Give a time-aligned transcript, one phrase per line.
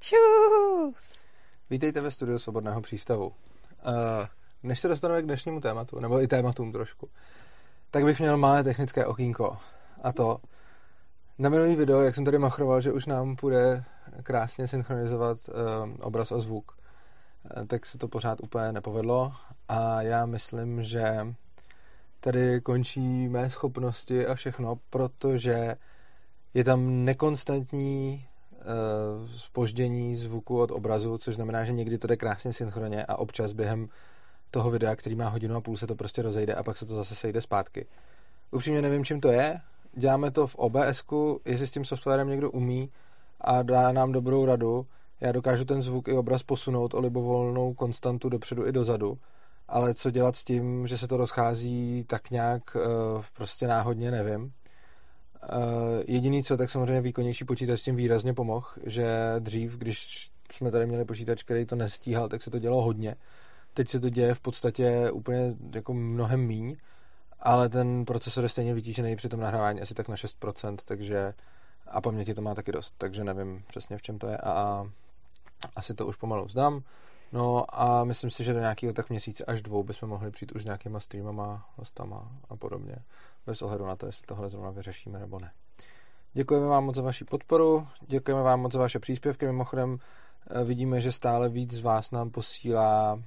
[0.00, 1.18] Čus!
[1.70, 3.26] Vítejte ve studiu Svobodného přístavu.
[3.26, 3.32] Uh,
[4.62, 7.08] než se dostaneme k dnešnímu tématu, nebo i tématům trošku,
[7.90, 9.56] tak bych měl malé technické okýnko.
[10.02, 10.40] A to,
[11.38, 13.84] na minulý video, jak jsem tady machroval, že už nám půjde
[14.22, 15.54] krásně synchronizovat uh,
[16.00, 16.78] obraz a zvuk,
[17.56, 19.32] uh, tak se to pořád úplně nepovedlo
[19.68, 21.26] a já myslím, že
[22.20, 25.76] tady končí mé schopnosti a všechno, protože
[26.54, 28.29] je tam nekonstantní
[29.36, 33.88] spoždění zvuku od obrazu, což znamená, že někdy to jde krásně synchronně a občas během
[34.50, 36.94] toho videa, který má hodinu a půl, se to prostě rozejde a pak se to
[36.94, 37.86] zase sejde zpátky.
[38.50, 39.60] Upřímně nevím, čím to je.
[39.92, 41.04] Děláme to v obs
[41.44, 42.90] jestli s tím softwarem někdo umí
[43.40, 44.86] a dá nám dobrou radu.
[45.20, 49.18] Já dokážu ten zvuk i obraz posunout o libovolnou konstantu dopředu i dozadu,
[49.68, 52.76] ale co dělat s tím, že se to rozchází tak nějak
[53.36, 54.52] prostě náhodně, nevím.
[55.42, 59.06] Uh, jediný co, tak samozřejmě výkonnější počítač tím výrazně pomohl, že
[59.38, 63.16] dřív, když jsme tady měli počítač, který to nestíhal, tak se to dělalo hodně.
[63.74, 66.76] Teď se to děje v podstatě úplně jako mnohem míň,
[67.40, 71.34] ale ten procesor je stejně vytížený při tom nahrávání asi tak na 6%, takže
[71.86, 74.86] a paměti to má taky dost, takže nevím přesně v čem to je a, a
[75.76, 76.82] asi to už pomalu zdám.
[77.32, 80.62] No a myslím si, že do nějakého tak měsíce až dvou bychom mohli přijít už
[80.62, 82.96] s nějakýma streamama, hostama a podobně,
[83.46, 85.52] bez ohledu na to, jestli tohle zrovna vyřešíme nebo ne.
[86.32, 89.98] Děkujeme vám moc za vaši podporu, děkujeme vám moc za vaše příspěvky, mimochodem
[90.50, 93.22] eh, vidíme, že stále víc z vás nám posílá uh,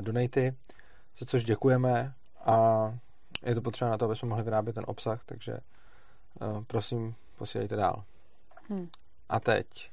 [0.00, 0.56] donaty,
[1.18, 2.14] za což děkujeme
[2.44, 2.98] a
[3.42, 7.76] je to potřeba na to, aby jsme mohli vyrábět ten obsah, takže uh, prosím, posílejte
[7.76, 8.04] dál.
[8.68, 8.88] Hmm.
[9.28, 9.90] A teď.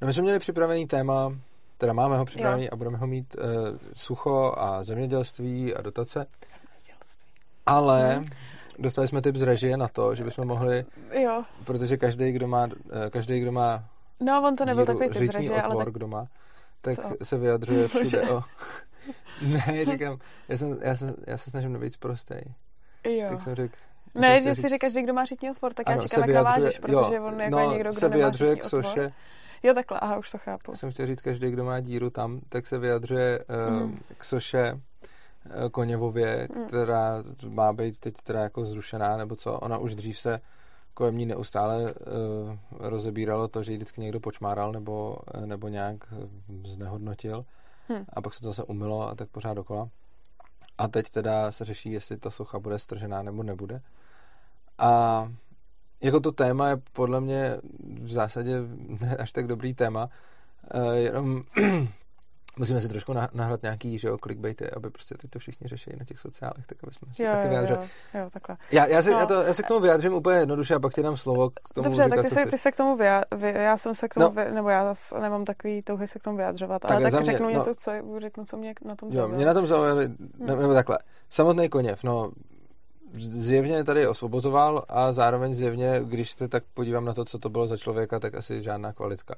[0.00, 1.32] No my jsme měli připravený téma
[1.78, 2.70] Teda máme ho připravený jo.
[2.72, 3.44] a budeme ho mít uh,
[3.92, 6.26] sucho a zemědělství a dotace.
[6.52, 7.26] Zemědělství.
[7.66, 8.26] Ale hmm.
[8.78, 11.44] dostali jsme tip z režie na to, že bychom mohli, jo.
[11.64, 12.72] protože každý, kdo má, uh,
[13.10, 13.84] každý, kdo má
[14.20, 15.94] No, on to nebyl takový typ z režie, otvor, ale tak...
[15.94, 16.26] kdo má,
[16.80, 17.24] tak Co?
[17.24, 18.42] se vyjadřuje všude o...
[19.42, 22.54] ne, říkám, já, jsem, já, se, já se snažím být prostej.
[23.04, 23.28] Jo.
[23.28, 23.74] Tak jsem řekl,
[24.14, 24.80] ne, že si říct...
[24.80, 27.56] každý, kdo má řitní otvor, tak ano, já čekám, jak navážeš, protože jo, on jako
[27.56, 29.12] no, je někdo, kdo se vyjadřuje k soše,
[29.62, 30.74] Jo, takhle, aha, už to chápu.
[30.74, 33.96] Jsem chtěl říct, každý, kdo má díru tam, tak se vyjadřuje uh, mm.
[34.18, 36.66] k soše uh, Koněvově, mm.
[36.66, 39.58] která má být teď teda jako zrušená, nebo co.
[39.58, 40.40] Ona už dřív se
[40.94, 41.90] kolem ní neustále uh,
[42.70, 45.96] rozebíralo to, že ji vždycky někdo počmáral nebo, nebo nějak
[46.64, 47.44] znehodnotil.
[47.88, 48.04] Hmm.
[48.08, 49.88] A pak se to zase umylo a tak pořád dokola.
[50.78, 53.80] A teď teda se řeší, jestli ta socha bude stržená nebo nebude.
[54.78, 55.32] A
[56.02, 57.56] jako to téma je podle mě
[58.02, 58.56] v zásadě
[59.00, 60.08] ne až tak dobrý téma,
[60.74, 61.42] uh, jenom
[62.58, 66.04] musíme si trošku nahrát nějaký že jo, clickbaity, aby prostě teď to všichni řešili na
[66.04, 67.78] těch sociálech, tak aby jsme si jo, taky vyjádřili.
[68.14, 68.56] Jo, jo, takhle.
[68.72, 69.18] Já, já, se, no.
[69.18, 71.74] já, to, já se k tomu vyjádřím úplně jednoduše a pak ti dám slovo k
[71.74, 74.14] tomu Dobře, říkat, tak ty se, ty se k tomu vyjádřil, já jsem se k
[74.14, 74.44] tomu, no.
[74.44, 77.24] vy, nebo já zase nemám takový touhy se k tomu vyjadřovat, tak ale tak mě,
[77.24, 79.32] řeknu no, něco, co řeknu, co mě na tom zaujalo.
[79.32, 80.16] Jo, mě na tom zaujalo, hmm.
[80.46, 80.98] nebo takhle,
[81.30, 82.30] samotný koněv, no
[83.14, 87.66] zjevně tady osvobozoval a zároveň zjevně, když se tak podívám na to, co to bylo
[87.66, 89.34] za člověka, tak asi žádná kvalitka.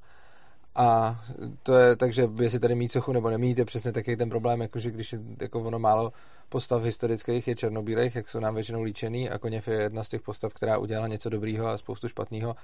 [0.75, 1.21] A
[1.62, 4.91] to je takže jestli tady mít sochu nebo nemít, je přesně taky ten problém, jakože
[4.91, 6.12] když je, jako ono málo
[6.49, 10.23] postav historických je černobílých, jak jsou nám většinou líčený a Koněv je jedna z těch
[10.23, 12.57] postav, která udělala něco dobrýho a spoustu špatného.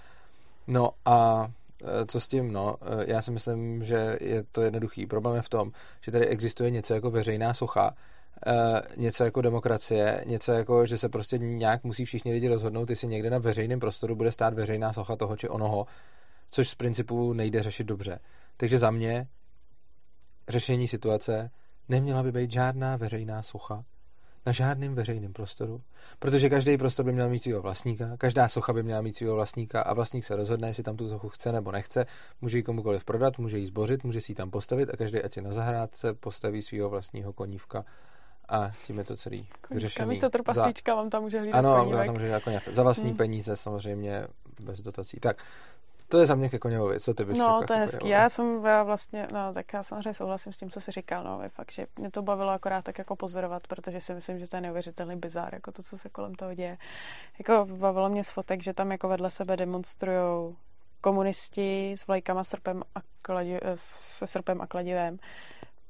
[0.67, 1.49] No a
[1.83, 2.53] e, co s tím?
[2.53, 5.07] No, e, já si myslím, že je to jednoduchý.
[5.07, 7.95] Problém je v tom, že tady existuje něco jako veřejná socha,
[8.47, 13.09] Uh, něco jako demokracie, něco jako, že se prostě nějak musí všichni lidi rozhodnout, jestli
[13.09, 15.87] někde na veřejném prostoru bude stát veřejná socha toho či onoho,
[16.51, 18.19] což z principu nejde řešit dobře.
[18.57, 19.29] Takže za mě
[20.49, 21.51] řešení situace
[21.89, 23.85] neměla by být žádná veřejná socha
[24.47, 25.83] na žádném veřejném prostoru,
[26.19, 29.83] protože každý prostor by měl mít svého vlastníka, každá socha by měla mít svého vlastníka
[29.83, 32.07] a vlastník se rozhodne, jestli tam tu sochu chce nebo nechce,
[32.41, 35.33] může ji komukoliv prodat, může ji zbořit, může si ji tam postavit a každý, ať
[35.33, 37.85] si na zahrádce postaví svého vlastního konívka
[38.49, 40.09] a tím je to celý vyřešený.
[40.09, 40.97] Místo trpaslíčka za...
[40.97, 42.07] vám tam může hlídat Ano, konívek.
[42.07, 42.61] tam může hlídat koně.
[42.71, 43.17] Za vlastní hmm.
[43.17, 44.27] peníze samozřejmě,
[44.65, 45.21] bez dotací.
[45.21, 45.37] Tak,
[46.09, 47.01] to je za mě ke Koněvovi.
[47.01, 48.09] Co ty bys No, to je hezký.
[48.09, 51.25] Já jsem já vlastně, no, tak já samozřejmě souhlasím s tím, co jsi říkal.
[51.25, 54.49] No, je fakt, že mě to bavilo akorát tak jako pozorovat, protože si myslím, že
[54.49, 56.79] to je neuvěřitelný bizár, jako to, co se kolem toho děje.
[57.39, 60.57] Jako bavilo mě z fotek, že tam jako vedle sebe demonstrují
[61.01, 65.19] komunisti s vlajkama srpem a kladi, se srpem a kladivem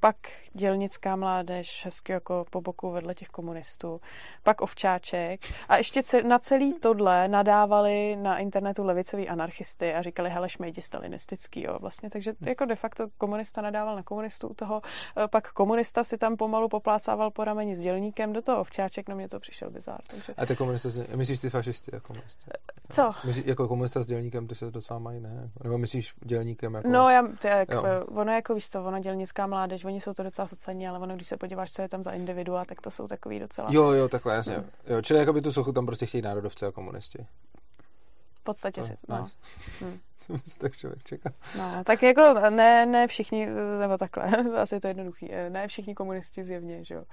[0.05, 0.17] pak
[0.53, 4.01] dělnická mládež, hezky jako po boku vedle těch komunistů,
[4.43, 10.49] pak ovčáček a ještě na celý tohle nadávali na internetu levicoví anarchisty a říkali, hele,
[10.49, 14.83] šmejdi stalinistický, jo, vlastně, takže jako de facto komunista nadával na komunistu u toho,
[15.17, 19.15] eh, pak komunista si tam pomalu poplácával po rameni s dělníkem, do toho ovčáček, na
[19.15, 20.01] mě to přišel bizár.
[20.07, 20.35] Takže...
[20.37, 22.51] A ty komunista, myslíš ty fašisti jako komunisti?
[22.91, 23.13] Co?
[23.25, 25.51] Myslíš, jako komunista s dělníkem, ty se docela mají, ne?
[25.63, 26.89] Nebo myslíš dělníkem jako...
[26.89, 27.69] No, já, ty, jak,
[28.09, 31.29] ono jako víš co, ono dělnická mládež, oni jsou to docela sociální, ale ono, když
[31.29, 33.69] se podíváš, co je tam za individua, tak to jsou takový docela...
[33.73, 34.57] Jo, jo, takhle, jasně.
[34.57, 34.65] No.
[34.87, 37.27] Jo, čili jako by tu sochu tam prostě chtějí národovce a komunisti.
[38.35, 39.23] V podstatě no, si, no.
[39.23, 39.37] Nice.
[40.29, 40.41] Hmm.
[40.59, 41.33] tak člověk čeká.
[41.59, 43.47] No, tak jako ne, ne všichni,
[43.81, 44.25] nebo takhle,
[44.61, 47.05] asi je to jednoduchý, ne všichni komunisti zjevně, že jo.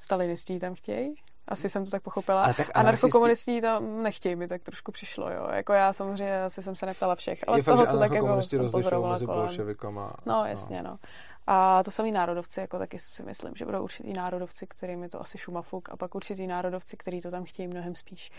[0.00, 1.14] Stalinisti tam chtějí,
[1.50, 2.44] asi jsem to tak pochopila.
[2.44, 5.48] Ale tak anarchokomunisti tam nechtějí, mi tak trošku přišlo, jo.
[5.52, 8.12] Jako já samozřejmě asi jsem se neptala všech, ale je z toho, fakt, co tak
[8.12, 9.26] jako jsem pozorovala mezi
[9.74, 9.94] kolem.
[9.94, 10.98] No, no, jasně, no.
[11.46, 15.20] A to samý národovci, jako taky si myslím, že budou určitý národovci, kterým je to
[15.20, 18.32] asi šumafuk, a pak určitý národovci, který to tam chtějí mnohem spíš.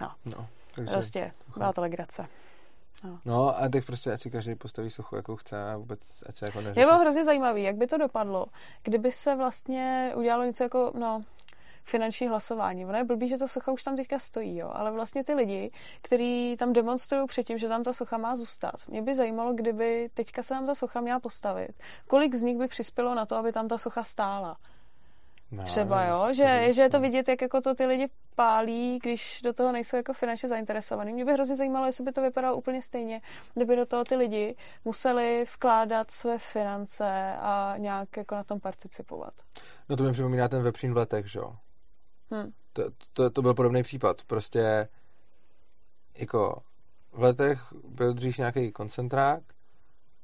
[0.00, 2.26] No, no takže prostě byla to legrace.
[3.04, 3.18] No.
[3.24, 6.46] no a teď prostě ať si každý postaví sochu, jakou chce a vůbec ať se
[6.46, 6.80] jako neřeší.
[6.80, 8.46] Je bylo hrozně zajímavý, jak by to dopadlo,
[8.82, 11.20] kdyby se vlastně udělalo něco jako, no,
[11.88, 12.86] finanční hlasování.
[12.86, 15.70] Ono je blbý, že ta socha už tam teďka stojí, jo, ale vlastně ty lidi,
[16.02, 18.74] kteří tam demonstrují předtím, že tam ta socha má zůstat.
[18.88, 21.70] Mě by zajímalo, kdyby teďka se tam ta socha měla postavit.
[22.06, 24.56] Kolik z nich by přispělo na to, aby tam ta socha stála?
[25.50, 29.40] No, Třeba, jo, že, že je to vidět, jak jako to ty lidi pálí, když
[29.44, 31.12] do toho nejsou jako finančně zainteresovaní.
[31.12, 33.20] Mě by hrozně zajímalo, jestli by to vypadalo úplně stejně,
[33.54, 39.34] kdyby do toho ty lidi museli vkládat své finance a nějak jako na tom participovat.
[39.88, 41.56] No to mi připomíná ten vepřín v letech, že jo?
[42.30, 42.52] Hmm.
[42.72, 42.82] To,
[43.12, 44.22] to, to byl podobný případ.
[44.26, 44.88] Prostě
[46.18, 46.62] jako
[47.12, 49.42] v letech byl dřív nějaký koncentrák,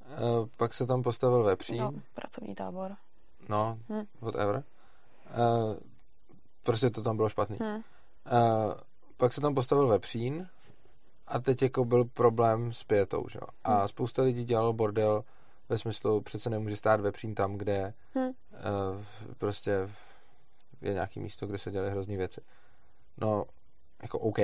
[0.02, 0.16] eh,
[0.56, 1.78] pak se tam postavil vepřín.
[1.78, 2.96] No, pracovní tábor.
[3.48, 4.04] No, hmm.
[4.20, 4.64] whatever.
[5.36, 5.76] Uh,
[6.62, 7.58] prostě to tam bylo špatný.
[7.60, 7.76] Hmm.
[7.76, 7.82] Uh,
[9.16, 10.48] pak se tam postavil vepřín
[11.26, 13.38] a teď jako byl problém s pětou, že?
[13.64, 13.88] A hmm.
[13.88, 15.24] spousta lidí dělalo bordel
[15.68, 18.26] ve smyslu, přece nemůže stát vepřín tam, kde hmm.
[18.26, 18.32] uh,
[19.38, 19.90] prostě
[20.82, 22.40] je nějaký místo, kde se dělají hrozný věci.
[23.20, 23.44] No,
[24.02, 24.38] jako OK,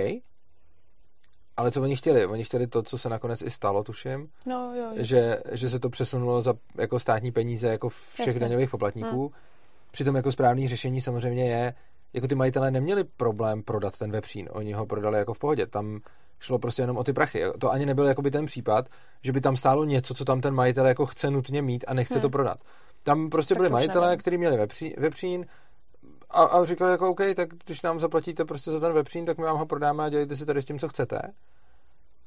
[1.56, 2.26] ale co oni chtěli?
[2.26, 4.92] Oni chtěli to, co se nakonec i stalo, tuším, no, jo, jo.
[4.96, 8.40] Že, že se to přesunulo za jako státní peníze jako všech Jasně.
[8.40, 9.20] daňových poplatníků.
[9.20, 9.30] Hmm.
[9.90, 11.74] Přitom jako správný řešení samozřejmě je,
[12.12, 16.00] jako ty majitelé neměli problém prodat ten vepřín, oni ho prodali jako v pohodě, tam
[16.40, 17.42] šlo prostě jenom o ty prachy.
[17.58, 18.88] To ani nebyl jako by ten případ,
[19.22, 22.14] že by tam stálo něco, co tam ten majitel jako chce nutně mít a nechce
[22.14, 22.22] hmm.
[22.22, 22.58] to prodat.
[23.02, 25.46] Tam prostě tak byli majitelé, kteří měli vepřín, vepřín
[26.30, 29.44] a, a říkal jako OK, tak když nám zaplatíte prostě za ten vepřín, tak my
[29.44, 31.20] vám ho prodáme a dělejte si tady s tím, co chcete.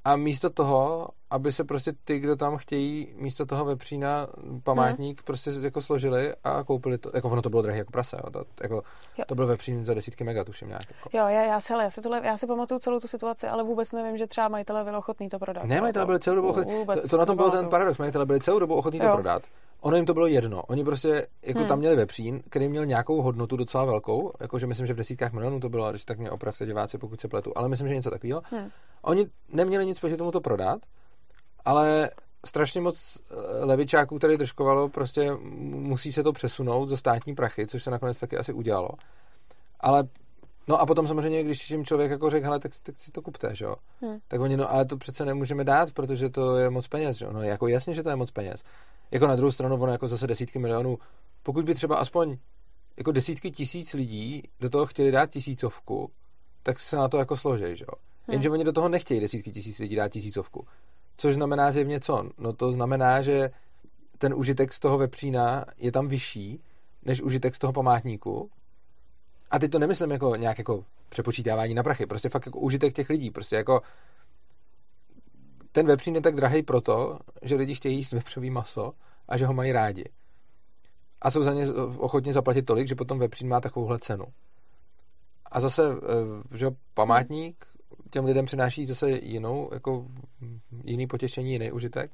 [0.05, 4.27] A místo toho, aby se prostě ty, kdo tam chtějí, místo toho vepřína
[4.63, 5.25] památník hmm.
[5.25, 7.11] prostě jako složili a koupili to.
[7.13, 8.29] Jako ono to bylo drahé jako prase, jo.
[8.29, 8.75] To, jako,
[9.17, 9.25] jo.
[9.27, 10.83] to byl vepřín za desítky mega, tuším nějak.
[10.89, 11.17] Jako.
[11.17, 13.63] Jo, já, já, si, hele, já, si tohle, já si pamatuju celou tu situaci, ale
[13.63, 15.63] vůbec nevím, že třeba majitelé byli ochotní to prodat.
[15.63, 16.85] Ne, majitelé byli celou dobu ochotní.
[16.85, 17.97] To, to, na tom byl ten paradox.
[17.97, 19.43] Majitelé byli celou dobu ochotní to prodat.
[19.83, 20.61] Ono jim to bylo jedno.
[20.61, 21.67] Oni prostě jako hmm.
[21.67, 25.59] tam měli vepřín, který měl nějakou hodnotu docela velkou, jakože myslím, že v desítkách milionů
[25.59, 28.41] to bylo, když tak mě opravte diváci, pokud se pletu, ale myslím, že něco takového.
[28.51, 28.69] Hmm.
[29.01, 30.79] Oni neměli nic proti tomu to prodat,
[31.65, 32.09] ale
[32.45, 35.31] strašně moc eh, levičáků tady držkovalo, prostě
[35.61, 38.89] musí se to přesunout za státní prachy, což se nakonec taky asi udělalo.
[39.79, 40.03] Ale
[40.67, 43.55] No a potom samozřejmě, když jim člověk jako řekl, hele, tak, tak si to kupte,
[43.55, 43.75] že jo.
[44.01, 44.17] Hmm.
[44.27, 47.31] Tak oni, no ale to přece nemůžeme dát, protože to je moc peněz, že jo.
[47.33, 48.63] No jako jasně, že to je moc peněz.
[49.13, 50.99] Jako na druhou stranu, ono jako zase desítky milionů.
[51.43, 52.37] Pokud by třeba aspoň
[52.97, 56.11] jako desítky tisíc lidí do toho chtěli dát tisícovku,
[56.63, 57.93] tak se na to jako složej, že jo.
[58.27, 58.33] Hmm.
[58.33, 60.67] Jenže oni do toho nechtějí desítky tisíc lidí dát tisícovku.
[61.17, 62.29] Což znamená zjevně co?
[62.37, 63.49] No to znamená, že
[64.17, 66.59] ten užitek z toho vepřína je tam vyšší,
[67.05, 68.49] než užitek z toho památníku.
[69.51, 73.09] A teď to nemyslím jako nějak jako přepočítávání na prachy, prostě fakt jako užitek těch
[73.09, 73.81] lidí, prostě jako
[75.73, 78.93] ten vepřín je tak drahý proto, že lidi chtějí jíst vepřový maso
[79.27, 80.05] a že ho mají rádi.
[81.21, 84.25] A jsou za ně ochotně zaplatit tolik, že potom vepřín má takovouhle cenu.
[85.51, 87.65] A zase, eh, že památník
[88.09, 90.05] těm lidem přináší zase jinou, jako
[90.83, 92.11] jiný potěšení, jiný užitek.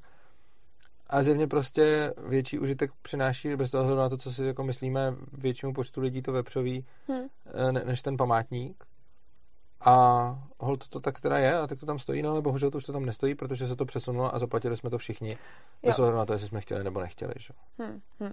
[1.06, 5.72] A zjevně prostě větší užitek přináší, bez toho na to, co si jako myslíme, většímu
[5.72, 7.28] počtu lidí to vepřový, hmm.
[7.72, 8.84] ne, než ten památník.
[9.84, 12.78] A hold to tak teda je, a tak to tam stojí, no ale bohužel to
[12.78, 15.38] už to tam nestojí, protože se to přesunulo a zaplatili jsme to všichni,
[15.86, 17.34] bez ohledu na to, jestli jsme chtěli nebo nechtěli.
[17.36, 17.54] Že?
[17.78, 18.00] Hmm.
[18.20, 18.32] Hmm.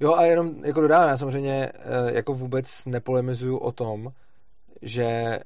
[0.00, 4.12] Jo a jenom jako dodávám, já samozřejmě eh, jako vůbec nepolemizuju o tom,
[4.82, 5.38] že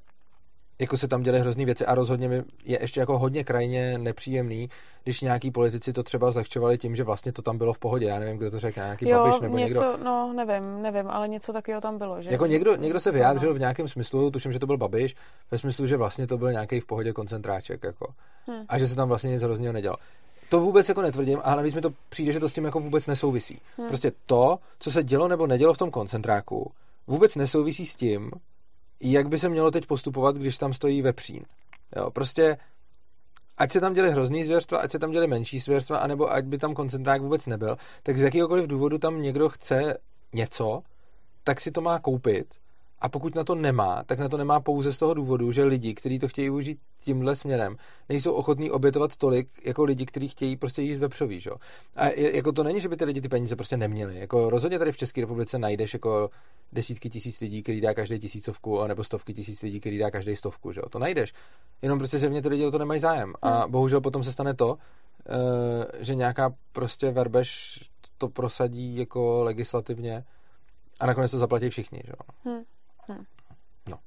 [0.78, 4.70] jako se tam děly hrozný věci a rozhodně mi je ještě jako hodně krajně nepříjemný,
[5.04, 8.06] když nějaký politici to třeba zlehčovali tím, že vlastně to tam bylo v pohodě.
[8.06, 10.04] Já nevím, kdo to řekl, nějaký jo, babiš nebo něco, někdo.
[10.04, 12.22] no nevím, nevím, ale něco takového tam bylo.
[12.22, 12.30] Že?
[12.30, 15.16] Jako někdo, někdo se vyjádřil v nějakém smyslu, tuším, že to byl Babiš,
[15.50, 18.12] ve smyslu, že vlastně to byl nějaký v pohodě koncentráček, jako.
[18.50, 18.64] Hm.
[18.68, 19.96] A že se tam vlastně nic hrozného nedělo.
[20.48, 23.06] To vůbec jako netvrdím, ale navíc mi to přijde, že to s tím jako vůbec
[23.06, 23.60] nesouvisí.
[23.78, 23.88] Hm.
[23.88, 26.72] Prostě to, co se dělo nebo nedělo v tom koncentráku,
[27.06, 28.30] vůbec nesouvisí s tím,
[29.00, 31.44] jak by se mělo teď postupovat, když tam stojí vepřín.
[31.96, 32.56] Jo, prostě
[33.56, 36.58] ať se tam děli hrozný zvěrstva, ať se tam děli menší zvěrstva, anebo ať by
[36.58, 39.98] tam koncentrák vůbec nebyl, tak z jakýhokoliv důvodu tam někdo chce
[40.32, 40.82] něco,
[41.44, 42.54] tak si to má koupit
[43.00, 45.94] a pokud na to nemá, tak na to nemá pouze z toho důvodu, že lidi,
[45.94, 47.76] kteří to chtějí užít tímhle směrem,
[48.08, 51.50] nejsou ochotní obětovat tolik jako lidi, kteří chtějí prostě jíst vepřový, že?
[51.50, 51.56] jo.
[51.96, 54.18] A je, jako to není, že by ty lidi ty peníze prostě neměli.
[54.18, 56.30] Jako rozhodně tady v České republice najdeš jako
[56.72, 60.72] desítky tisíc lidí, který dá každý tisícovku, nebo stovky tisíc lidí, který dá každý stovku,
[60.72, 60.88] že jo.
[60.88, 61.32] To najdeš.
[61.82, 63.34] Jenom prostě zjevně ty lidi o to nemají zájem.
[63.42, 64.78] A bohužel potom se stane to,
[65.28, 67.80] eh, že nějaká prostě verbeš
[68.18, 70.24] to prosadí jako legislativně
[71.00, 72.52] a nakonec to zaplatí všichni, že jo.
[73.08, 73.14] Hm.
[73.14, 73.24] Hm.
[73.90, 73.98] No.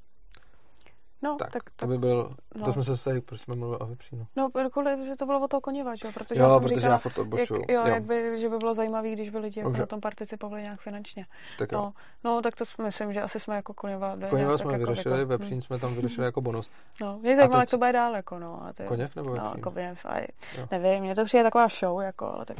[1.24, 2.66] No, Tak, tak, to tak by byl, no.
[2.66, 4.28] to jsme se zase, proč jsme mluvili o vepřínu.
[4.36, 6.12] No, kvůli, že to bylo o toho koněva, že jo?
[6.14, 7.62] Protože Jo, já jsem protože říkala, já furt odbočuju.
[7.62, 7.94] Jak, jo, Jo.
[7.94, 11.26] jak by, že by bylo zajímavé, když by lidi jako na tom participovali nějak finančně.
[11.58, 11.78] Tak jo.
[11.82, 11.94] No,
[12.24, 14.16] no, tak to myslím, že asi jsme jako koněva...
[14.30, 16.72] Koněva jsme jako, vyřešili, jako, vepřín jsme tam vyřešili jako bonus.
[17.02, 18.64] No, mě zajímá, teď- jak to bude dál, jako no.
[18.66, 19.62] A ty, Koněv nebo No, vepřín?
[19.64, 20.28] koněv, a
[20.72, 22.58] nevím, mně to přijde taková show, jako, ale tak...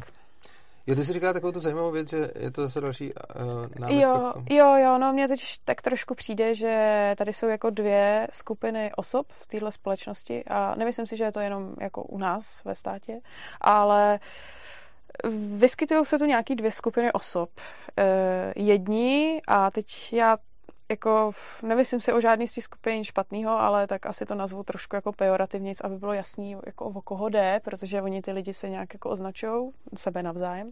[0.88, 4.34] Jo, ty jsi říkala takovou tu zajímavou věc, že je to zase další uh, Jo,
[4.50, 9.28] jo, jo, no mně totiž tak trošku přijde, že tady jsou jako dvě skupiny osob
[9.32, 13.20] v téhle společnosti a nemyslím si, že je to jenom jako u nás ve státě,
[13.62, 14.20] ale
[15.56, 17.50] vyskytují se tu nějaký dvě skupiny osob.
[17.98, 20.38] Eh, jedni, a teď já
[20.92, 21.32] jako
[21.62, 25.12] nemyslím si o žádný z těch skupin špatného, ale tak asi to nazvu trošku jako
[25.12, 29.10] pejorativně, aby bylo jasný, jako o koho jde, protože oni ty lidi se nějak jako
[29.10, 30.72] označují sebe navzájem.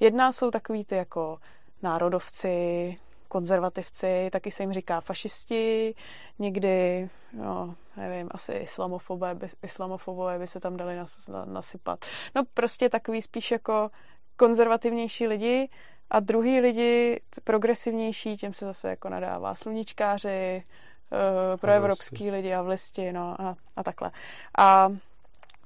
[0.00, 1.38] Jedna jsou takový ty jako
[1.82, 2.96] národovci,
[3.28, 5.94] konzervativci, taky se jim říká fašisti,
[6.38, 12.04] někdy, no, nevím, asi islamofobové islamofobové by se tam dali nas, na, nasypat.
[12.34, 13.90] No prostě takový spíš jako
[14.36, 15.68] konzervativnější lidi
[16.10, 20.64] a druhý lidi, progresivnější, těm se zase jako nadává sluníčkáři,
[21.10, 24.10] uh, proevropský lidi a vlisti, no a, a takhle.
[24.58, 24.88] A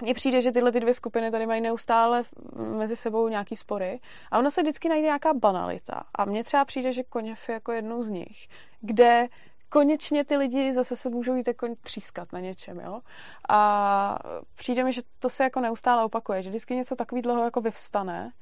[0.02, 2.22] mně přijde, že tyhle ty dvě skupiny tady mají neustále
[2.56, 6.02] mezi sebou nějaký spory a ono se vždycky najde nějaká banalita.
[6.14, 8.48] A mně třeba přijde, že Koněv je jako jednou z nich,
[8.80, 9.28] kde
[9.68, 13.00] konečně ty lidi zase se můžou jít jako třískat na něčem, jo.
[13.48, 14.18] A
[14.54, 18.32] přijde mi, že to se jako neustále opakuje, že vždycky něco takový dlouho jako vyvstane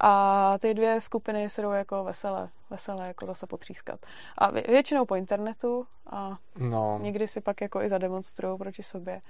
[0.00, 4.00] a ty dvě skupiny se jdou jako veselé, veselé jako zase potřískat.
[4.38, 9.20] A vě- většinou po internetu a No, někdy si pak jako i zademonstrují proti sobě.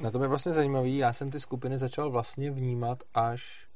[0.00, 0.96] na tom je vlastně zajímavý.
[0.98, 3.66] Já jsem ty skupiny začal vlastně vnímat až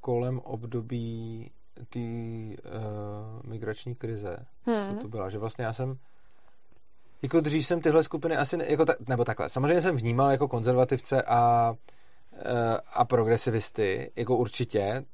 [0.00, 1.50] kolem období
[1.88, 4.84] té uh, migrační krize, Hmm.
[4.86, 5.30] co to byla.
[5.30, 5.98] Že vlastně já jsem
[7.22, 10.48] jako dřív jsem tyhle skupiny asi, ne, jako ta, nebo takhle, samozřejmě jsem vnímal jako
[10.48, 11.74] konzervativce a,
[12.32, 15.04] eh, a progresivisty, jako určitě,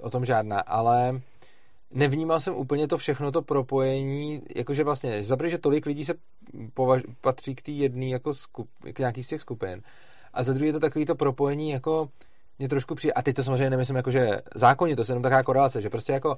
[0.00, 1.20] o tom žádná, ale
[1.90, 6.14] nevnímal jsem úplně to všechno, to propojení, jakože vlastně, zaprvé, že tolik lidí se
[6.74, 9.82] považ, patří k té jedné jako skup, k nějaký z těch skupin.
[10.32, 12.08] A za druhé je to takový to propojení jako
[12.58, 15.42] mě trošku přijde, a teď to samozřejmě nemyslím jako, že zákonně, to je jenom taková
[15.42, 16.36] korelace, že prostě jako,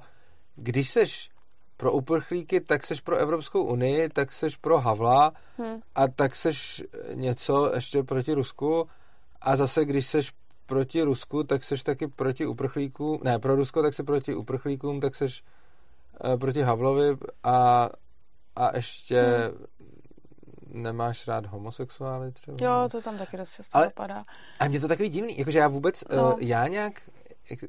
[0.55, 1.29] když seš
[1.77, 5.81] pro uprchlíky, tak seš pro Evropskou unii, tak seš pro Havla Hmm.
[5.95, 8.87] a tak seš něco ještě proti Rusku
[9.41, 10.31] a zase když seš
[10.71, 15.15] proti Rusku, tak seš taky proti uprchlíkům, ne, pro Rusko, tak se proti uprchlíkům, tak
[15.15, 15.43] seš
[16.23, 17.89] eh, proti Havlovi a,
[18.55, 19.51] a ještě
[20.67, 22.57] nemáš rád homosexuály třeba?
[22.61, 24.25] Jo, to tam taky dost často Ale- zapadá.
[24.59, 26.17] A mě to takový divný, jakože já vůbec, no.
[26.17, 26.33] No.
[26.33, 27.01] uh, já nějak,
[27.49, 27.59] jak,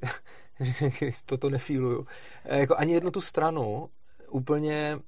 [1.26, 2.06] toto nefíluju,
[2.44, 3.88] eh, jako ani jednu tu stranu
[4.30, 4.98] úplně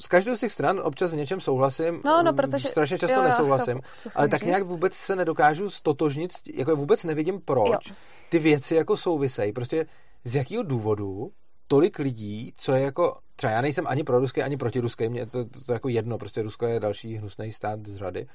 [0.00, 2.68] s každou z těch stran občas s něčem souhlasím, No, no, mm, protože...
[2.68, 4.46] strašně často jo, já nesouhlasím, chápu, ale tak říct.
[4.46, 7.96] nějak vůbec se nedokážu stotožnit, jako vůbec nevidím proč Jo.
[8.28, 9.86] ty věci jako souvisejí, prostě
[10.24, 11.32] z jakého důvodu
[11.68, 15.26] tolik lidí, co je jako, třeba já nejsem ani pro ruský, ani proti ruský, mě
[15.26, 18.26] to, to, to jako jedno, prostě Rusko je další hnusný stát z řady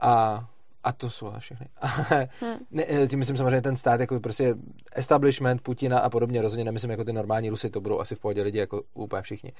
[0.00, 0.44] a
[0.84, 1.66] a to jsou všechny.
[1.80, 2.64] Ale Hm.
[2.70, 4.54] ne, eh, tím myslím samozřejmě ten stát, jako prostě
[4.96, 8.42] establishment Putina a podobně, rozhodně nemyslím jako ty normální Rusy, to budou asi v pohodě
[8.42, 9.52] lidi, jako úplně všichni.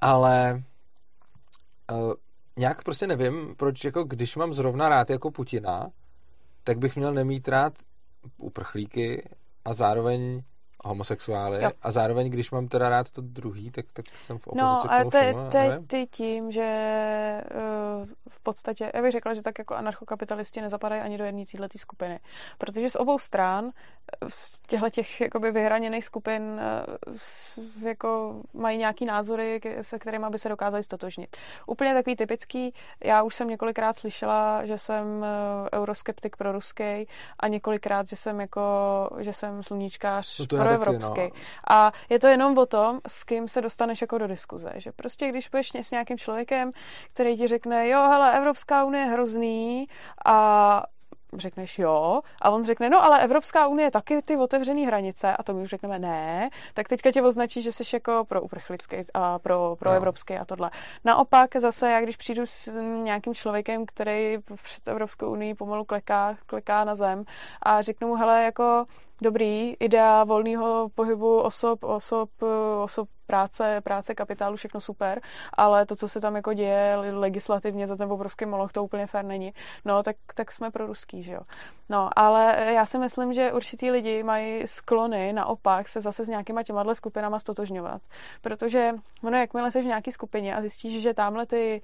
[0.00, 0.62] Ale
[1.92, 2.12] uh,
[2.56, 5.90] nějak prostě nevím, proč jako když mám zrovna rád jako Putina,
[6.64, 7.72] tak bych měl nemít rád
[8.36, 9.28] uprchlíky
[9.64, 10.42] a zároveň
[10.84, 11.70] homosexuály Jo.
[11.82, 14.90] a zároveň, když mám teda rád to druhý, tak, tak jsem v opozici No, k
[14.92, 15.34] ale tomu to, je-
[15.68, 15.86] nevím.
[15.86, 16.64] ty tím, že
[18.00, 21.78] uh, v podstatě, já bych řekla, že tak jako anarchokapitalisti nezapadají ani do jedné této
[21.78, 22.20] skupiny.
[22.58, 23.70] Protože z obou stran
[24.22, 26.84] eh, z těchto těch jakoby vyhraněných skupin eh,
[27.16, 31.36] s- jako mají nějaký názory, se kterými by se dokázali stotožnit.
[31.66, 35.24] Úplně takový typický, já už jsem několikrát slyšela, že jsem
[35.74, 37.08] euroskeptik pro ruský
[37.40, 38.60] a několikrát, že jsem jako,
[39.18, 41.20] že jsem sluníčkář No to pro taky, evropský.
[41.20, 41.30] no.
[41.70, 44.72] A je to jenom o tom, s kým se dostaneš jako do diskuze.
[44.76, 46.72] Že prostě když budeš s nějakým člověkem,
[47.12, 49.88] který ti řekne, jo, hele, Evropská unie je hrozný
[50.24, 50.82] a
[51.36, 55.42] řekneš jo, a on řekne, no ale Evropská unie je taky ty otevřený hranice, a
[55.42, 59.38] to my už řekneme ne, tak teďka tě označí, že jsi jako pro uprchlický a
[59.38, 59.96] pro, pro No.
[59.96, 60.70] evropský a tohle.
[61.04, 62.72] Naopak zase, já když přijdu s
[63.02, 67.24] nějakým člověkem, který před Evropskou unii pomalu kleká, kleká na zem
[67.62, 68.84] a řeknu mu, hele, jako
[69.22, 72.30] dobrý, idea volného pohybu osob, osob,
[72.84, 75.20] osob práce, práce, kapitálu, všechno super,
[75.52, 79.24] ale to, co se tam jako děje legislativně za ten obrovský moloch, to úplně fér
[79.24, 79.52] není.
[79.84, 81.40] No, tak, tak jsme pro ruský, že jo.
[81.88, 86.62] No, ale já si myslím, že určitý lidi mají sklony naopak se zase s nějakýma
[86.62, 88.02] těma skupinama stotožňovat.
[88.42, 91.82] Protože ono, jakmile jsi v nějaký skupině a zjistíš, že tamhle ty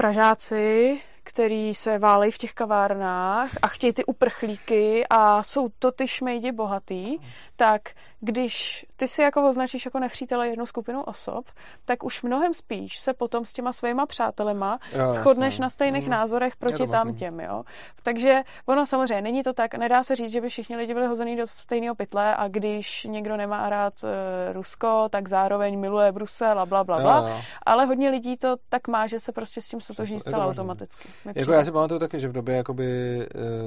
[0.00, 6.08] Pražáci, který se válejí v těch kavárnách a chtějí ty uprchlíky a jsou to ty
[6.08, 7.18] šmejdi bohatý,
[7.56, 7.82] tak
[8.20, 11.44] když ty si jako označíš jako nepřítele jednu skupinu osob,
[11.84, 15.62] tak už mnohem spíš se potom s těma svýma přátelema Jo, shodneš jasně.
[15.62, 16.10] na stejných Mhm.
[16.10, 17.64] názorech proti tam těm, jo.
[18.02, 21.36] Takže ono samozřejmě není to tak, nedá se říct, že by všichni lidi byli hozený
[21.36, 26.66] do stejného pytle a když někdo nemá rád e, Rusko, tak zároveň miluje Brusel a
[26.66, 27.18] bla, bla, bla.
[27.18, 27.40] Jo, jo.
[27.66, 31.08] Ale hodně lidí to tak má, že se prostě s tím to zcela automaticky.
[31.24, 31.54] Jako přijde.
[31.54, 33.18] já si pamatuju taky, že v době jakoby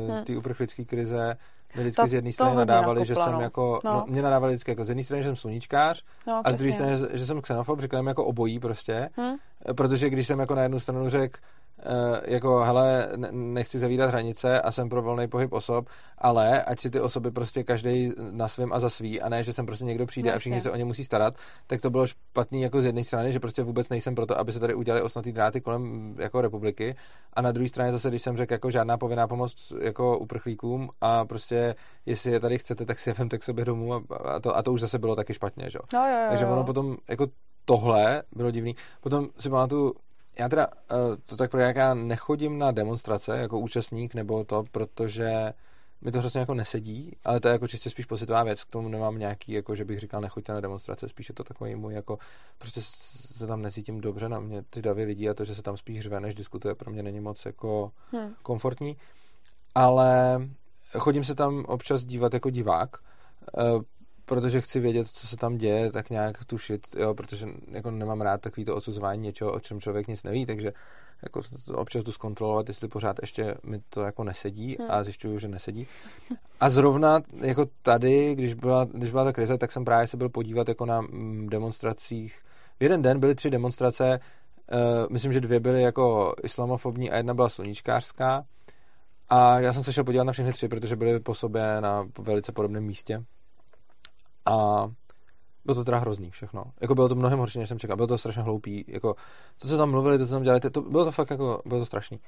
[0.09, 1.37] uh, té uprchlické krize
[1.75, 3.41] mi vždycky To- z jedné strany nadávali, že jsem no.
[3.41, 3.93] jako, no.
[3.93, 4.05] No.
[4.07, 6.97] mě nadávali vždycky jako z jedné strany, že jsem sluníčkář no, a z druhé přesně.
[6.97, 9.35] strany, že jsem xenofob, říkal jim jako obojí prostě, Hm?
[9.75, 11.39] protože když jsem jako na jednu stranu řekl,
[12.25, 16.89] jako hele, ne- nechci zavírat hranice a jsem pro volný pohyb osob, ale ať si
[16.89, 20.05] ty osoby prostě každý na svém a za svý a ne, že sem prostě někdo
[20.05, 20.69] přijde No, a všichni jasně.
[20.69, 21.35] se o ně musí starat,
[21.67, 24.59] tak to bylo špatný jako z jedné strany, že prostě vůbec nejsem proto, aby se
[24.59, 26.95] tady udělali osnatý dráty kolem jako republiky
[27.33, 31.25] a na druhé straně zase, když jsem řekl jako žádná povinná pomoc jako uprchlíkům a
[31.25, 34.57] prostě jestli je tady chcete, tak si je vemte k sobě domů a, a, to,
[34.57, 35.81] a to už zase bylo taky špatně, že jo.
[35.93, 36.51] No, jo, jo, Takže jo.
[36.51, 37.27] ono potom, jako
[37.65, 38.75] tohle bylo divný.
[39.01, 39.93] Potom si pamatuju,
[40.39, 40.95] já teda eh,
[41.25, 45.53] to tak pro jak já nechodím na demonstrace jako účastník nebo to, protože
[46.01, 48.89] mi to hrozně jako nesedí, ale to je jako čistě spíš pocitová věc, k tomu
[48.89, 52.17] nemám nějaký, jako že bych říkal, nechoďte na demonstrace, spíš je to takový můj, jako
[52.57, 55.77] prostě se tam necítím dobře na mě ty davy lidí a to, že se tam
[55.77, 58.33] spíš řve, než diskutuje, pro mě není moc jako Hm.
[58.41, 58.97] komfortní,
[59.75, 60.41] ale
[60.97, 62.97] chodím se tam občas dívat jako divák,
[63.57, 63.61] eh,
[64.31, 68.41] protože chci vědět, co se tam děje, tak nějak tušit, jo, protože jako nemám rád
[68.41, 70.73] takový to odsuzování něčeho, o čem člověk nic neví, takže
[71.23, 74.91] jako to občas jdu zkontrolovat, jestli pořád ještě mi to jako nesedí Hmm.
[74.91, 75.87] a zjišťuju, že nesedí.
[76.59, 80.29] A zrovna jako tady, když byla, když byla ta krize, tak jsem právě se byl
[80.29, 82.39] podívat jako na mm, demonstracích.
[82.79, 84.19] V jeden den byly tři demonstrace,
[84.73, 88.43] uh, myslím, že dvě byly jako islamofobní a jedna byla sluníčkářská.
[89.29, 92.51] A já jsem se šel podívat na všechny tři, protože byly po sobě na velice
[92.51, 93.23] podobném místě.
[94.45, 94.87] A
[95.65, 96.63] bylo to teda hrozný všechno.
[96.81, 97.95] Jako bylo to mnohem horší, než jsem čekal.
[97.95, 98.85] Bylo to strašně hloupý.
[98.87, 99.15] Jako,
[99.57, 102.19] co tam mluvili, to, co tam dělali, to, bylo to fakt jako, bylo to strašný.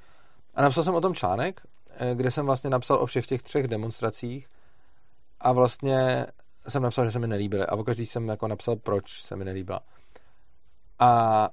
[0.56, 3.68] A napsal jsem o tom článek, eh, kde jsem vlastně napsal o všech těch třech
[3.68, 4.48] demonstracích
[5.40, 6.26] a vlastně
[6.68, 7.66] jsem napsal, že se mi nelíbily.
[7.66, 9.80] A o každý jsem jako napsal, proč se mi nelíbila.
[11.00, 11.50] A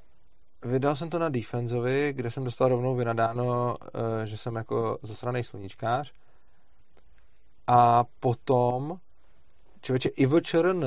[0.65, 3.77] vydal jsem to na Defensovi, kde jsem dostal rovnou vynadáno,
[4.23, 6.13] eh, že jsem jako zasranej sluníčkář.
[7.67, 8.99] A potom
[9.81, 10.85] člověče Ivo ČRN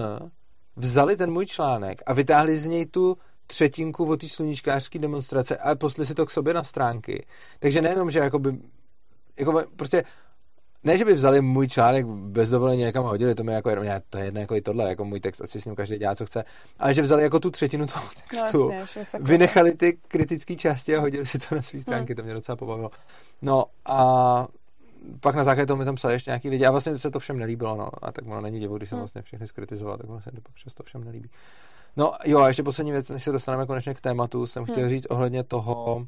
[0.76, 5.76] vzali ten můj článek a vytáhli z něj tu třetinku o té sluníčkářské demonstrace a
[5.76, 7.26] poslali si to k sobě na stránky.
[7.60, 8.58] Takže nejenom, že jakoby,
[9.40, 10.04] jako prostě
[10.84, 13.86] ne, že by vzali můj článek bez dovolení někam a hodili, to mi jako jedno,
[14.10, 16.16] to je jedno jako i tohle, jako můj text, ať si s ním každý dělá,
[16.16, 16.44] co chce,
[16.80, 21.00] ale že vzali jako tu třetinu toho textu, No, jasně, vynechali ty kritické části a
[21.00, 22.92] hodili si to na své stránky, to mě docela pobavilo.
[23.42, 24.48] No a
[25.20, 27.40] pak na základě toho mi tam psali ještě nějaký lidi a vlastně se to všem
[27.40, 27.90] nelíbilo, no.
[28.02, 29.02] A tak ono není divu, když jsem Hmm.
[29.02, 31.30] vlastně všechny skritizoval, tak vlastně to přes to všem nelíbí.
[31.98, 34.90] No jo, a ještě poslední věc, než se dostaneme konečně k tématu, jsem chtěl Hmm.
[34.90, 36.08] říct ohledně toho,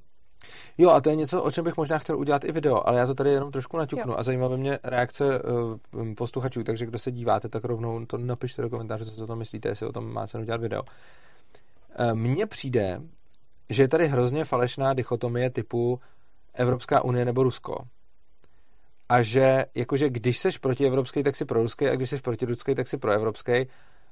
[0.78, 3.06] Jo, a to je něco, o čem bych možná chtěl udělat i video, ale já
[3.08, 4.18] to tady jenom trošku naťuknu Jo.
[4.20, 8.62] a zajímá by mě reakce uh, posluchačů, takže kdo se díváte, tak rovnou to napište
[8.62, 10.84] do komentáře, co si o tom myslíte, jestli o tom má cenu dělat video.
[10.84, 13.02] Uh, Mně přijde,
[13.70, 16.00] že je tady hrozně falešná dichotomie typu
[16.54, 17.78] Evropská unie nebo Rusko.
[19.10, 22.98] A že jakože když seš protievropský, tak si proruský a když seš protiruský, tak si
[22.98, 23.52] proevropský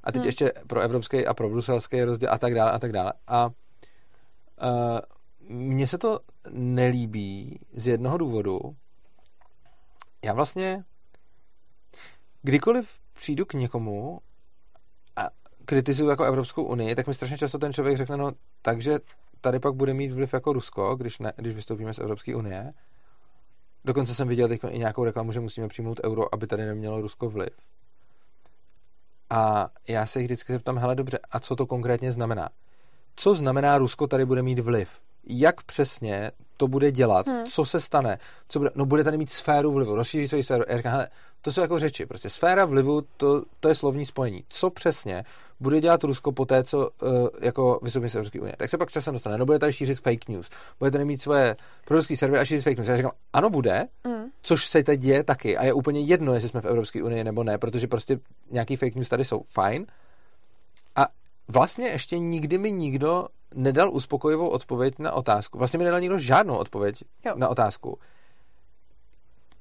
[0.03, 0.25] a teď hmm.
[0.25, 3.13] ještě proevropský a probruselský rozdíl a tak dále a tak dále.
[3.27, 4.99] A uh,
[5.49, 8.59] mně se to nelíbí z jednoho důvodu.
[10.25, 10.83] Já vlastně
[12.41, 14.19] kdykoliv přijdu k někomu
[15.15, 15.29] a
[15.65, 18.99] kritizuju jako Evropskou unii, tak mi strašně často ten člověk řekne, no takže
[19.41, 22.73] tady pak bude mít vliv jako Rusko, když, ne, když vystoupíme z Evropské unie.
[23.85, 27.29] Dokonce jsem viděl teď i nějakou reklamu, že musíme přijmout euro, aby tady nemělo Rusko
[27.29, 27.49] vliv.
[29.29, 32.49] A já se jich vždycky zeptám, hele dobře, a co to konkrétně znamená?
[33.15, 35.01] Co znamená Rusko tady bude mít vliv?
[35.27, 37.27] Jak přesně to bude dělat?
[37.27, 37.45] Hmm.
[37.45, 38.19] Co se stane?
[38.47, 38.71] Co bude?
[38.75, 40.63] No bude tady mít sféru vlivu, rozšíří svoji sféru.
[40.67, 41.07] Já říkám, hele,
[41.41, 42.05] to jsou jako řeči.
[42.05, 44.43] Prostě sféra vlivu, to, to je slovní spojení.
[44.49, 45.23] Co přesně
[45.59, 48.55] bude dělat Rusko po té, co uh, jako vystoupí z Evropské unie?
[48.57, 49.37] Tak se pak časem dostane.
[49.37, 50.49] No bude tady šířit fake news.
[50.79, 51.55] Bude tady mít svoje
[51.85, 52.87] proruský servery a šířit fake news.
[52.87, 54.23] Já říkám, ano, bude, mm.
[54.41, 55.57] což se teď děje taky.
[55.57, 58.19] A je úplně jedno, jestli jsme v Evropské unii nebo ne, protože prostě
[58.51, 59.85] nějaký fake news tady jsou fajn.
[60.95, 61.07] A
[61.47, 65.57] vlastně ještě nikdy mi nikdo nedal uspokojivou odpověď na otázku.
[65.57, 67.33] Vlastně mi nedal nikdo žádnou odpověď jo.
[67.37, 67.97] na otázku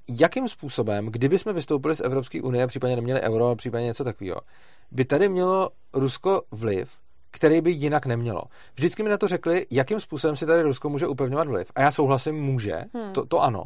[0.09, 4.41] jakým způsobem, kdyby jsme vystoupili z Evropské unie, případně neměli euro, případně něco takového,
[4.91, 6.99] by tady mělo Rusko vliv,
[7.31, 8.43] který by jinak nemělo.
[8.75, 11.73] Vždycky mi na to řekli, jakým způsobem si tady Rusko může upevňovat vliv.
[11.75, 13.13] A já souhlasím, může, hmm.
[13.13, 13.65] to, to ano.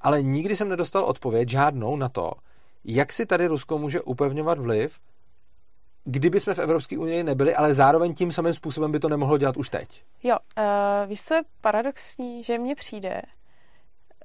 [0.00, 2.32] Ale nikdy jsem nedostal odpověď žádnou na to,
[2.84, 5.00] jak si tady Rusko může upevňovat vliv,
[6.04, 9.56] kdyby jsme v Evropské unii nebyli, ale zároveň tím samým způsobem by to nemohlo dělat
[9.56, 10.04] už teď.
[10.22, 10.64] Jo, uh,
[11.08, 13.22] víš, co je paradoxní, že mně přijde,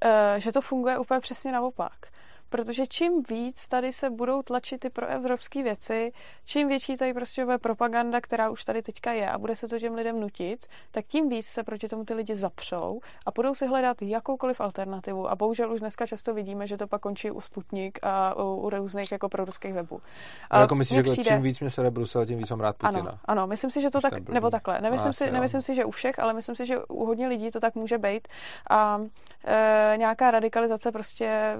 [0.05, 2.14] uh, že to funguje úplně přesně naopak
[2.49, 6.12] protože čím víc tady se budou tlačit ty proevropské věci,
[6.45, 9.79] čím větší tady prostě bude propaganda, která už tady teďka je a bude se to
[9.79, 13.67] těm lidem nutit, tak tím víc se proti tomu ty lidi zapřou a budou si
[13.67, 15.29] hledat jakoukoliv alternativu.
[15.29, 18.69] A bohužel už dneska často vidíme, že to pak končí u Sputnik a u, u
[18.69, 20.01] různých jako proruských webů.
[20.49, 21.29] A jako myslíš, že jako přijde...
[21.29, 22.99] čím víc mě se Brusel, tím víc jsem rád Putina.
[22.99, 24.81] Ano, ano, myslím si, že to tak, nebo takhle.
[24.81, 27.60] Nemyslím, si, nemyslím si, že u všech, ale myslím si, že u hodně lidí to
[27.60, 28.27] tak může být.
[28.69, 29.01] A
[29.45, 31.58] e, nějaká radikalizace prostě,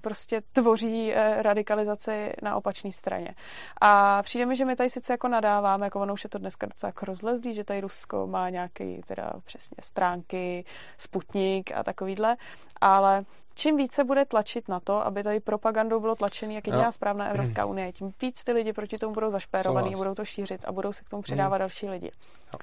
[0.00, 3.34] prostě prostě tvoří eh, radikalizaci na opačné straně.
[3.80, 6.66] A přijde mi, že my tady sice jako nadáváme, jako ono už je to dneska
[6.66, 10.64] docela jako rozlezlý, že tady Rusko má nějaké teda přesně stránky,
[10.98, 12.36] Sputnik a takovýhle,
[12.80, 17.28] ale čím více bude tlačit na to, aby tady propagandou bylo tlačený jak jediná správná
[17.28, 20.92] Evropská unie, tím víc ty lidi proti tomu budou zašpérovaný, budou to šířit a budou
[20.92, 21.58] se k tomu přidávat hmm.
[21.58, 22.10] další lidi.
[22.52, 22.58] Jo.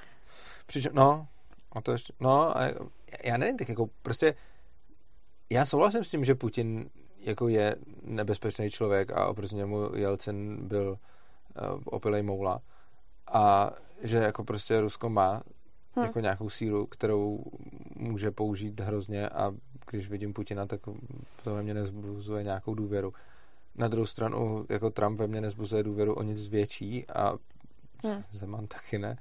[0.66, 1.28] Přičem, no,
[1.72, 2.62] a to ještě, no, a
[3.24, 4.36] já nevím, tak jako prostě
[5.50, 10.90] já souhlasím s tím, že Putin jako je nebezpečný člověk a oproti němu Jelcin byl
[10.90, 12.62] uh, opilej moula
[13.28, 15.44] a že jako prostě Rusko má
[15.96, 16.06] hmm.
[16.06, 17.44] jako nějakou sílu, kterou
[17.96, 19.54] může použít hrozně a
[19.92, 20.82] když vidím Putina, tak
[21.44, 23.14] to ve mně nezbuzuje nějakou důvěru.
[23.76, 27.34] Na druhou stranu, jako Trump ve mně nezbuzuje důvěru o nic větší a
[28.04, 28.24] hmm.
[28.32, 29.18] Zeman taky ne.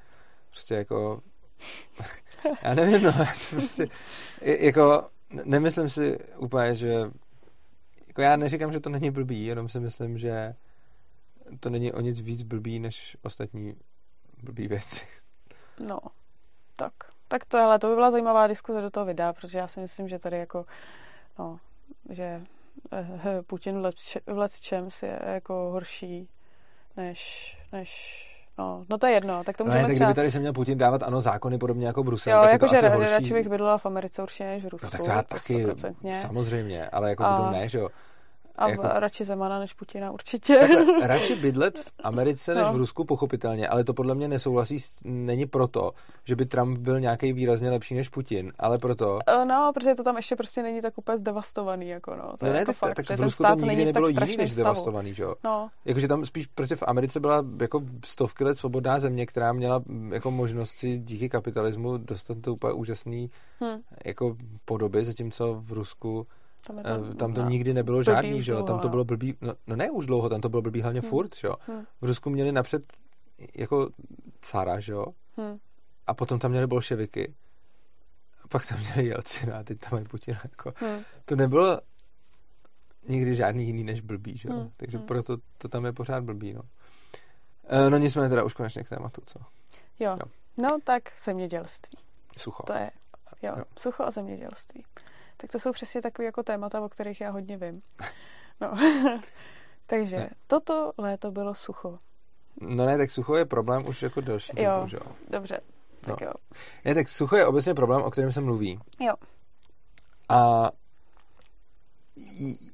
[0.51, 1.23] Prostě jako
[2.63, 3.89] já nevím, no, to prostě
[4.41, 5.07] jako
[5.45, 7.11] nemyslím si úplně, že
[8.17, 10.55] jako já neříkám, že to není blbý, jenom si myslím, že
[11.61, 13.77] to není o nic víc blbý, než ostatní
[14.43, 15.07] blbý věci.
[15.81, 15.99] No,
[16.77, 16.93] tak.
[17.29, 20.09] Tak to, ale to by byla zajímavá diskuze do toho videa, protože já si myslím,
[20.09, 20.67] že tady jako,
[21.39, 21.61] no,
[22.11, 22.43] že
[22.93, 23.83] eh, Putin
[24.27, 26.29] v let čem je jako horší
[26.97, 28.23] než, než
[28.59, 30.79] No, no to je jedno, tak to můžeme no, tak kdyby tady se měl Putin
[30.79, 33.33] dávat ano zákony podobně jako Brusel, jo, tak jako, je to že asi horší.
[33.33, 34.87] bych bydlela v Americe určitě než v Rusku.
[34.87, 35.67] No, tak to já taky,
[36.15, 37.41] samozřejmě, ale jako a...
[37.41, 37.89] kdo ne, že jo.
[38.59, 38.83] A jako...
[38.83, 40.57] radši Zemana než Putina určitě.
[40.57, 42.73] Takhle, radši bydlet v Americe než no.
[42.73, 45.93] v Rusku, pochopitelně, ale to podle mě nesouhlasí, není proto,
[46.25, 49.19] že by Trump byl nějaký výrazně lepší než Putin, ale proto...
[49.27, 52.23] Eh, no, protože to tam ještě prostě není tak úplně zdevastovaný, jako no.
[52.23, 54.53] To no je ne, jako tak, fakt, tak v Rusku to nikdy nebylo jiný než
[54.53, 55.35] zdevastovaný, že jo?
[55.45, 55.69] No.
[55.85, 60.31] Jakože tam spíš prostě v Americe byla jako stovky let svobodná země, která měla jako
[60.31, 63.81] možnost si díky kapitalismu dostat to úplně úžasný hmm.
[64.05, 66.27] jako podoby, zatímco v Rusku
[66.67, 68.63] tam, to, eh, tam to nikdy nebylo žádný, že jo?
[68.63, 71.11] Tam to bylo blbý, no, no ne už dlouho, tam to bylo blbý hlavně hmm.
[71.11, 71.55] furt, že jo?
[71.67, 71.85] Hmm.
[72.01, 72.93] V Rusku měli napřed
[73.57, 73.89] jako
[74.41, 75.07] cara, že jo?
[75.37, 75.59] Hmm.
[76.07, 77.35] A potom tam měli bolševiky.
[78.45, 80.37] A pak tam měli Jelcina a teď tam je Putin.
[80.45, 80.73] Jako.
[80.77, 81.01] Hmm.
[81.25, 81.81] To nebylo
[83.09, 84.55] nikdy žádný jiný než blbý, že jo?
[84.55, 84.71] Hmm.
[84.77, 85.07] Takže hmm.
[85.07, 86.63] proto to tam je pořád blbý, no.
[87.69, 89.39] E, no nicméně teda už konečně k tématu, co?
[89.99, 90.11] Jo.
[90.11, 90.31] jo.
[90.57, 91.99] No tak zemědělství.
[92.37, 92.63] Sucho.
[92.63, 92.91] To je,
[93.43, 93.65] jo, jo.
[93.79, 94.85] sucho a zemědělství
[95.37, 97.83] tak to jsou přesně takové jako témata, o kterých já hodně vím.
[98.61, 98.75] No.
[99.87, 100.31] Takže ne.
[100.47, 101.99] toto léto bylo sucho.
[102.61, 105.13] No ne, tak sucho je problém už jako delší jo, dobu, že jo?
[105.31, 105.61] dobře.
[106.01, 106.27] Tak no.
[106.27, 106.33] jo.
[106.85, 108.81] Ne, tak sucho je obecně problém, o kterém se mluví.
[109.01, 109.15] Jo.
[110.29, 110.71] A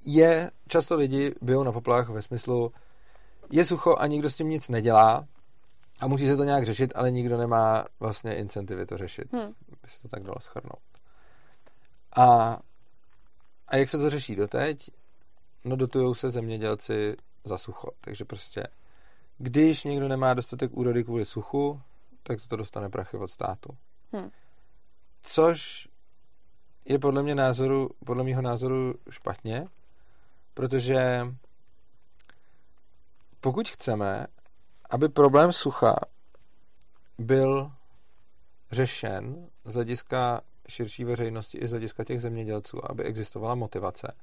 [0.05, 2.73] je, často lidi bijou na poplach ve smyslu,
[3.51, 5.27] je sucho a nikdo s tím nic nedělá
[6.01, 9.33] a musí se to nějak řešit, ale nikdo nemá vlastně incentivy to řešit.
[9.33, 9.53] Hmm.
[9.83, 10.92] By se to tak dalo schrnout.
[12.17, 12.59] A,
[13.69, 14.91] a jak se to řeší doteď?
[15.65, 17.89] No dotujou se zemědělci za sucho.
[18.01, 18.67] Takže prostě,
[19.39, 21.81] když někdo nemá dostatek úrody kvůli suchu,
[22.23, 23.77] tak to dostane prachy od státu.
[24.13, 24.31] Hmm.
[25.23, 25.89] Což
[26.87, 29.67] je podle mě názoru, podle mého názoru špatně,
[30.55, 31.27] protože
[33.41, 34.27] pokud chceme,
[34.91, 35.97] aby problém sucha
[37.19, 37.73] byl
[38.71, 44.15] řešen z hlediska širší veřejnosti i z hlediska těch zemědělců, aby existovala motivace,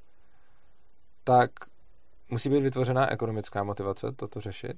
[1.24, 1.52] tak
[2.30, 4.78] musí být vytvořená ekonomická motivace toto řešit.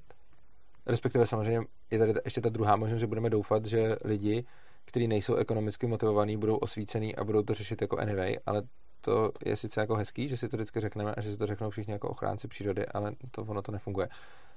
[0.86, 4.44] Respektive samozřejmě je tady ještě ta druhá možnost, že budeme doufat, že lidi,
[4.84, 8.62] kteří nejsou ekonomicky motivovaní, budou osvícený a budou to řešit jako anyway, ale
[9.00, 11.70] to je sice jako hezký, že si to vždycky řekneme a že si to řeknou
[11.70, 14.08] všichni jako ochránci přírody, ale to ono to nefunguje.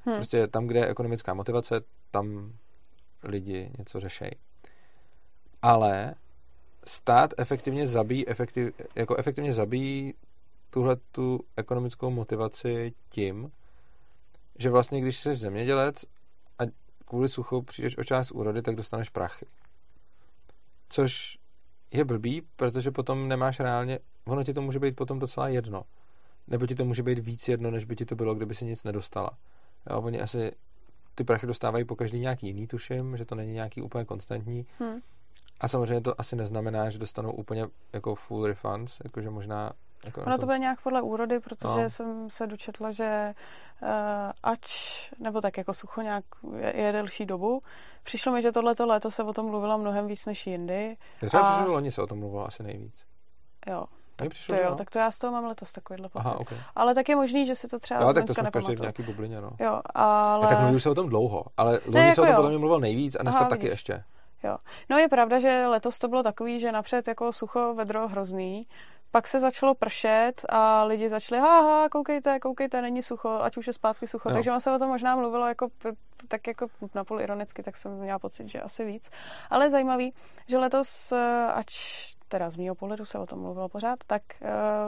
[0.06, 0.15] Hmm.
[0.15, 2.54] Prostě tam, kde je ekonomická motivace, tam
[3.24, 4.32] lidi něco řešejí.
[5.62, 6.15] Ale
[6.86, 10.13] stát efektivně zabíjí, efektiv, jako efektivně zabíjí
[10.69, 13.52] tuhle tu ekonomickou motivaci tím,
[14.60, 16.06] že vlastně, když jsi zemědělec
[16.60, 16.63] a
[17.06, 19.45] kvůli suchu přijdeš o část úrody, tak dostaneš prachy.
[20.89, 21.38] Což
[21.91, 25.84] je blbý, protože potom nemáš reálně, ono ti to může být potom docela jedno.
[26.48, 28.84] Nebo ti to může být víc jedno, než by ti to bylo, kdyby si nic
[28.84, 29.30] nedostala.
[29.89, 30.52] Jo, oni asi
[31.15, 34.65] ty prachy dostávají po každý nějaký jiný, tuším, že to není nějaký úplně konstantní.
[34.80, 35.02] Hmm.
[35.60, 39.71] A samozřejmě to asi neznamená, že dostanou úplně jako full refunds, jakože možná
[40.06, 41.89] jako ono to bude nějak podle úrody, protože no.
[41.89, 43.34] jsem se dočetla, že
[43.82, 43.89] uh,
[44.43, 44.67] ač,
[45.19, 46.26] nebo tak jako sucho nějak
[46.58, 47.62] je, je delší dobu,
[48.04, 50.98] přišlo mi, že tohleto léto se o tom mluvilo mnohem víc než jindy.
[51.28, 51.56] Třeba a...
[51.56, 53.06] přišlo, loni se o tom mluvilo asi nejvíc.
[53.67, 53.86] Jo.
[54.15, 54.76] Tak, přišlo, to jo, no?
[54.76, 56.28] tak to já z toho mám letos takovýhle pocit.
[56.28, 56.58] Aha, okay.
[56.76, 59.41] Ale tak je možný, že si to třeba jo, tak to jsme v nějaký bublině,
[59.41, 59.50] no.
[59.60, 60.48] Jo, ale...
[60.48, 62.60] Tak mluví se o tom dlouho, ale loni ne, jako se o tom podle mě
[62.60, 63.71] mluvil nejvíc a dneska Aha, taky vidíš.
[63.71, 64.04] ještě.
[64.46, 64.58] Jo.
[64.90, 68.68] No je pravda, že letos to bylo takový, že napřed jako sucho vedro hrozný,
[69.12, 73.74] pak se začalo pršet a lidi začali, haha, koukejte, koukejte, není sucho, ať už je
[73.74, 74.30] zpátky sucho.
[74.30, 74.34] Jo.
[74.36, 75.68] Takže on se o tom možná mluvilo jako,
[76.28, 79.10] tak jako napůl ironicky, tak jsem měla pocit, že asi víc.
[79.50, 80.14] Ale zajímavý,
[80.48, 81.66] že letos, eh, ať
[82.36, 84.21] teda z mého pohledu se o tom mluvilo pořád, tak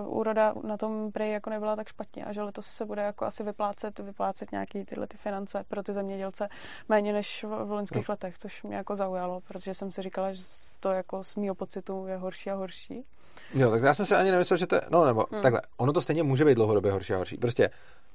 [0.03, 3.25] uh, úroda na tom prej jako nebyla tak špatně a že letos se bude jako
[3.25, 6.49] asi vyplácet, vyplácet nějaký tyhle ty finance pro ty zemědělce
[6.89, 8.11] méně než v, v loňských no.
[8.11, 10.43] letech, což mě jako zaujalo, protože jsem si říkala, že
[10.79, 13.05] to jako z mého pocitu je horší a horší.
[13.53, 15.41] Jo, tak já jsem si ani nemyslel, že to no nebo hmm.
[15.41, 17.37] takhle, ono to stejně může být dlouhodobě horší a horší.
[17.37, 17.69] Prostě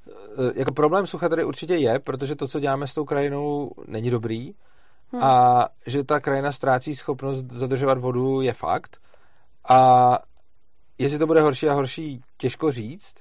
[0.09, 4.11] eh, jako problém sucha tady určitě je, protože to, co děláme s tou krajinou, není
[4.11, 4.55] dobrý
[5.13, 5.23] hmm.
[5.23, 9.03] a že ta krajina ztrácí schopnost zadržovat vodu je fakt
[9.69, 10.19] a
[10.99, 13.15] jestli to bude horší a horší, těžko říct,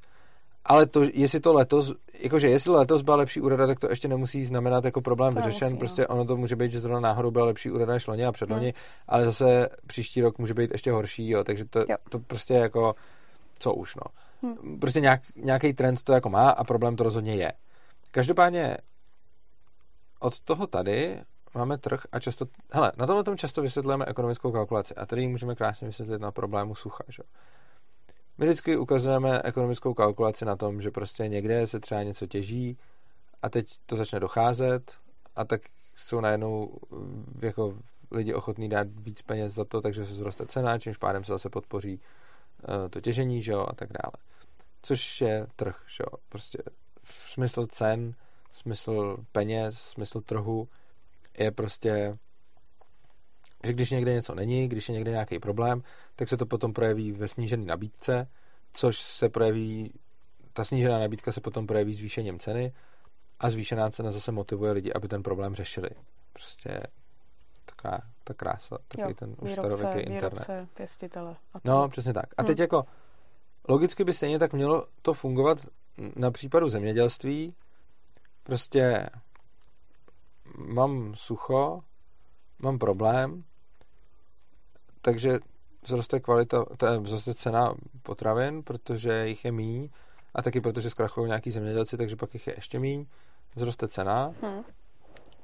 [0.65, 4.45] ale to, jestli to letos, jakože jestli letos byla lepší úroda, tak to ještě nemusí
[4.45, 5.77] znamenat jako problém to vyřešen.
[5.77, 6.07] Prostě no.
[6.07, 8.73] ono to může být, že zrovna náhodou byla lepší úroda než loni a předloni, hmm.
[9.07, 11.95] ale zase příští rok může být ještě horší, jo, takže to, jo.
[12.09, 12.95] to prostě jako,
[13.59, 14.03] co už, no.
[14.41, 14.79] Hmm.
[14.79, 17.51] Prostě nějak, nějaký trend to jako má a problém to rozhodně je.
[18.11, 18.77] Každopádně
[20.19, 21.19] od toho tady
[21.55, 25.55] máme trh a často, hele, na tomhle tom často vysvětlujeme ekonomickou kalkulaci a tady můžeme
[25.55, 27.23] krásně vysvětlit na problému sucha, že?
[28.37, 32.77] My vždycky ukazujeme ekonomickou kalkulaci na tom, že prostě někde se třeba něco těží
[33.41, 34.97] a teď to začne docházet
[35.35, 35.61] a tak
[35.95, 37.77] jsou najednou mm, jako
[38.11, 41.49] lidi ochotní dát víc peněz za to, takže se zroste cena, čímž pádem se zase
[41.49, 44.11] podpoří uh, to těžení, že jo, a tak dále.
[44.81, 46.57] Což je trh, že jo, prostě
[47.03, 48.13] smysl cen,
[48.53, 50.67] smysl peněz, smysl trhu
[51.37, 52.17] je prostě,
[53.63, 55.83] že když někde něco není, když je někde nějaký problém,
[56.15, 58.27] tak se to potom projeví ve snížené nabídce,
[58.73, 59.93] což se projeví,
[60.53, 62.73] ta snížená nabídka se potom projeví zvýšením ceny
[63.39, 65.89] a zvýšená cena zase motivuje lidi, aby ten problém řešili.
[66.33, 66.81] Prostě
[67.65, 70.47] taková ta krása, takový jo, ten už starověký internet.
[70.73, 71.35] pěstitele.
[71.63, 72.25] No, přesně tak.
[72.37, 72.63] A teď hmm.
[72.63, 72.85] jako
[73.67, 75.57] logicky by stejně tak mělo to fungovat
[76.15, 77.55] na případu zemědělství.
[78.43, 79.09] Prostě
[80.57, 81.81] mám sucho,
[82.59, 83.43] mám problém,
[85.01, 85.39] takže
[85.83, 86.65] vzroste kvalita,
[87.03, 89.89] vzroste cena potravin, protože jich je míň
[90.33, 93.05] a taky protože zkrachují nějaký zemědělci, takže pak jich je ještě míň,
[93.55, 94.63] vzroste cena hmm.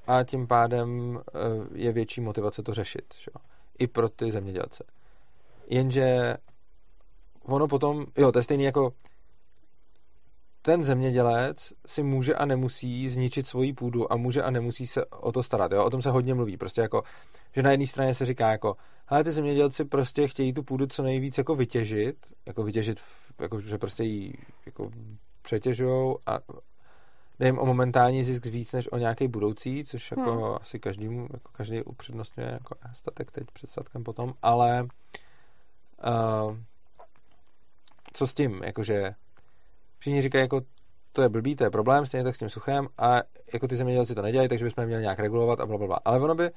[0.08, 1.32] a tím pádem eh,
[1.74, 3.14] je větší motivace to řešit.
[3.20, 3.32] Že?
[3.80, 4.84] I pro ty zemědělce.
[5.70, 6.38] Jenže
[7.44, 8.94] ono potom, jo, to je stejný jako
[10.68, 15.32] ten zemědělec si může a nemusí zničit svoji půdu a může a nemusí se o
[15.32, 15.72] to starat.
[15.72, 15.86] Jo?
[15.86, 16.58] O tom se hodně mluví.
[16.58, 17.04] Prostě jako,
[17.56, 18.76] že na jedné straně se říká jako,
[19.08, 23.02] ale ty zemědělci prostě chtějí tu půdu co nejvíc jako vytěžit, jako vytěžit
[23.40, 24.34] jako, že prostě jí
[24.66, 24.92] jako
[25.42, 26.40] přetěžujou a
[27.40, 30.58] jde jim o momentální zisk víc než o nějaký budoucí, což jako hmm.
[30.62, 36.58] asi každému, jako každý upřednostňuje jako statek teď před statkem potom, ale uh,
[38.14, 39.16] co s tím, jakože
[40.00, 40.62] všichni říkají, jako
[41.12, 43.16] to je blbý, to je problém, stejně tak s tím suchem a
[43.54, 46.00] jako ty zemědělci to nedělají, takže bychom je měli nějak regulovat a blablabla.
[46.06, 46.50] Ale ono by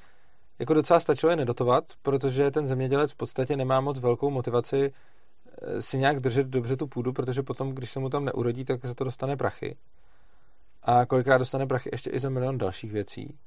[0.59, 4.93] jako docela stačilo je nedotovat, protože ten zemědělec v podstatě nemá moc velkou motivaci
[5.63, 8.87] eh, si nějak držet dobře tu půdu, protože potom, když se mu tam neurodí, tak
[8.87, 9.77] za to dostane prachy.
[10.83, 13.39] A kolikrát dostane prachy ještě i za milion dalších věcí.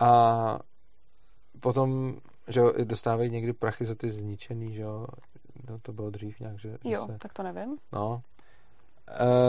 [0.00, 0.58] A
[1.60, 2.16] potom,
[2.48, 5.06] že jo, dostávají někdy prachy za ty zničený, že jo,
[5.66, 7.18] to, to bylo dřív nějak, že, že Jo, se...
[7.18, 7.76] tak to nevím.
[7.92, 8.22] No,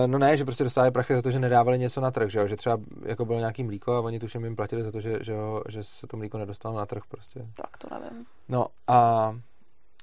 [0.08, 2.48] no ne, že prostě dostávají prachy za to, že nedávali něco na trh, že, jo?
[2.48, 5.32] že třeba jako bylo nějaký mlíko a oni tuším jim platili za to, že, že,
[5.32, 7.48] jo, že se to mlíko nedostalo na trh prostě.
[7.56, 8.26] Tak to nevím.
[8.50, 9.32] No a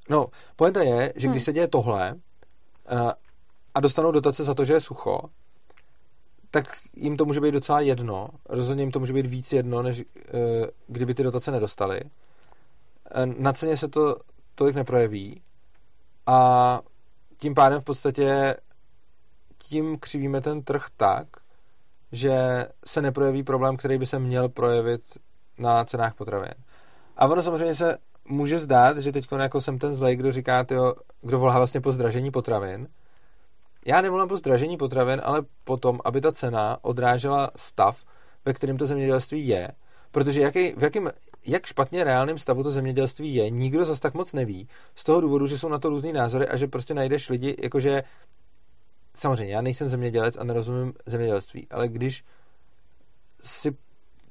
[0.08, 1.44] no, pointa je, že když hmm.
[1.44, 2.14] se děje tohle
[2.92, 3.10] uh,
[3.74, 5.20] a dostanou dotace za to, že je sucho,
[6.50, 6.64] tak
[6.96, 8.28] jim to může být docela jedno.
[8.48, 10.04] Rozhodně jim to může být víc jedno, než uh,
[10.86, 12.00] kdyby ty dotace nedostali.
[12.04, 14.16] Uh, na ceně se to
[14.54, 15.42] tolik neprojeví
[16.26, 16.80] a
[17.36, 18.56] tím pádem v podstatě
[19.68, 21.28] tím křivíme ten trh tak,
[22.12, 25.02] že se neprojeví problém, který by se měl projevit
[25.58, 26.54] na cenách potravin.
[27.16, 30.94] A ono samozřejmě se může zdát, že teď jako jsem ten zlej, kdo říká, tyjo,
[31.22, 32.88] kdo volá vlastně po zdražení potravin.
[33.86, 38.04] Já nevolám po zdražení potravin, ale potom, aby ta cena odrážela stav,
[38.44, 39.68] ve kterém to zemědělství je.
[40.10, 41.10] Protože jaký, v jakým,
[41.46, 44.68] jak špatně reálném stavu to zemědělství je, nikdo zas tak moc neví.
[44.94, 48.02] Z toho důvodu, že jsou na to různý názory a že prostě najdeš lidi, jakože
[49.18, 52.24] samozřejmě, já nejsem zemědělec a nerozumím zemědělství, ale když
[53.42, 53.76] si,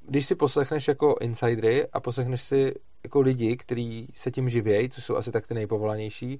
[0.07, 2.73] když si poslechneš jako insidery a poslechneš si
[3.03, 6.39] jako lidi, kteří se tím živějí, což jsou asi tak ty nejpovolanější,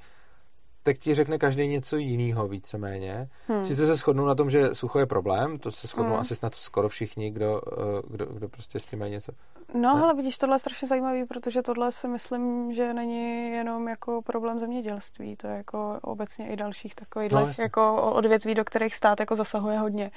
[0.83, 3.29] tak ti řekne každý něco jiného víceméně.
[3.47, 3.65] Hmm.
[3.65, 6.21] Sice se shodnou na tom, že sucho je problém, to se shodnou hmm.
[6.21, 9.31] asi snad skoro všichni, kdo, eh, kdo, kdo prostě s tím mají něco.
[9.73, 10.01] No, ne?
[10.03, 14.59] ale vidíš, tohle je strašně zajímavý, protože tohle si myslím, že není jenom jako problém
[14.59, 19.35] zemědělství, to je jako obecně i dalších takových no, jako odvětví, do kterých stát jako
[19.35, 20.11] zasahuje hodně.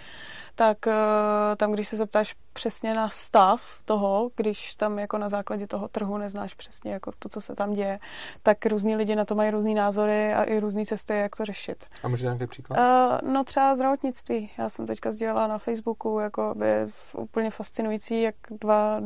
[0.55, 0.95] Tak eh,
[1.57, 6.19] tam, když se zeptáš přesně na stav toho, když tam jako na základě toho trhu
[6.19, 7.99] neznáš přesně jako to, co se tam děje,
[8.43, 11.85] tak různí lidi na to mají různý názory a i různé cesty, jak to řešit.
[12.03, 12.79] A může nějaký příklad?
[12.79, 14.51] Uh, no třeba zdravotnictví.
[14.59, 16.67] Já jsem teďka sdělala na Facebooku, jako by
[17.17, 19.01] úplně fascinující, jak dva,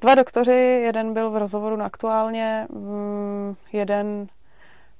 [0.00, 4.26] dva doktoři, jeden byl v rozhovoru na aktuálně, mm, jeden,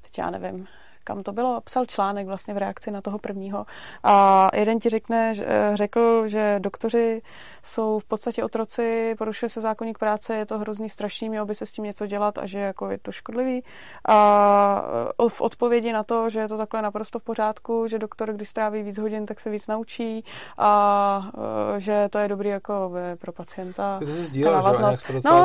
[0.03, 0.67] teď já nevím,
[1.09, 3.67] kam to bylo, psal článek vlastně v reakci na toho prvního
[4.05, 5.35] a jeden ti řekne,
[5.75, 7.23] řekl, že doktoři
[7.63, 11.67] jsou v podstatě otroci, porušuje se zákonník práce, je to hrozný strašný, mělo by se
[11.67, 13.65] s tím něco dělat a že jako je to škodlivý.
[14.09, 14.85] A
[15.25, 18.49] e, v odpovědi na to, že je to takhle naprosto v pořádku, že doktor, když
[18.49, 20.25] stráví víc hodin, tak se víc naučí
[20.59, 21.31] a
[21.77, 23.99] e, že to je dobrý jako pro pacienta.
[23.99, 25.21] To sdílel, že?
[25.25, 25.45] No,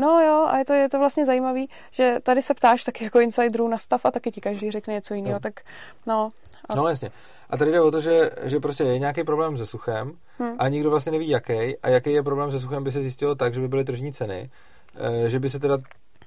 [0.00, 3.20] no jo, a je to, je to vlastně zajímavý, že tady se ptáš taky jako
[3.20, 5.40] insiderů na stav a taky ti každý řekne něco jiného, no.
[5.40, 5.60] tak
[6.06, 6.30] no.
[6.68, 6.74] A...
[6.74, 7.10] No jasně.
[7.50, 10.56] A tady jde o to, že, že prostě je nějaký problém se suchem hmm.
[10.58, 13.54] a nikdo vlastně neví jaký a jaký je problém se suchem by se zjistilo tak,
[13.54, 14.50] že by byly tržní ceny,
[14.94, 15.78] eh, že by se teda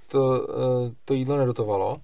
[0.07, 1.97] to, eh, to jídlo nedotovalo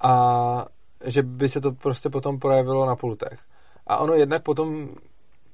[0.00, 0.66] a
[1.04, 3.38] že by se to prostě potom projevilo na pultech.
[3.86, 4.88] A ono jednak potom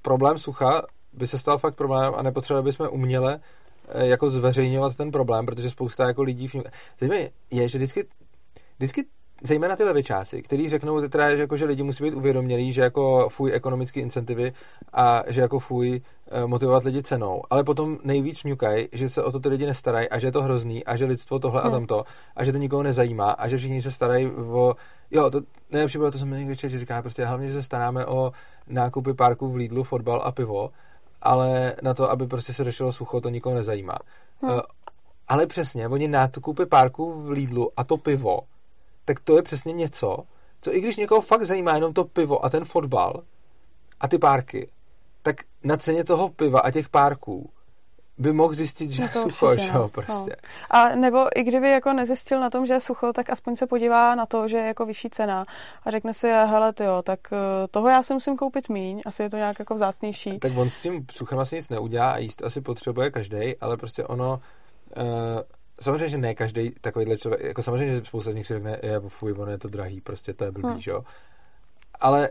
[0.03, 3.41] problém sucha by se stal fakt problémem a nepotřebovali bychom uměle
[3.89, 6.49] eh, jako zveřejňovat ten problém, protože spousta jako lidí...
[7.01, 8.05] Zajímavé je, že vždycky,
[8.79, 9.05] vždycky
[9.43, 13.29] zejména ty levičáci, kteří řeknou teda, že, jako, že lidi musí být uvědomělí, že jako
[13.29, 14.53] fuj ekonomické incentivy
[14.93, 19.33] a že jako fuj eh, motivovat lidi cenou, ale potom nejvíc šňukají, že se o
[19.33, 21.69] to ty lidi nestarají a že je to hrozný a že lidstvo tohle hmm.
[21.69, 22.05] a tamto
[22.37, 24.77] a že to nikoho nezajímá a že všichni se starají o...
[25.11, 28.33] Jo, to nejlepší bylo to, jsem někdy že říká prostě hlavně, že se staráme o
[28.67, 30.71] nákupy parku v Lidlu, fotbal a pivo,
[31.23, 33.99] ale na to, aby prostě se řešilo sucho, to nikoho nezajímá.
[34.43, 34.53] Hmm.
[34.53, 34.61] Uh,
[35.29, 38.41] ale přesně, oni nákupy parku v Lidlu a to pivo
[39.09, 40.19] tak to je přesně něco,
[40.61, 43.23] co i když někoho fakt zajímá jenom to pivo a ten fotbal
[44.01, 44.71] a ty párky,
[45.23, 47.51] tak na ceně toho piva a těch párků
[48.19, 50.31] by mohl zjistit, že je sucho, že jo, prostě.
[50.31, 50.49] No.
[50.71, 54.15] A nebo i kdyby jako nezjistil na tom, že je sucho, tak aspoň se podívá
[54.15, 55.45] na to, že je jako vyšší cena
[55.85, 59.31] a řekne si, hele jo, tak eh, toho já si musím koupit míň, asi je
[59.31, 60.39] to nějak jako vzácnější.
[60.39, 64.05] Tak on s tím suchem asi nic neudělá a jíst asi potřebuje každý, ale prostě
[64.05, 64.41] ono
[64.97, 65.05] uh,
[65.81, 69.01] samozřejmě, že ne každý takovýhle člověk, jako samozřejmě, že spousta z nich si řekne, je,
[69.09, 70.83] fuj, ono je to drahý, prostě to je blbý, hmm.
[70.87, 71.05] jo.
[72.01, 72.31] Ale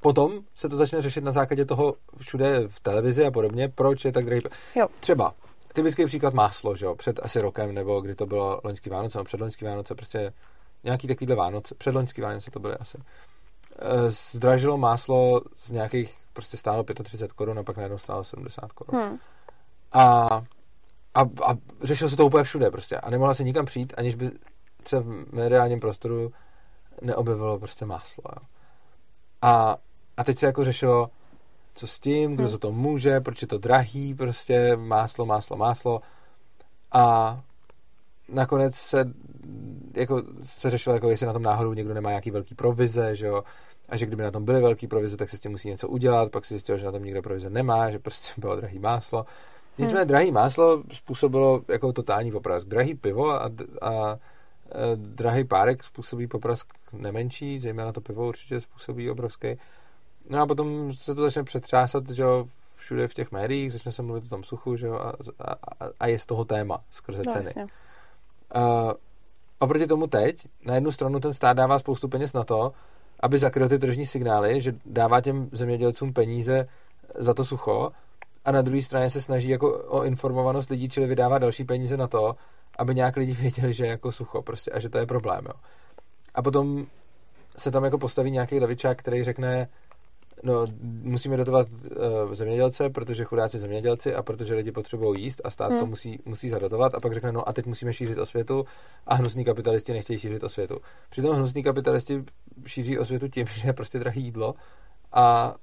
[0.00, 4.12] potom se to začne řešit na základě toho všude v televizi a podobně, proč je
[4.12, 4.42] tak drahý.
[4.74, 4.88] Jo.
[5.00, 5.34] Třeba,
[5.72, 9.24] typický příklad máslo, že jo, před asi rokem, nebo kdy to bylo loňský Vánoce, nebo
[9.24, 10.32] před loňský Vánoce, prostě
[10.84, 12.98] nějaký takovýhle Vánoce, před loňský Vánoce to byly asi.
[14.08, 19.02] zdražilo máslo z nějakých, prostě stálo 35 korun a pak najednou stálo 70 korun.
[19.02, 19.18] Hmm.
[19.92, 20.28] A,
[21.14, 22.96] a, a řešilo se to úplně všude prostě.
[22.96, 24.30] A nemohla se nikam přijít, aniž by
[24.84, 26.32] se v mediálním prostoru
[27.02, 28.24] neobjevilo prostě máslo.
[28.28, 28.46] Jo.
[29.42, 29.76] A,
[30.16, 31.10] a teď se jako řešilo,
[31.74, 32.50] co s tím, kdo hmm.
[32.50, 36.00] za to může, proč je to drahý, prostě máslo, máslo, máslo.
[36.92, 37.40] A
[38.28, 39.04] nakonec se
[39.94, 43.44] jako se řešilo, jako jestli na tom náhodou někdo nemá nějaký velký provize, že jo,
[43.88, 46.32] a že kdyby na tom byly velký provize, tak se s tím musí něco udělat,
[46.32, 49.26] pak se zjistilo, že na tom nikdo provize nemá, že prostě bylo drahý máslo.
[49.78, 50.08] Nicméně hmm.
[50.08, 52.66] drahý máslo způsobilo jako totální poprask.
[52.66, 53.50] Drahý pivo a,
[53.80, 54.18] a, a
[54.96, 59.48] drahý párek způsobí poprask nemenší, zejména to pivo určitě způsobí obrovský.
[60.30, 62.46] No a potom se to začne přetřásat, že jo,
[62.76, 65.56] všude v těch médiích, začne se mluvit o tom suchu, že jo, a, a,
[66.00, 67.44] a je z toho téma skrze no, ceny.
[67.44, 67.66] Vlastně.
[68.56, 68.92] Uh,
[69.58, 72.72] oproti tomu teď, na jednu stranu ten stát dává spoustu peněz na to,
[73.20, 76.68] aby zakryl ty tržní signály, že dává těm zemědělcům peníze
[77.18, 77.92] za to sucho
[78.44, 82.06] a na druhé straně se snaží jako o informovanost lidí, čili vydává další peníze na
[82.06, 82.36] to,
[82.78, 85.44] aby nějak lidi věděli, že je jako sucho prostě a že to je problém.
[85.46, 85.52] Jo.
[86.34, 86.86] A potom
[87.56, 89.68] se tam jako postaví nějaký levičák, který řekne,
[90.42, 90.66] no,
[91.02, 95.78] musíme dotovat uh, zemědělce, protože chudáci zemědělci a protože lidi potřebují jíst a stát hmm.
[95.78, 98.64] to musí, musí zadotovat a pak řekne, no a teď musíme šířit osvětu
[99.06, 100.78] a hnusní kapitalisti nechtějí šířit osvětu.
[101.10, 102.24] Přitom hnusní kapitalisti
[102.66, 104.54] šíří osvětu tím, že je prostě drahý jídlo
[105.12, 105.54] a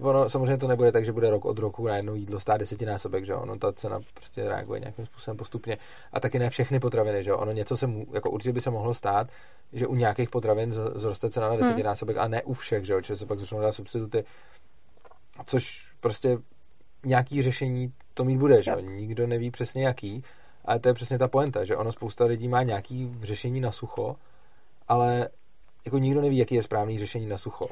[0.00, 3.24] ono samozřejmě to nebude tak, že bude rok od roku na jedno jídlo stát desetinásobek,
[3.24, 5.78] že ono ta cena prostě reaguje nějakým způsobem postupně
[6.12, 8.94] a taky ne všechny potraviny, že ono něco se mu, jako určitě by se mohlo
[8.94, 9.28] stát,
[9.72, 11.62] že u nějakých potravin zroste cena na hmm.
[11.62, 12.24] desetinásobek hmm.
[12.24, 14.24] a ne u všech, že jo, se pak začnou dát substituty,
[15.46, 16.38] což prostě
[17.04, 20.24] nějaký řešení to mít bude, že jo, nikdo neví přesně jaký,
[20.64, 24.16] ale to je přesně ta poenta, že ono spousta lidí má nějaký řešení na sucho,
[24.88, 25.28] ale
[25.84, 27.64] jako nikdo neví, jaký je správný řešení na sucho.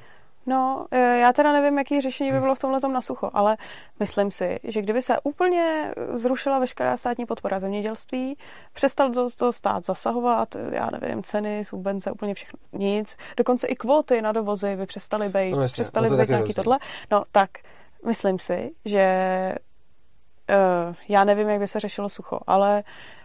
[0.46, 2.40] No, e, já teda nevím, jaký řešení by hm.
[2.40, 3.56] bylo v tomhle na sucho, ale
[4.00, 8.38] myslím si, že kdyby se úplně zrušila veškerá státní podpora zemědělství,
[8.72, 14.22] přestal do toho stát zasahovat, já nevím, ceny, subvence, úplně všechno, nic, dokonce i kvóty
[14.22, 16.78] na dovozy by přestaly být, no jasně, přestaly no to být nějaký tohle,
[17.10, 17.50] no tak
[18.06, 19.54] myslím si, že
[20.50, 23.21] uh, já nevím, jak by se řešilo sucho, ale uh,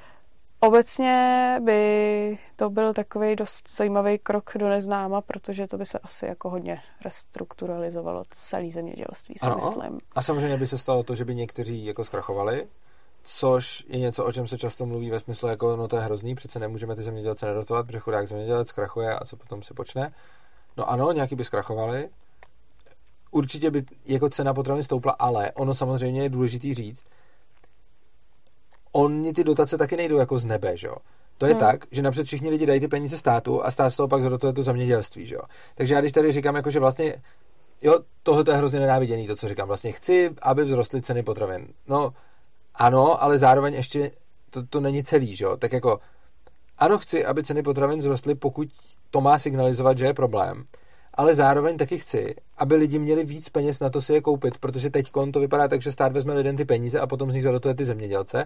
[0.59, 6.25] Obecně by to byl takový dost zajímavý krok do neznáma, protože to by se asi
[6.25, 9.57] jako hodně restrukturalizovalo celé zemědělství, si ano.
[9.57, 9.99] myslím.
[10.15, 12.67] A samozřejmě by se stalo to, že by někteří jako zkrachovali,
[13.23, 16.35] což je něco, o čem se často mluví ve smyslu jako, no to je hrozný,
[16.35, 20.13] přece nemůžeme ty zemědělce nedotovat, protože chudák zemědělec zkrachuje a co potom se počne.
[20.77, 22.09] No ano, nějaký by zkrachovali,
[23.31, 27.05] určitě by jako cena potravin stoupla, ale ono samozřejmě je důležitý říct,
[28.97, 30.95] oni ty dotace taky nejdou jako z nebe, že jo.
[31.37, 31.59] To je hmm.
[31.59, 34.53] tak, že napřed všichni lidi dají ty peníze státu a stát z toho pak dotuje
[34.53, 35.41] to zemědělství, že jo.
[35.75, 37.15] Takže já když tady říkám, jako, že vlastně,
[37.81, 39.67] jo, tohle je hrozně nenáviděný, to, co říkám.
[39.67, 41.67] Vlastně chci, aby vzrostly ceny potravin.
[41.87, 42.13] No,
[42.75, 44.11] ano, ale zároveň ještě
[44.49, 45.57] to, to není celý, že jo.
[45.57, 45.99] Tak jako,
[46.77, 48.67] ano, chci, aby ceny potravin vzrostly, pokud
[49.11, 50.63] to má signalizovat, že je problém
[51.17, 54.89] ale zároveň taky chci, aby lidi měli víc peněz na to si je koupit, protože
[54.89, 57.75] teď to vypadá tak, že stát vezme lidem ty peníze a potom z nich zadotuje
[57.75, 58.45] ty zemědělce.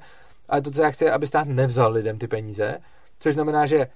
[0.50, 2.80] Ale to, co já chci, aby stát nevzal lidem ty peníze,
[3.20, 3.88] což znamená, že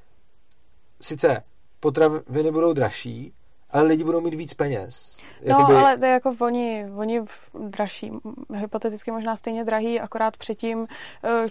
[1.01, 1.43] sice
[1.79, 3.33] potraviny budou dražší,
[3.69, 5.14] ale lidi budou mít víc peněz.
[5.49, 5.77] No, Jakoby...
[5.77, 7.21] ale to je jako oni, oni
[7.59, 8.11] dražší,
[8.55, 10.87] hypoteticky možná stejně drahý, akorát předtím uh,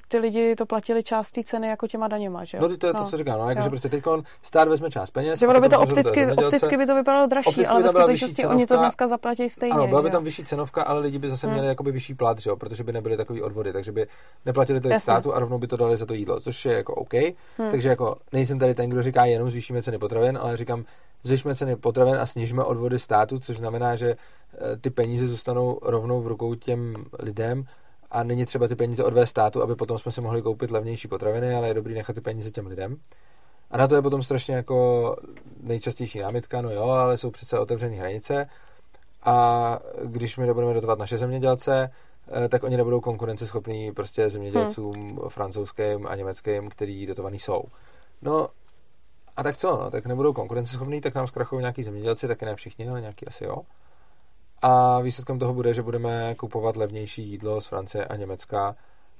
[0.09, 2.69] ty lidi to platili část té ceny jako těma daněma, že jo?
[2.69, 3.01] No to je no.
[3.01, 4.05] to, co říkám, no, jakože prostě teď
[4.43, 5.41] stát vezme část peněz.
[5.41, 9.09] Že by to opticky, opticky by to vypadalo dražší, ale ve skutečnosti oni to dneska
[9.09, 9.75] zaplatí stejně.
[9.75, 11.55] Ano, byla by tam vyšší cenovka, ale lidi by zase hmm.
[11.55, 12.57] měli jakoby vyšší plat, že jo?
[12.57, 14.07] protože by nebyly takový odvody, takže by
[14.47, 17.15] neplatili to státu a rovnou by to dali za to jídlo, což je jako OK.
[17.59, 17.71] Hmm.
[17.71, 20.85] Takže jako nejsem tady ten, kdo říká jenom zvýšíme ceny potravin, ale říkám,
[21.25, 26.23] zvyšme ceny potravin a snižme odvody státu, což znamená, že eh, ty peníze zůstanou rovnou
[26.23, 27.65] v rukou těm lidem
[28.11, 31.55] a není třeba ty peníze odvést státu, aby potom jsme si mohli koupit levnější potraviny,
[31.55, 32.97] ale je dobrý nechat ty peníze těm lidem.
[33.71, 35.17] A na to je potom strašně jako
[35.63, 38.47] nejčastější námitka, no jo, ale jsou přece otevřené hranice
[39.25, 41.91] a když my nebudeme dotovat naše zemědělce,
[42.45, 45.19] eh, tak oni nebudou konkurenceschopní prostě zemědělcům hmm.
[45.29, 47.63] francouzským a německým, který dotovaný jsou.
[48.23, 48.49] No,
[49.37, 52.89] a tak co, no, tak nebudou konkurenceschopní, tak nám zkrachují nějaký zemědělci, taky ne všichni,
[52.89, 53.57] ale nějaký asi jo.
[54.63, 58.77] A výsledkem toho bude, že budeme kupovat levnější jídlo z Francie a Německa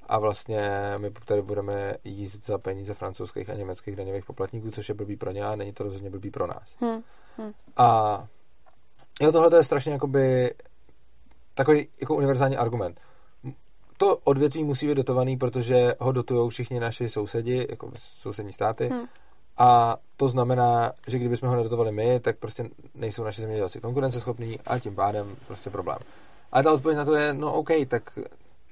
[0.09, 4.95] a vlastně my tady budeme jíst za peníze francouzských a německých daňových poplatníků, což je
[4.95, 6.77] blbý pro ně a není to rozhodně blbý pro nás.
[6.81, 7.03] Hmm.
[7.39, 7.53] Hmm.
[7.77, 8.27] A
[9.21, 10.55] jo, tohle je strašně jakoby
[11.55, 13.01] takový jako univerzální argument.
[13.97, 19.07] To odvětví musí být dotovaný, protože ho dotují všichni naši sousedi, jako sousední státy, hmm
[19.59, 24.79] A to znamená, že kdybychom ho nedotovali my, tak prostě nejsou naši zemědělci konkurenceschopní a
[24.79, 25.99] tím pádem prostě problém.
[26.53, 28.19] A ta odpověď na to je, no OK, tak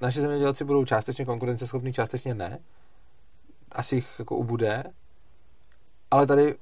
[0.00, 2.58] naši zemědělci budou částečně konkurenceschopní, částečně ne.
[3.72, 4.84] Asi jich jako ubude,
[6.10, 6.54] ale tady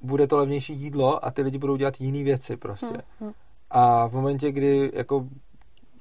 [0.00, 2.86] bude to levnější jídlo a ty lidi budou dělat jiné věci prostě.
[2.86, 3.32] Hmm, hmm.
[3.70, 5.26] A v momentě, kdy jako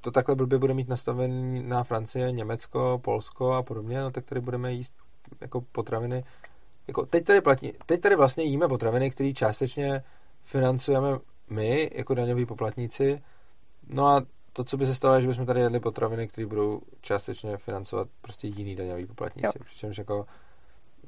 [0.01, 4.41] to takhle blbě bude mít nastavený na Francie, Německo, Polsko a podobně, no tak tady
[4.41, 4.93] budeme jíst
[5.41, 6.23] jako potraviny.
[6.87, 10.03] Jako teď tady platí, teď tady vlastně jíme potraviny, které částečně
[10.43, 11.07] financujeme
[11.49, 13.21] my, jako daňoví poplatníci.
[13.89, 14.21] No a
[14.53, 18.07] to, co by se stalo, je, že bychom tady jedli potraviny, které budou částečně financovat
[18.21, 19.45] prostě jiný daňový poplatníci.
[19.45, 19.63] Jo.
[19.65, 20.25] Přičemž jako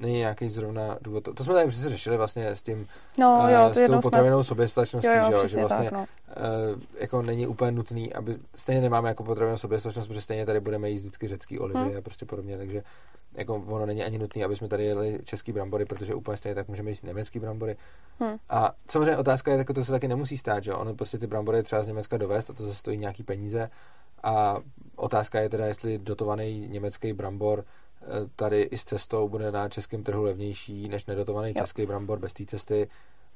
[0.00, 1.24] není nějaký zrovna důvod.
[1.24, 2.86] To, to jsme tady přece řešili vlastně s tím,
[3.18, 6.00] no, jo, uh, s tou potravinou soběstačností, jo, jo, že, že vlastně tak, no.
[6.00, 10.90] uh, jako není úplně nutný, aby stejně nemáme jako potravinou soběstačnost, protože stejně tady budeme
[10.90, 11.96] jíst vždycky řecký olivy hmm.
[11.98, 12.82] a prostě podobně, takže
[13.34, 16.68] jako ono není ani nutné, aby jsme tady jedli český brambory, protože úplně stejně tak
[16.68, 17.76] můžeme jíst německý brambory.
[18.18, 18.36] Hmm.
[18.48, 21.62] A samozřejmě otázka je, jako to se taky nemusí stát, že ono prostě ty brambory
[21.62, 23.70] třeba z Německa dovést a to zase stojí nějaký peníze.
[24.22, 24.58] A
[24.96, 28.06] otázka je teda, jestli dotovaný německý brambor eh,
[28.36, 31.54] tady i s cestou bude na českém trhu levnější než nedotovaný jo.
[31.58, 32.88] český brambor bez té cesty.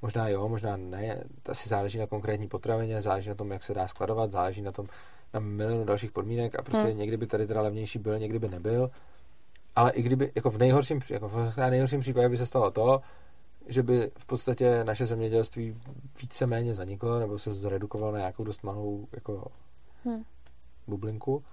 [0.03, 1.24] Možná jo, možná ne.
[1.49, 4.86] Asi záleží na konkrétní potravině, záleží na tom, jak se dá skladovat, záleží na tom,
[5.34, 6.99] na milionu dalších podmínek a prostě hmm.
[6.99, 8.90] někdy by tady teda levnější byl, někdy by nebyl
[9.77, 13.01] ale i kdyby, jako v nejhorším, jako v nejhorším případě by se stalo to,
[13.66, 15.77] že by v podstatě naše zemědělství
[16.22, 19.47] víceméně zaniklo, nebo se zredukovalo na nějakou dost malou jako
[20.05, 20.25] hmm.
[20.87, 21.45] bublinku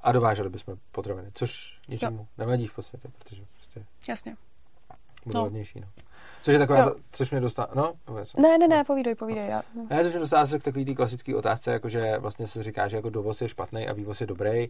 [0.00, 2.26] a dováželi bychom potraviny, což ničemu jo.
[2.38, 4.36] nevadí v podstatě, protože prostě Jasně.
[5.24, 5.42] bude no.
[5.42, 5.86] hodnější, no.
[6.42, 8.34] Což je taková, to, což mě dostává, no, pověc.
[8.34, 9.48] Ne, ne, ne, povídej, povídej.
[9.48, 9.62] Já.
[9.74, 9.86] No.
[9.90, 12.96] Já to mě dostává se k takový té klasické otázce, jakože vlastně se říká, že
[12.96, 14.68] jako dovoz je špatný a vývoz je dobrý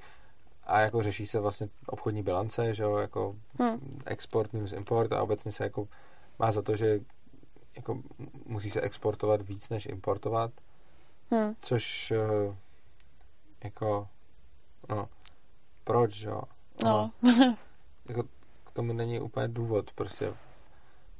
[0.68, 4.00] a jako řeší se vlastně obchodní bilance, že jo, jako hmm.
[4.06, 5.88] export minus import a obecně se jako
[6.38, 7.00] má za to, že
[7.76, 8.02] jako
[8.46, 10.50] musí se exportovat víc, než importovat,
[11.30, 11.54] hmm.
[11.60, 12.56] což eh,
[13.64, 14.08] jako
[14.88, 15.08] no,
[15.84, 16.42] proč, jo?
[16.84, 17.10] No.
[18.08, 18.22] jako
[18.64, 20.34] k tomu není úplně důvod, prostě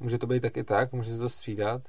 [0.01, 1.83] může to být taky tak, může se to střídat,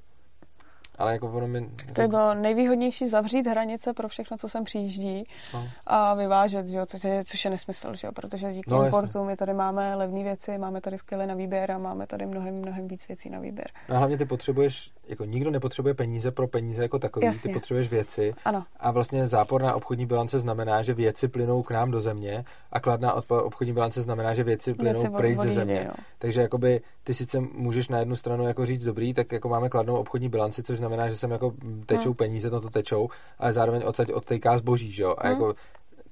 [0.99, 1.69] ale jako ono mi...
[1.93, 5.23] To by bylo nejvýhodnější zavřít hranice pro všechno, co sem přijíždí
[5.53, 5.67] no.
[5.85, 9.23] a vyvážet, že jo, což, je, což je nesmysl, že jo, protože díky no, importu
[9.23, 12.87] my tady máme levné věci, máme tady skvělé na výběr a máme tady mnohem, mnohem
[12.87, 13.67] víc věcí na výběr.
[13.89, 17.49] No a hlavně ty potřebuješ, jako nikdo nepotřebuje peníze pro peníze jako takový, Jasně.
[17.49, 18.63] ty potřebuješ věci ano.
[18.79, 23.13] a vlastně záporná obchodní bilance znamená, že věci plynou k nám do země a kladná
[23.29, 25.83] obchodní bilance znamená, že věci plynou věci pryč ze země.
[25.87, 25.93] Jo.
[26.17, 29.95] Takže jakoby ty sice můžeš na jednu stranu jako říct dobrý, tak jako máme kladnou
[29.95, 31.53] obchodní bilanci, což znamená, že sem jako
[31.85, 32.13] tečou hmm.
[32.13, 33.09] peníze, no to tečou,
[33.39, 35.15] ale zároveň odsaď odtejká zboží, že jo?
[35.17, 35.31] A hmm.
[35.31, 35.55] jako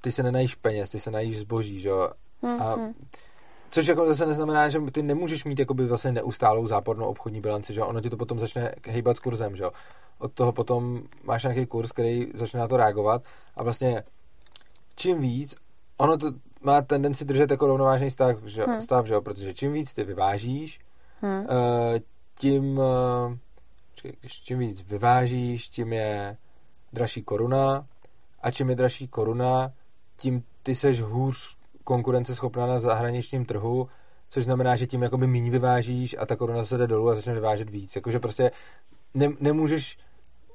[0.00, 2.10] ty se nenajíš peněz, ty se najíš zboží, že jo?
[2.42, 2.62] Hmm.
[2.62, 2.94] A hmm.
[3.70, 7.82] Což jako zase neznamená, že ty nemůžeš mít jakoby vlastně neustálou zápornou obchodní bilanci, že
[7.82, 9.64] ono ti to potom začne hejbat s kurzem, že
[10.18, 13.22] Od toho potom máš nějaký kurz, který začne na to reagovat
[13.56, 14.02] a vlastně
[14.96, 15.54] čím víc,
[15.96, 18.80] ono to má tendenci držet jako rovnovážný stav, že, hmm.
[18.80, 20.80] stav, že protože čím víc ty vyvážíš,
[21.20, 21.40] hmm.
[21.40, 21.46] uh,
[22.34, 23.47] tím když
[24.26, 26.36] čím víc vyvážíš, tím je
[26.92, 27.86] dražší koruna
[28.42, 29.72] a čím je dražší koruna,
[30.16, 33.88] tím ty seš hůř konkurenceschopná na zahraničním trhu,
[34.28, 37.34] což znamená, že tím jakoby méně vyvážíš a ta koruna se jde dolů a začne
[37.34, 37.96] vyvážet víc.
[37.96, 38.50] Jakože prostě
[39.14, 39.98] ne, nemůžeš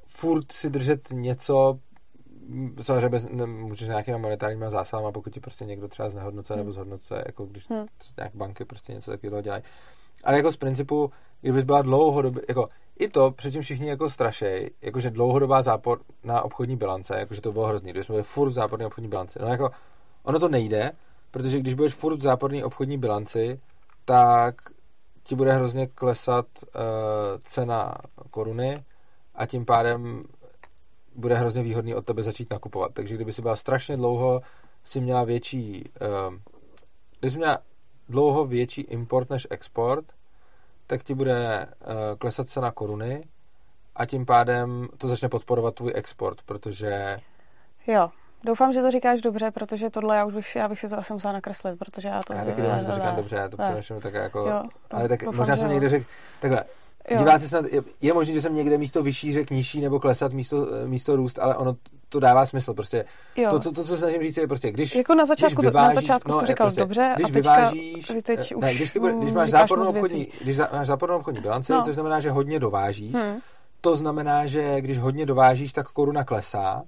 [0.06, 1.80] furt si držet něco,
[2.82, 6.66] samozřejmě bez, ne, můžeš nějakýma monetárníma zásahama, pokud ti prostě někdo třeba znehodnocuje hmm.
[6.66, 7.86] nebo zhodnocuje, jako když hmm.
[8.18, 9.64] nějak banky prostě něco takového dělají.
[10.24, 12.70] Ale jako z principu, kdybys byla dlouhodobě, jako
[13.00, 17.68] i to, předtím všichni jako strašej, jakože dlouhodobá zápor na obchodní bilance, jakože to bylo
[17.68, 19.40] hrozný, když jsme byli furt v záporné obchodní bilanci.
[19.42, 19.70] No jako,
[20.24, 20.92] ono to nejde,
[21.32, 23.60] protože když budeš furt v záporné obchodní bilanci,
[24.06, 24.56] tak
[25.24, 26.82] ti bude hrozně klesat uh,
[27.44, 27.96] cena
[28.32, 28.84] koruny
[29.36, 30.24] a tím pádem
[31.16, 32.92] bude hrozně výhodný od tebe začít nakupovat.
[32.94, 34.42] Takže kdyby si byla strašně dlouho,
[34.84, 36.36] si měla větší, uh,
[37.20, 37.60] kdyby si měla
[38.10, 40.06] dlouho větší import než export,
[40.88, 43.24] tak ti bude uh, klesat cena koruny
[43.96, 47.20] a tím pádem to začne podporovat tvůj export, protože...
[47.88, 48.10] Jo,
[48.46, 50.98] Doufám, že to říkáš dobře, protože tohle já už bych si, já bych si to
[50.98, 52.34] asi musela nakreslit, protože já to...
[52.34, 54.40] Já taky doufám, že to říkám dobře, já to přemýšlím tak jako...
[54.40, 56.06] Jo, ale tak doufám, možná jsem někde řekl...
[56.40, 56.64] Takhle,
[57.10, 57.18] Jo.
[57.18, 60.68] Diváci snad, je, je možné, že jsem někde místo vyšší řek nižší nebo klesat místo,
[60.86, 61.76] místo růst, ale ono
[62.10, 62.74] to dává smysl.
[62.74, 63.50] Prostě jo.
[63.50, 65.96] to, to, to, co snažím říct, je prostě, když Jako na začátku, když vyvážíš, to,
[65.96, 69.14] na začátku no, to říkal prostě, dobře když a vyvážíš, teď ne, když, ty, bude,
[69.14, 71.84] když máš zápornou obchodní, když máš zápornou obchodní bilanci, no.
[71.84, 73.40] což znamená, že hodně dovážíš, hmm.
[73.82, 76.84] to znamená, že když hodně dovážíš, tak koruna klesá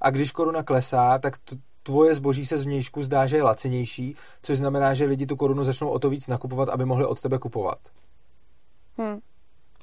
[0.00, 4.58] a když koruna klesá, tak t- tvoje zboží se zvnějšku zdá, že je lacinější, což
[4.58, 7.78] znamená, že lidi tu korunu začnou o to víc nakupovat, aby mohli od tebe kupovat.
[8.98, 9.18] Hmm.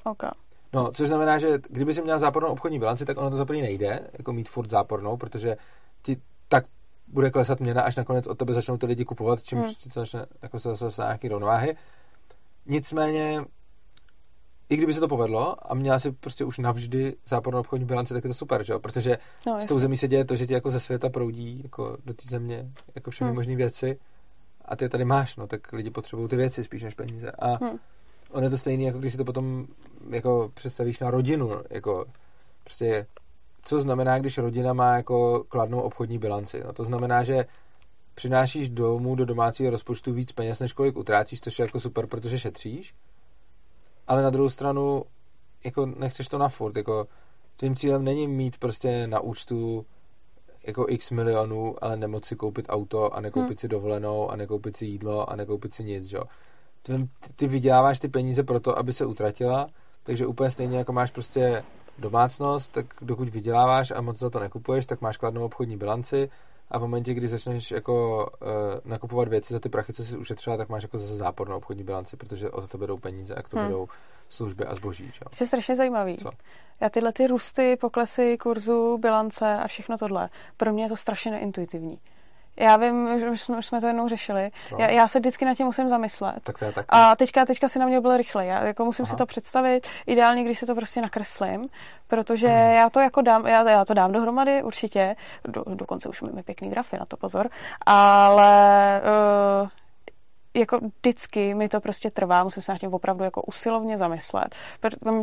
[0.06, 0.30] Okay.
[0.72, 4.00] No, což znamená, že kdyby si měl zápornou obchodní bilanci, tak ono to za nejde,
[4.12, 5.56] jako mít furt zápornou, protože
[6.02, 6.16] ti
[6.48, 6.64] tak
[7.08, 9.74] bude klesat měna, až nakonec od tebe začnou ty lidi kupovat, čímž hmm.
[9.92, 11.76] to začne jako se zase nějaký rovnováhy.
[12.66, 13.44] Nicméně,
[14.68, 18.24] i kdyby se to povedlo a měla si prostě už navždy zápornou obchodní bilanci, tak
[18.24, 18.80] je to super, že jo?
[18.80, 21.96] Protože no, s tou zemí se děje to, že ti jako ze světa proudí jako
[22.04, 23.36] do té země jako všechny hmm.
[23.36, 23.98] možné věci
[24.64, 27.30] a ty tady máš, no, tak lidi potřebují ty věci spíš než peníze.
[27.30, 27.78] A hmm.
[28.30, 29.66] On je to stejný, jako když si to potom
[30.10, 32.04] jako představíš na rodinu, jako
[32.64, 33.06] prostě
[33.62, 36.62] co znamená, když rodina má jako kladnou obchodní bilanci.
[36.66, 37.44] No, to znamená, že
[38.14, 42.38] přinášíš domů do domácího rozpočtu víc peněz, než kolik utrácíš, což je jako super, protože
[42.38, 42.94] šetříš.
[44.06, 45.04] Ale na druhou stranu,
[45.64, 47.08] jako nechceš to na furt, jako
[47.56, 49.86] tvým cílem není mít prostě na účtu
[50.66, 53.58] jako x milionů, ale nemoci koupit auto a nekoupit hmm.
[53.58, 56.22] si dovolenou a nekoupit si jídlo a nekoupit si nic, jo.
[56.86, 59.66] Ty, ty vyděláváš ty peníze pro to, aby se utratila,
[60.02, 61.64] takže úplně stejně jako máš prostě
[61.98, 66.30] domácnost, tak dokud vyděláváš a moc za to nekupuješ, tak máš kladnou obchodní bilanci
[66.70, 68.48] a v momentě, kdy začneš jako uh,
[68.90, 72.16] nakupovat věci za ty prachy, co jsi ušetřila, tak máš jako zase zápornou obchodní bilanci,
[72.16, 73.72] protože o za to jdou peníze a k tomu hmm.
[73.72, 73.88] jdou
[74.28, 75.12] služby a zboží.
[75.12, 75.24] Čo?
[75.32, 76.16] Jsi strašně zajímavý.
[76.16, 76.30] Co?
[76.80, 81.30] Já tyhle ty růsty, poklesy kurzu, bilance a všechno tohle, pro mě je to strašně
[81.30, 81.98] neintuitivní.
[82.60, 84.50] Já vím, že už jsme, už jsme to jednou řešili.
[84.72, 84.78] No.
[84.80, 86.36] Já, já se vždycky na tím musím zamyslet.
[86.42, 86.86] Tak to je taky.
[86.88, 88.46] A teďka, teďka si na mě bylo rychle.
[88.46, 89.14] Já jako musím Aha.
[89.14, 89.86] si to představit.
[90.06, 91.68] Ideálně, když si to prostě nakreslím,
[92.08, 92.74] protože hmm.
[92.74, 95.16] já to jako dám, já, já to dám dohromady určitě.
[95.44, 97.48] Do, dokonce už máme pěkný grafy, na to pozor.
[97.86, 99.00] Ale
[99.62, 99.68] uh,
[100.56, 104.54] jako vždycky mi to prostě trvá, musím se na tím opravdu jako usilovně zamyslet.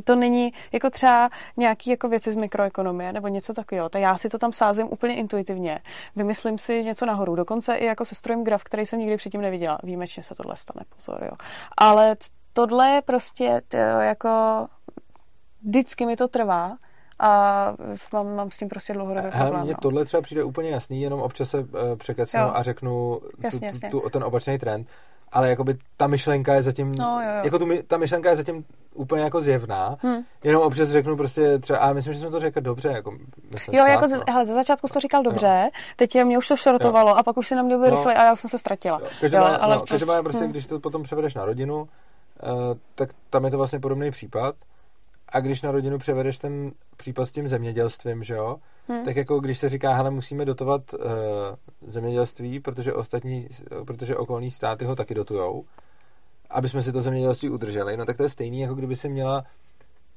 [0.03, 3.89] To není jako třeba nějaký jako věci z mikroekonomie nebo něco takového.
[3.89, 5.79] Tak já si to tam sázím úplně intuitivně.
[6.15, 7.36] Vymyslím si něco nahoru.
[7.36, 9.77] Dokonce i jako se strojem graf, který jsem nikdy předtím neviděla.
[9.84, 11.38] Výjimečně se tohle stane, pozor, jo.
[11.77, 12.15] Ale
[12.53, 14.29] tohle je prostě to, jako
[15.63, 16.77] vždycky mi to trvá
[17.19, 17.29] a
[18.13, 19.61] mám, mám s tím prostě dlouhodobý problém.
[19.61, 19.77] Mně no.
[19.81, 21.67] tohle třeba přijde úplně jasný, jenom občas se uh,
[21.97, 24.88] překecnu a řeknu jasně, tu, tu, tu, ten opačný trend
[25.34, 27.41] ale jakoby ta myšlenka je zatím, no, jo, jo.
[27.43, 30.17] jako tu, ta myšlenka je zatím úplně jako zjevná, hmm.
[30.43, 33.17] jenom občas řeknu prostě třeba, a myslím, že jsme to řekl dobře, jako
[33.71, 34.23] Jo, jako, no.
[34.29, 35.69] hele, za začátku jsi to říkal dobře, jo.
[35.95, 37.95] teď je, mě už to šrotovalo a pak už si na mě byl no.
[37.95, 38.99] rychle a já už jsem se ztratila.
[38.99, 39.07] Jo.
[39.21, 40.51] Každopádně, ale no, každopádně prostě, hmm.
[40.51, 41.88] když to potom převedeš na rodinu, uh,
[42.95, 44.55] tak tam je to vlastně podobný případ,
[45.29, 48.57] a když na rodinu převedeš ten případ s tím zemědělstvím, že jo,
[48.88, 49.05] hmm.
[49.05, 51.01] tak jako když se říká, hele, musíme dotovat uh,
[51.81, 53.47] zemědělství, protože ostatní,
[53.86, 55.65] protože okolní státy ho taky dotujou,
[56.49, 59.43] aby jsme si to zemědělství udrželi, no tak to je stejný, jako kdyby se měla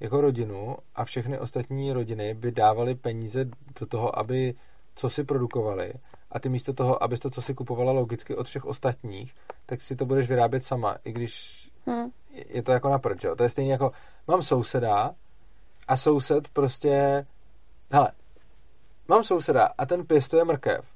[0.01, 3.45] jako rodinu a všechny ostatní rodiny by dávaly peníze
[3.81, 4.55] do toho, aby
[4.95, 5.93] co si produkovali
[6.33, 9.35] a ty místo toho, abys to, co si kupovala logicky od všech ostatních,
[9.67, 12.11] tak si to budeš vyrábět sama, i když hmm.
[12.31, 13.37] je to jako na prd, jo?
[13.37, 13.93] To je stejně jako,
[14.29, 15.15] mám souseda
[15.89, 17.27] a soused prostě,
[17.93, 18.11] hele,
[19.09, 20.93] mám souseda a ten pěstuje mrkev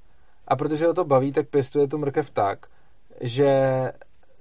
[0.48, 2.66] a protože ho to baví, tak pěstuje tu mrkev tak,
[3.20, 3.92] že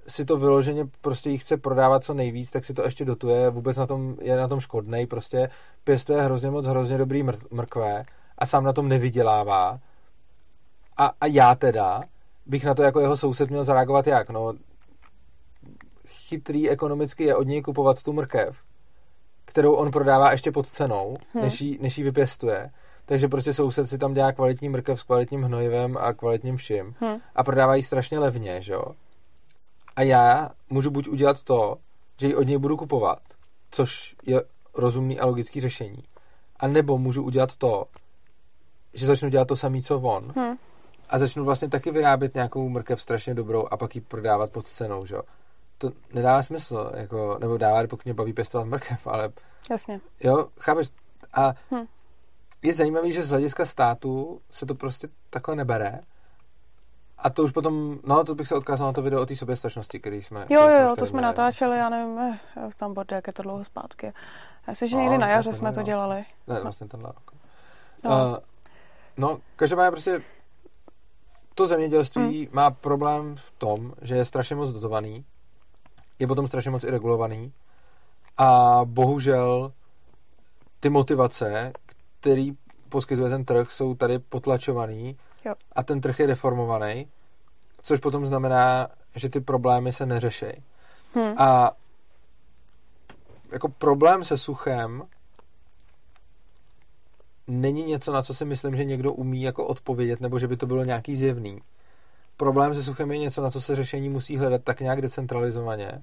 [0.08, 3.76] si to vyloženě prostě jí chce prodávat co nejvíc, tak si to ještě dotuje, vůbec
[3.76, 5.50] na tom, je na tom škodnej, prostě
[5.84, 8.04] pěstuje hrozně moc, hrozně dobrý mr- mrkve
[8.38, 9.80] a sám na tom nevydělává.
[10.96, 12.02] A, a já teda
[12.46, 14.30] bych na to jako jeho soused měl zareagovat jak?
[14.30, 14.54] No,
[16.06, 18.62] chytrý ekonomicky je od něj kupovat tu mrkev,
[19.44, 21.44] kterou on prodává ještě pod cenou, hmm.
[21.44, 22.70] než, jí, než jí vypěstuje.
[23.10, 27.20] Takže prostě soused si tam dělá kvalitní mrkev s kvalitním hnojivem a kvalitním vším hmm.
[27.34, 28.84] a prodává ji strašně levně, že jo?
[29.96, 31.76] A já můžu buď udělat to,
[32.20, 33.18] že ji od něj budu kupovat,
[33.70, 34.42] což je
[34.74, 36.04] rozumný a logický řešení,
[36.60, 37.84] a nebo můžu udělat to,
[38.94, 40.32] že začnu dělat to samé, co on.
[40.36, 40.56] Hmm.
[41.08, 45.06] A začnu vlastně taky vyrábět nějakou mrkev strašně dobrou a pak ji prodávat pod cenou,
[45.06, 45.22] že jo
[45.78, 49.28] to nedává smysl, jako, nebo dává, pokud mě baví pěstovat mrkev, ale...
[49.70, 50.00] Jasně.
[50.20, 50.88] Jo, chápeš?
[51.32, 51.86] A hm.
[52.62, 56.00] Je zajímavý, že z hlediska státu se to prostě takhle nebere.
[57.18, 60.00] A to už potom, no to bych se odkázal na to video o té soběstačnosti,
[60.00, 60.46] který jsme...
[60.48, 61.32] Jo, jo, jo, to jsme měli.
[61.32, 62.38] natáčeli, já nevím, eh,
[62.76, 64.06] tam bude, jak je to dlouho zpátky.
[64.06, 66.24] Já myslím, že no, někdy na jaře jsme to dělali.
[66.46, 66.62] Ne, no.
[66.62, 67.30] vlastně tenhle rok.
[68.04, 68.10] No.
[68.10, 68.36] Uh,
[69.16, 70.22] no, každopádně prostě
[71.54, 72.48] to zemědělství hmm.
[72.52, 75.24] má problém v tom, že je strašně moc dotovaný
[76.20, 77.52] je potom strašně moc i regulovaný
[78.38, 79.72] a bohužel
[80.80, 81.72] ty motivace,
[82.20, 82.52] který
[82.88, 85.54] poskytuje ten trh, jsou tady potlačovaný jo.
[85.72, 87.08] a ten trh je deformovaný,
[87.82, 90.62] což potom znamená, že ty problémy se neřeší.
[91.14, 91.34] Hmm.
[91.38, 91.70] A
[93.52, 95.02] jako problém se suchem
[97.46, 100.66] není něco, na co si myslím, že někdo umí jako odpovědět, nebo že by to
[100.66, 101.60] bylo nějaký zjevný
[102.40, 106.02] problém se suchem je něco, na co se řešení musí hledat tak nějak decentralizovaně.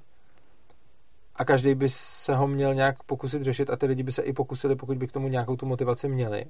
[1.37, 4.33] A každý by se ho měl nějak pokusit řešit a ty lidi by se i
[4.33, 6.45] pokusili, pokud by k tomu nějakou tu motivaci měli.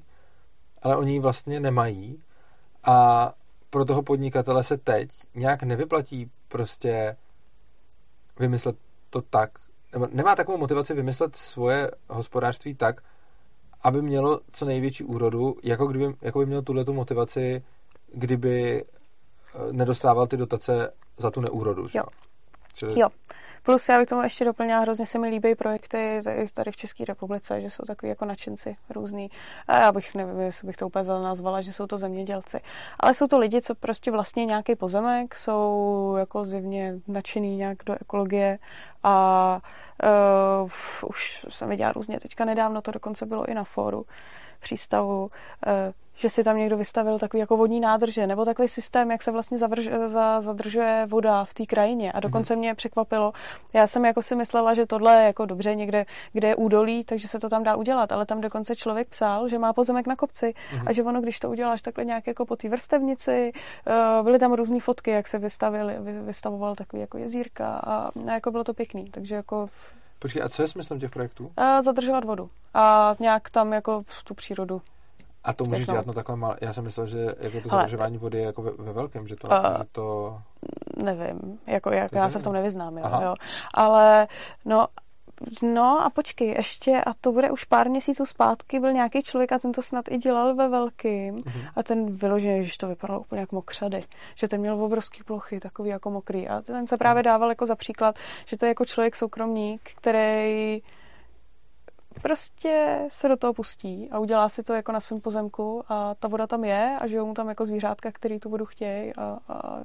[0.82, 2.24] Ale oni ji vlastně nemají
[2.84, 3.34] a
[3.70, 7.18] pro toho podnikatele se teď nějak nevyplatí prostě
[8.40, 8.76] vymyslet
[9.10, 9.52] to tak,
[9.94, 13.02] nebo nemá takovou motivaci vymyslet svoje hospodářství tak,
[13.82, 17.64] aby mělo co největší úrodu, jako, kdyby, jako by měl tuhle tu motivaci,
[18.14, 21.86] kdyby eh, nedostával ty dotace za tu neúrodu.
[21.94, 22.04] Jo.
[22.74, 23.00] Čili...
[23.00, 23.10] jo.
[23.68, 26.22] Plus já bych tomu ještě doplnila, hrozně se mi líbí projekty
[26.54, 29.32] tady v České republice, že jsou takový jako nadšenci různý.
[29.68, 32.60] A já bych, nevím, jestli bych to úplně nazvala, že jsou to zemědělci.
[33.00, 37.96] Ale jsou to lidi, co prostě vlastně nějaký pozemek, jsou jako zjevně nadšený nějak do
[38.02, 38.60] ekologie
[39.04, 39.60] a
[40.64, 44.06] uh, už jsem viděla různě, teďka nedávno to dokonce bylo i na fóru
[44.60, 45.32] přístavu, uh,
[46.18, 49.58] že si tam někdo vystavil takový jako vodní nádrže, nebo takový systém, jak se vlastně
[49.58, 52.12] zavrž, za, zadržuje voda v té krajině.
[52.12, 52.60] A dokonce mm-hmm.
[52.60, 53.34] mě překvapilo,
[53.74, 57.28] já jsem jako si myslela, že tohle je jako dobře někde, kde je údolí, takže
[57.28, 60.46] se to tam dá udělat, ale tam dokonce člověk psal, že má pozemek na kopci
[60.46, 60.84] mm-hmm.
[60.86, 63.52] a že ono, když to uděláš takhle nějak jako po té vrstevnici,
[63.88, 68.32] uh, byly tam různé fotky, jak se vystavili, vy, vystavoval takový jako jezírka a, a
[68.32, 69.70] jako bylo to pěkný, takže jako
[70.20, 71.46] Počkej, a co je smyslem těch projektů?
[71.46, 74.82] Uh, zadržovat vodu a nějak tam jako tu přírodu
[75.48, 76.58] a to můžeš dělat na takhle malé.
[76.62, 79.48] Já jsem myslel, že jako to zadržování vody je jako ve, ve velkém, že to,
[79.48, 80.38] uh, že to...
[81.04, 83.36] Nevím, jako jak, já se v tom nevyznám, jo, jo.
[83.74, 84.28] Ale
[84.66, 84.88] no,
[85.62, 89.60] No a počkej, ještě, a to bude už pár měsíců zpátky, byl nějaký člověk a
[89.60, 91.36] ten to snad i dělal ve velkým.
[91.36, 91.70] Uh-huh.
[91.76, 94.04] a ten vyloženě, že to vypadalo úplně jako mokřady,
[94.36, 96.48] že ten měl obrovský plochy, takový jako mokrý.
[96.48, 98.16] A ten se právě dával jako za příklad,
[98.46, 100.82] že to je jako člověk soukromník, který
[102.22, 106.28] prostě se do toho pustí a udělá si to jako na svém pozemku a ta
[106.28, 109.80] voda tam je a žijou mu tam jako zvířátka, který tu vodu chtějí a, a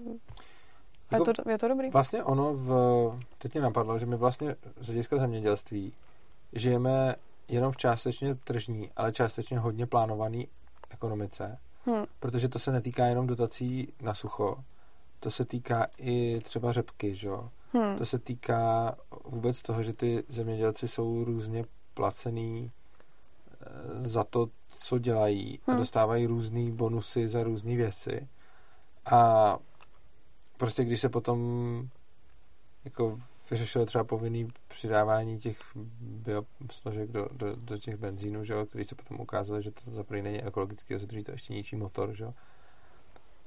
[1.13, 1.91] jako, je, to, je to dobrý.
[1.91, 2.75] Vlastně ono, v,
[3.39, 5.93] teď mě napadlo, že my vlastně z hlediska zemědělství
[6.53, 7.15] žijeme
[7.49, 10.49] jenom v částečně tržní, ale částečně hodně plánovaný
[10.91, 12.05] ekonomice, hmm.
[12.21, 14.57] protože to se netýká jenom dotací na sucho,
[15.21, 17.31] to se týká i třeba řepky, že?
[17.73, 17.97] Hmm.
[17.97, 22.71] To se týká vůbec toho, že ty zemědělci jsou různě placený
[23.51, 25.81] eh, za to, co dělají a hmm.
[25.81, 28.29] dostávají různé bonusy za různé věci.
[29.11, 29.59] A
[30.63, 31.39] prostě když se potom
[32.85, 33.19] jako
[33.51, 35.59] vyřešilo třeba povinný přidávání těch
[36.01, 40.05] biosložek do, do, do těch benzínů, že jo, který se potom ukázalo, že to za
[40.11, 42.35] není ekologicky a za to ještě ničí motor, že jo.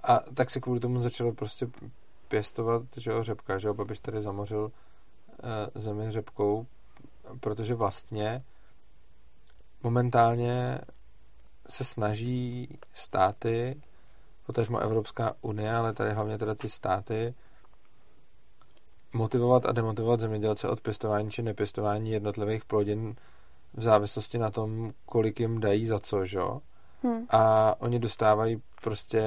[0.03, 1.67] A tak se kvůli tomu začalo prostě
[2.27, 4.71] pěstovat, že jo, řepka, že jo, Babiš tady zamořil uh,
[5.75, 6.67] zemi řepkou,
[7.39, 8.43] protože vlastně
[9.83, 10.79] momentálně
[11.67, 13.81] se snaží státy,
[14.45, 17.33] potažmo Evropská unie, ale tady hlavně teda ty státy,
[19.13, 23.15] motivovat a demotivovat zemědělce od pěstování či nepěstování jednotlivých plodin
[23.73, 26.39] v závislosti na tom, kolik jim dají za co, že?
[27.03, 27.25] Hmm.
[27.29, 29.23] A oni dostávají prostě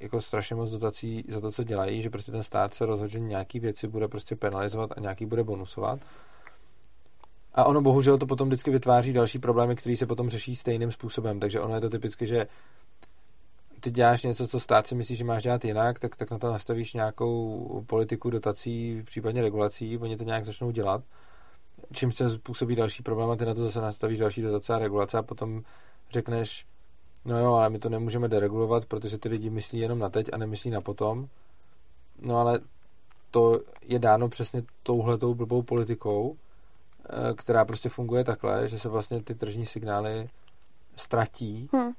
[0.00, 3.20] jako strašně moc dotací za to, co dělají, že prostě ten stát se rozhodne, že
[3.20, 6.00] nějaký věci bude prostě penalizovat a nějaký bude bonusovat
[7.58, 11.40] a ono bohužel to potom vždycky vytváří další problémy, které se potom řeší stejným způsobem.
[11.40, 12.46] Takže ono je to typicky, že
[13.80, 16.52] ty děláš něco, co stát si myslí, že máš dělat jinak, tak, tak na to
[16.52, 21.02] nastavíš nějakou politiku dotací, případně regulací, oni to nějak začnou dělat,
[21.92, 25.18] čím se způsobí další problém a ty na to zase nastavíš další dotace a regulace
[25.18, 25.62] a potom
[26.10, 26.66] řekneš,
[27.24, 30.36] no jo, ale my to nemůžeme deregulovat, protože ty lidi myslí jenom na teď a
[30.36, 31.28] nemyslí na potom.
[32.20, 32.60] No ale
[33.30, 36.36] to je dáno přesně touhletou blbou politikou,
[37.10, 40.28] Eh, která prostě funguje takhle, že se vlastně ty tržní signály
[40.96, 41.92] ztratí hmm.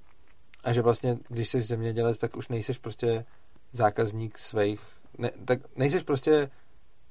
[0.64, 3.26] A že vlastně, když jsi zemědělec, tak už nejseš prostě
[3.72, 4.82] zákazník svých,
[5.18, 6.49] ne, tak nejseš prostě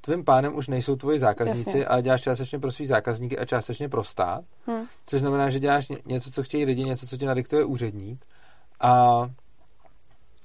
[0.00, 1.86] tvým pánem už nejsou tvoji zákazníci, Jasně.
[1.86, 4.86] ale děláš částečně pro svý zákazníky a částečně pro stát, hmm.
[5.06, 8.24] což znamená, že děláš něco, co chtějí lidi, něco, co ti nadiktuje úředník
[8.80, 9.22] a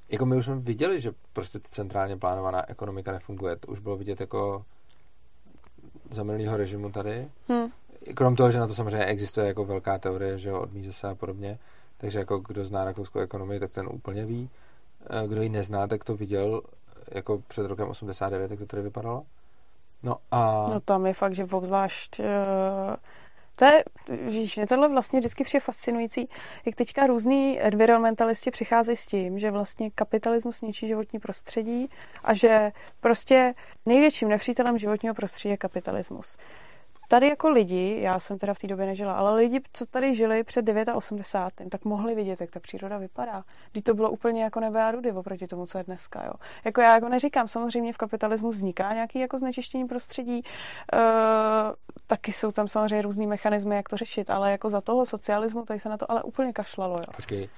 [0.10, 3.56] jako my už jsme viděli, že prostě centrálně plánovaná ekonomika nefunguje.
[3.56, 4.66] To už bylo vidět jako
[6.12, 7.28] za minulého režimu tady.
[7.47, 7.68] Hmm.
[8.14, 11.16] Krom toho, že na to samozřejmě existuje jako velká teorie, že jo, od se a
[11.16, 11.60] podobně.
[12.04, 14.49] Takže jako kdo zná rakouskou ekonomii, tak ten úplně ví.
[15.10, 16.62] Eh, kdo ji nezná, tak to viděl
[17.12, 19.24] jako před rokem 89, jak to tady vypadalo.
[20.04, 20.70] No a...
[20.74, 22.95] No tam je fakt, že obzvlášť uh
[23.56, 26.30] to je, víš, mě tohle vlastně vždycky přijde fascinující,
[26.66, 31.89] jak teďka různí environmentalisti přicházejí s tím, že vlastně kapitalismus ničí životní prostředí
[32.24, 33.54] a že prostě
[33.86, 36.38] největším nepřítelem životního prostředí je kapitalismus.
[37.14, 40.43] Tady jako lidi, já jsem teda v té době nežila, ale lidi, co tady žili
[40.43, 41.70] před 89.
[41.70, 43.43] tak mohli vidět, jak ta příroda vypadá.
[43.72, 46.26] Když to bylo úplně jako nebe a rudy oproti tomu, co je dneska.
[46.26, 46.34] Jo.
[46.66, 50.99] Jako já jako neříkám, samozřejmě v kapitalismu vzniká nějaký jako znečištění prostředí, e,
[52.07, 55.80] taky jsou tam samozřejmě různý mechanismy, jak to řešit, ale jako za toho socialismu tady
[55.80, 56.97] se na to ale úplně kašlalo.
[56.97, 57.14] Jo.
[57.16, 57.49] Počkej,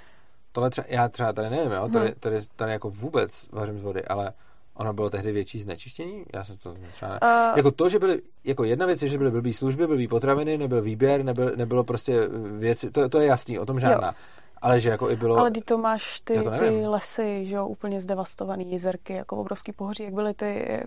[0.51, 2.15] tohle třeba, já třeba tady nevím, jo, tady, hmm.
[2.19, 4.33] tady, tady jako vůbec vařím z vody, ale
[4.75, 6.25] ono bylo tehdy větší znečištění?
[6.33, 7.19] Já jsem to třeba ne...
[7.23, 10.57] uh, Jako to, že byly, jako jedna věc je, že byly blbý služby, blbý potraviny,
[10.57, 14.07] nebyl výběr, nebyl, nebylo prostě věci, to, to je jasný, o tom žádná.
[14.07, 14.13] Jo.
[14.61, 15.37] Ale že jako i bylo...
[15.37, 19.71] Ale ty to máš ty, to ty lesy, že jo, úplně zdevastovaný jezerky, jako obrovský
[19.71, 20.83] pohoří, jak byly ty eh,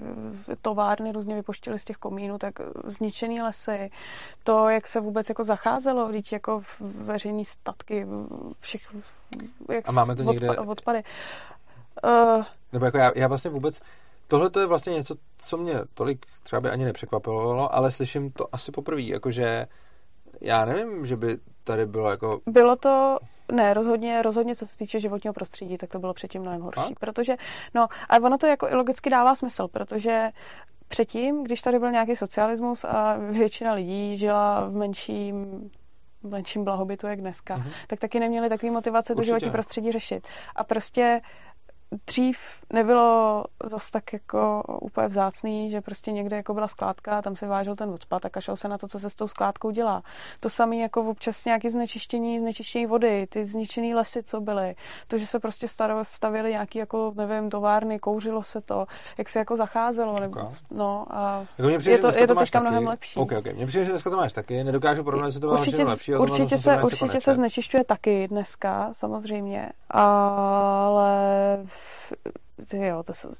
[0.62, 3.90] továrny různě vypoštily z těch komínů, tak zničený lesy,
[4.44, 8.06] to, jak se vůbec jako zacházelo, vždyť jako veřejný statky,
[8.60, 8.82] všech,
[9.72, 10.50] jak A máme to někde...
[10.50, 11.02] odpady.
[12.04, 13.80] Uh, Nebo jako já, já vlastně vůbec...
[14.26, 18.54] Tohle to je vlastně něco, co mě tolik třeba by ani nepřekvapovalo, ale slyším to
[18.54, 19.66] asi poprvé, jakože
[20.40, 22.40] já nevím, že by tady bylo jako...
[22.46, 23.18] Bylo to,
[23.52, 27.00] ne, rozhodně, rozhodně co se týče životního prostředí, tak to bylo předtím mnohem horší, a?
[27.00, 27.36] protože,
[27.74, 30.30] no, a ono to jako i logicky dává smysl, protože
[30.88, 35.70] předtím, když tady byl nějaký socialismus a většina lidí žila v menším
[36.22, 37.72] v menším blahobytu, jak dneska, mm-hmm.
[37.86, 39.20] tak taky neměli takový motivace Určitě.
[39.20, 40.26] to životní prostředí řešit.
[40.56, 41.20] A prostě
[42.06, 42.38] dřív
[42.72, 47.76] nebylo zas tak jako úplně vzácný, že prostě někde jako byla skládka, tam se vážil
[47.76, 50.02] ten odpad a kašel se na to, co se s tou skládkou dělá.
[50.40, 54.74] To samé jako občas nějaké znečištění, znečištění vody, ty zničené lesy, co byly,
[55.06, 55.66] to, že se prostě
[56.02, 58.86] stavili nějaký jako, nevím, továrny, kouřilo se to,
[59.18, 60.54] jak se jako zacházelo, nebo, okay.
[60.70, 63.20] no a jako přijde, je to, je to, to teďka mnohem lepší.
[63.20, 63.54] Okay, okay.
[63.54, 66.14] Mně přijde, že dneska to máš taky, nedokážu porovnat, že to bylo určitě, lepší.
[66.14, 71.18] Určitě, se, určitě se znečišťuje taky dneska, samozřejmě, ale
[72.68, 73.32] ty jo, to jsou...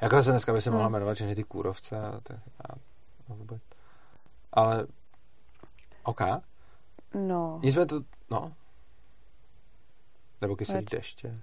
[0.00, 2.74] Jako se dneska by se mohla jmenovat všechny ty kůrovce, a ty, a,
[3.28, 3.62] vůbec.
[4.52, 4.86] Ale,
[6.02, 6.20] OK.
[7.14, 7.60] No.
[7.62, 8.52] Jsme to, no.
[10.40, 10.90] Nebo kyselý Veď.
[10.90, 11.40] deště.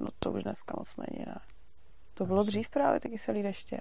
[0.00, 1.40] No to už dneska moc není, ne.
[2.14, 2.50] To Já bylo myslím.
[2.52, 3.80] dřív právě ty kyselý deště.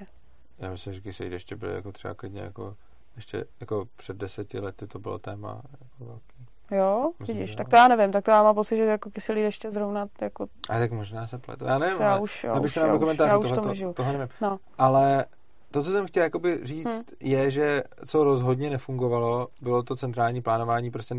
[0.60, 2.78] Já myslím, že kyselý deště byly jako třeba klidně jako
[3.16, 6.46] ještě jako před deseti lety to bylo téma jako velký.
[6.72, 9.42] Jo, Myslím, vidíš, tak to já nevím, tak to já mám pocit, že jako kyselý
[9.42, 10.48] ještě zrovna jako...
[10.70, 13.40] A tak možná se pletu, já nevím, já ale už, já už, nám do komentářů
[13.42, 14.28] tohle, to, tohle nevím.
[14.42, 14.60] No.
[14.78, 15.26] Ale
[15.72, 17.04] to, co jsem chtěl jakoby říct, hmm.
[17.20, 21.16] je, že co rozhodně nefungovalo, bylo to centrální plánování prostě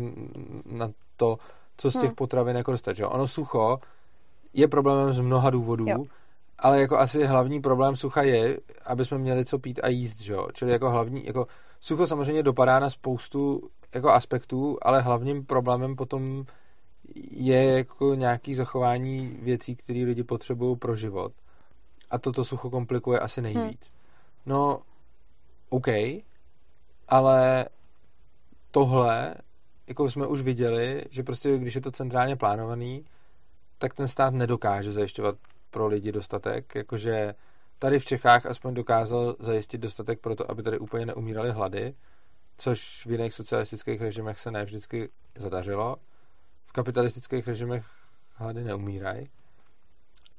[0.65, 1.37] na to,
[1.77, 2.15] co z těch hmm.
[2.15, 2.95] potravin jako dostat.
[2.95, 3.05] Že?
[3.05, 3.79] Ono sucho
[4.53, 6.03] je problémem z mnoha důvodů, jo.
[6.59, 10.35] ale jako asi hlavní problém sucha je, aby jsme měli co pít a jíst, že?
[10.53, 11.47] čili jako hlavní, jako
[11.79, 16.45] sucho samozřejmě dopadá na spoustu jako aspektů, ale hlavním problémem potom
[17.31, 21.33] je jako nějaký zachování věcí, které lidi potřebují pro život.
[22.09, 23.91] A toto sucho komplikuje asi nejvíc.
[23.91, 23.99] Hmm.
[24.45, 24.81] No,
[25.69, 25.87] OK,
[27.07, 27.65] ale
[28.71, 29.35] tohle,
[29.87, 33.05] jako jsme už viděli, že prostě když je to centrálně plánovaný,
[33.77, 35.35] tak ten stát nedokáže zajišťovat
[35.69, 37.35] pro lidi dostatek, jakože
[37.79, 41.93] tady v Čechách aspoň dokázal zajistit dostatek pro to, aby tady úplně neumírali hlady,
[42.61, 45.95] což v jiných socialistických režimech se ne vždycky zadařilo.
[46.65, 47.85] V kapitalistických režimech
[48.33, 49.29] hlady neumírají.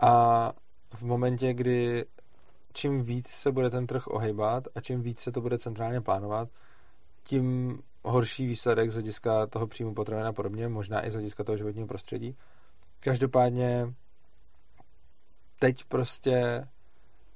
[0.00, 0.52] A
[0.94, 2.04] v momentě, kdy
[2.72, 6.48] čím víc se bude ten trh ohýbat a čím víc se to bude centrálně plánovat,
[7.22, 11.56] tím horší výsledek z hlediska toho příjmu potravin a podobně, možná i z hlediska toho
[11.56, 12.36] životního prostředí.
[13.00, 13.94] Každopádně
[15.58, 16.68] teď prostě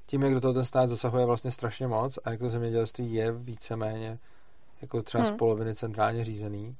[0.06, 3.32] tím, jak do toho ten stát zasahuje vlastně strašně moc a jak to zemědělství je
[3.32, 4.18] víceméně
[4.80, 5.34] jako třeba hmm.
[5.34, 6.76] z poloviny centrálně řízený,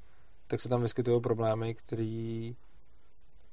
[0.47, 2.53] tak se tam vyskytují problémy, které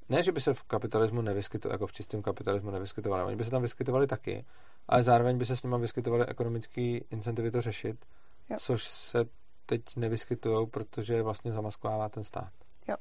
[0.08, 3.50] ne, že by se v kapitalismu nevyskytovaly, jako v čistém kapitalismu nevyskytovaly, oni by se
[3.50, 4.44] tam vyskytovaly taky,
[4.88, 6.80] ale zároveň by se s nimi vyskytovaly ekonomické
[7.10, 8.06] incentivy to řešit,
[8.50, 8.56] jo.
[8.60, 9.24] což se
[9.66, 12.52] teď nevyskytují, protože vlastně zamaskovává ten stát.
[12.88, 12.96] Jo.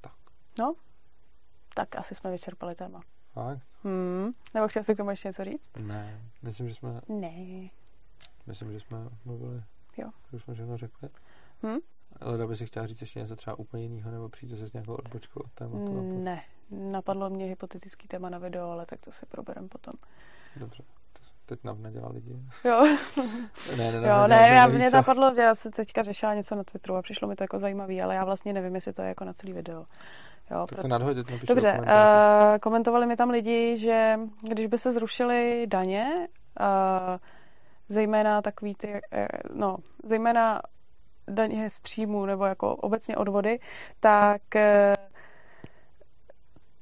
[0.00, 0.12] Tak.
[0.58, 0.74] No,
[1.74, 3.00] tak asi jsme vyčerpali téma.
[3.32, 3.66] Fakt?
[3.82, 4.30] Hmm.
[4.54, 5.70] Nebo chtěl jsi k tomu ještě něco říct?
[5.78, 7.00] Ne, myslím, že jsme...
[7.08, 7.70] Ne.
[8.46, 9.62] Myslím, že jsme mluvili
[9.96, 10.10] Jo.
[10.32, 11.08] Už jsme všechno řekli.
[11.62, 11.78] Hm?
[12.20, 14.94] Ale by si chtěla říct ještě něco třeba úplně jiného, nebo přijít se s nějakou
[14.94, 16.22] odbočkou od tématu?
[16.22, 19.92] Ne, napadlo mě hypotetický téma na video, ale tak to si proberem potom.
[20.56, 20.82] Dobře,
[21.12, 22.38] to teď nám nedělá lidi.
[22.64, 22.82] Jo,
[23.76, 26.96] ne, ne, ne, jo, ne, já, mě napadlo, já jsem teďka řešila něco na Twitteru
[26.96, 29.32] a přišlo mi to jako zajímavý, ale já vlastně nevím, jestli to je jako na
[29.32, 29.84] celý video.
[30.50, 30.82] Jo, tak proto...
[30.82, 36.28] se nadhodit, Dobře, uh, komentovali mi tam lidi, že když by se zrušily daně,
[36.60, 37.18] uh,
[37.88, 40.62] zejména takový ty, eh, no, zejména
[41.28, 43.58] daně z příjmu nebo jako obecně odvody,
[44.00, 44.94] tak eh,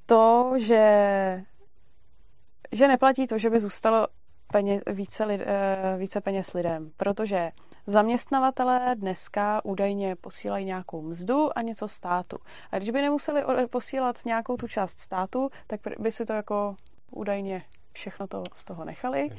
[0.07, 1.43] to, že,
[2.73, 4.07] že neplatí to, že by zůstalo
[4.53, 7.51] peněz, více, lid, eh, více peněz lidem, protože
[7.87, 12.39] zaměstnavatelé dneska údajně posílají nějakou mzdu a něco státu.
[12.73, 16.77] A když by nemuseli posílat nějakou tu část státu, tak by si to jako
[17.11, 17.63] údajně
[17.93, 19.31] všechno to z toho nechali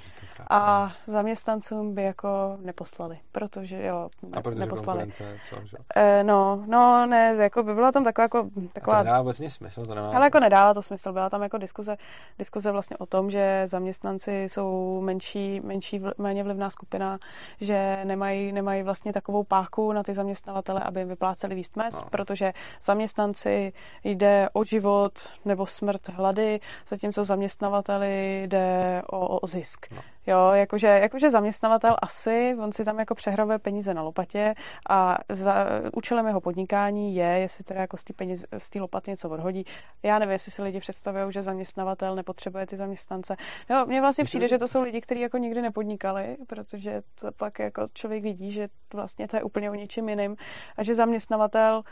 [0.50, 5.12] a zaměstnancům by jako neposlali, protože jo, ne, a protože neposlali.
[5.12, 5.78] Co, že?
[5.96, 8.50] E, no, no, ne, jako by byla tam taková jako...
[8.74, 11.44] Taková, a to nedává vůbec smysl, to nemá Ale jako nedává to smysl, byla tam
[11.44, 11.98] jako diskuze,
[12.40, 17.20] diskuze vlastně o tom, že zaměstnanci jsou menší, menší méně vlivná skupina,
[17.62, 22.10] že nemají, nemají vlastně takovou páku na ty zaměstnavatele, aby jim vypláceli víc mest, no.
[22.10, 23.74] protože zaměstnanci
[24.04, 29.92] jde o život nebo smrt hlady, zatímco zaměstnavateli jde o, o zisk.
[29.92, 30.02] No.
[30.28, 34.56] Jo, jakože, jakože zaměstnavatel asi, on si tam jako přehrabuje peníze na lopatě
[34.90, 39.12] a za účelem jeho podnikání je, jestli teda jako z té peníze, z té lopaty
[39.12, 39.66] něco odhodí.
[40.04, 43.36] Já nevím, jestli si lidi představují, že zaměstnavatel nepotřebuje ty zaměstnance.
[43.70, 47.60] Jo, mně vlastně přijde, že to jsou lidi, kteří jako nikdy nepodnikali, protože to pak
[47.60, 50.36] jako člověk vidí, že vlastně to je úplně o ničem jiným
[50.78, 51.84] a že zaměstnavatel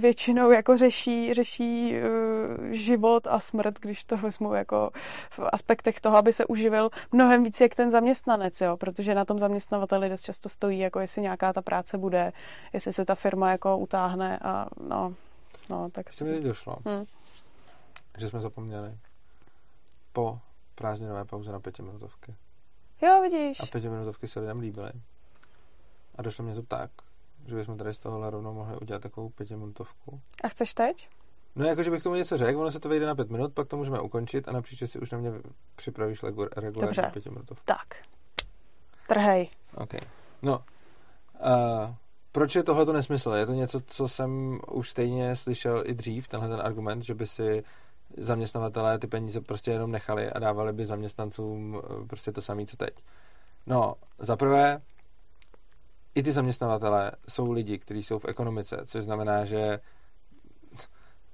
[0.00, 4.90] většinou jako řeší, řeší uh, život a smrt, když to vezmu jako
[5.30, 9.38] v aspektech toho, aby se uživil mnohem víc jak ten zaměstnanec, jo, protože na tom
[9.38, 12.32] zaměstnavateli dost často stojí, jako jestli nějaká ta práce bude,
[12.72, 15.14] jestli se ta firma jako utáhne a no,
[15.70, 16.06] no tak...
[16.06, 17.04] Ještě mi teď došlo, hmm.
[18.18, 18.94] že jsme zapomněli
[20.12, 20.38] po
[20.74, 22.34] prázdninové pauze na pětiminutovky.
[23.02, 23.60] Jo, vidíš.
[23.60, 24.92] A pětiminutovky se lidem líbily.
[26.14, 26.90] A došlo mě to tak,
[27.46, 30.20] že bychom tady z tohohle rovnou mohli udělat takovou pětiminutovku.
[30.44, 31.08] A chceš teď?
[31.56, 33.68] No jako, že bych tomu něco řekl, ono se to vejde na pět minut, pak
[33.68, 35.32] to můžeme ukončit a na příště si už na mě
[35.76, 36.22] připravíš
[36.56, 37.64] regulární pětiminutovku.
[37.64, 37.94] Tak.
[39.08, 39.48] Trhej.
[39.74, 39.94] OK.
[40.42, 40.64] No,
[41.40, 41.94] uh,
[42.32, 43.30] proč je tohle to nesmysl?
[43.30, 47.26] Je to něco, co jsem už stejně slyšel i dřív, tenhle ten argument, že by
[47.26, 47.64] si
[48.16, 52.76] zaměstnavatelé ty peníze prostě jenom nechali a dávali by zaměstnancům eh, prostě to samé, co
[52.76, 52.94] teď.
[53.66, 54.80] No, za prvé,
[56.16, 59.80] i ty zaměstnavatele jsou lidi, kteří jsou v ekonomice, což znamená, že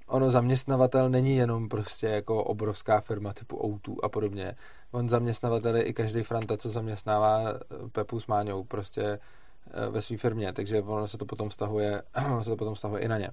[0.07, 4.55] ono zaměstnavatel není jenom prostě jako obrovská firma typu O2 a podobně.
[4.91, 10.01] On zaměstnavatel je i každý franta, co zaměstnává eh, Pepu s Máňou prostě eh, ve
[10.01, 13.17] své firmě, takže ono se to potom stahuje, ono se to potom stahuje i na
[13.17, 13.29] ně.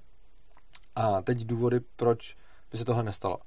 [0.95, 2.37] A teď důvody, proč
[2.73, 3.39] by se tohle nestalo.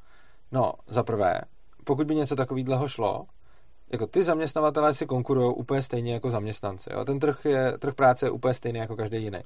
[0.51, 1.41] No, za prvé,
[1.83, 3.25] pokud by něco takového šlo,
[3.91, 6.89] jako ty zaměstnavatelé si konkurují úplně stejně jako zaměstnanci.
[6.93, 7.05] Jo?
[7.05, 9.39] Ten trh, je, trh práce je úplně stejný jako každý jiný.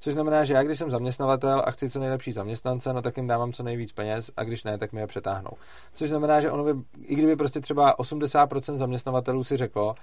[0.00, 3.26] Což znamená, že já, když jsem zaměstnavatel a chci co nejlepší zaměstnance, no tak jim
[3.26, 5.50] dávám co nejvíc peněz a když ne, tak mi je přetáhnou.
[5.94, 9.94] Což znamená, že ono by, i kdyby prostě třeba 80% zaměstnavatelů si řeklo,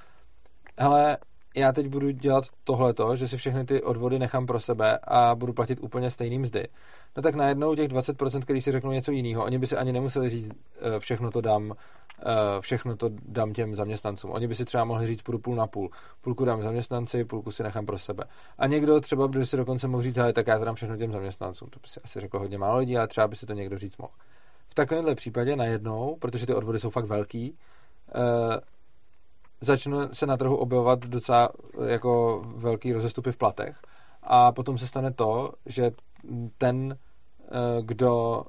[0.79, 1.17] hele,
[1.55, 5.53] já teď budu dělat tohleto, že si všechny ty odvody nechám pro sebe a budu
[5.53, 6.67] platit úplně stejný mzdy.
[7.17, 10.29] No tak najednou těch 20%, který si řeknou něco jiného, oni by si ani nemuseli
[10.29, 11.73] říct, eh, všechno to dám
[12.59, 14.31] všechno to dám těm zaměstnancům.
[14.31, 15.89] Oni by si třeba mohli říct, půjdu půl na půl.
[16.21, 18.23] Půlku dám zaměstnanci, půlku si nechám pro sebe.
[18.57, 21.69] A někdo třeba by si dokonce mohl říct, tak já to dám všechno těm zaměstnancům.
[21.69, 23.97] To by si asi řekl hodně málo lidí, ale třeba by si to někdo říct
[23.97, 24.13] mohl.
[24.69, 27.57] V takovémhle případě najednou, protože ty odvody jsou fakt velký,
[28.15, 28.59] eh,
[29.61, 31.49] začne se na trhu objevovat docela
[31.81, 33.77] eh, jako velký rozestupy v platech.
[34.23, 35.91] A potom se stane to, že
[36.57, 36.97] ten,
[37.81, 38.43] kdo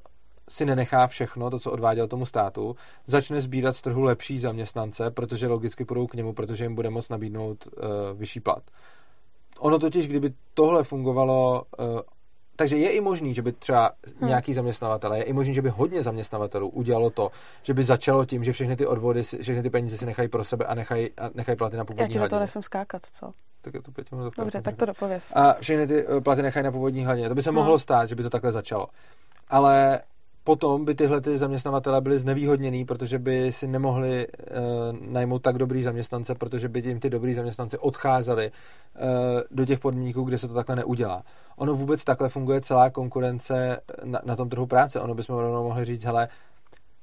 [0.49, 2.77] si nenechá všechno, to, co odváděl tomu státu,
[3.07, 7.09] začne sbírat z trhu lepší zaměstnance, protože logicky půjdou k němu, protože jim bude moct
[7.09, 7.85] nabídnout uh,
[8.19, 8.63] vyšší plat.
[9.59, 12.01] Ono totiž, kdyby tohle fungovalo, uh,
[12.57, 14.29] takže je i možný, že by třeba hmm.
[14.29, 17.31] nějaký zaměstnavatel, je i možný, že by hodně zaměstnavatelů udělalo to,
[17.63, 20.65] že by začalo tím, že všechny ty odvody, všechny ty peníze si nechají pro sebe
[20.65, 23.33] a nechají, a nechají platy na původní Já ti to nesmím skákat, co?
[23.63, 24.35] Tak je to pět minut.
[24.37, 25.33] Dobře, tak to dopověz.
[25.35, 27.29] A všechny ty eh, platy nechají na původní hladině.
[27.29, 27.57] To by se hmm.
[27.57, 28.87] mohlo stát, že by to takhle začalo.
[29.49, 30.01] Ale
[30.49, 34.57] potom by tyhle ty zaměstnavatele byli znevýhodněný, protože by si nemohli uh,
[35.01, 39.07] najmout tak dobrý zaměstnance, protože by jim ty dobrý zaměstnanci odcházeli uh,
[39.51, 41.23] do těch podmínků, kde se to takhle neudělá.
[41.57, 45.01] Ono vůbec takhle funguje celá konkurence na, na tom trhu práce.
[45.01, 46.29] Ono bychom rovnou mohli říct, hele,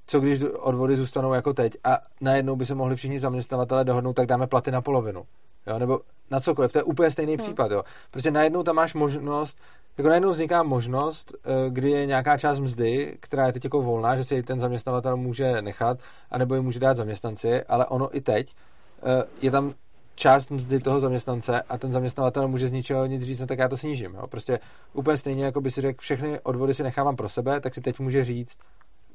[0.08, 4.28] co když odvody zůstanou jako teď a najednou by se mohli všichni zaměstnavatele dohodnout, tak
[4.28, 5.26] dáme platy na polovinu.
[5.68, 6.00] Jo, nebo
[6.32, 6.72] na cokoliv.
[6.72, 7.42] To je úplně stejný hmm.
[7.42, 7.72] případ.
[7.72, 7.84] Jo.
[8.12, 9.58] Protože najednou tam máš možnost
[9.98, 14.18] jako najednou vzniká možnost, eh, kdy je nějaká část mzdy, která je teď jako volná,
[14.18, 16.00] že si ten zaměstnavatel může nechat,
[16.32, 18.56] anebo ji může dát zaměstnanci, ale ono i teď
[19.04, 19.74] eh, je tam
[20.16, 23.68] část mzdy toho zaměstnance a ten zaměstnavatel může z ničeho nic říct, no tak já
[23.68, 24.14] to snížím.
[24.14, 24.28] Jo?
[24.28, 24.60] Prostě
[24.94, 28.00] úplně stejně, jako by si řekl, všechny odvody si nechávám pro sebe, tak si teď
[28.00, 28.58] může říct,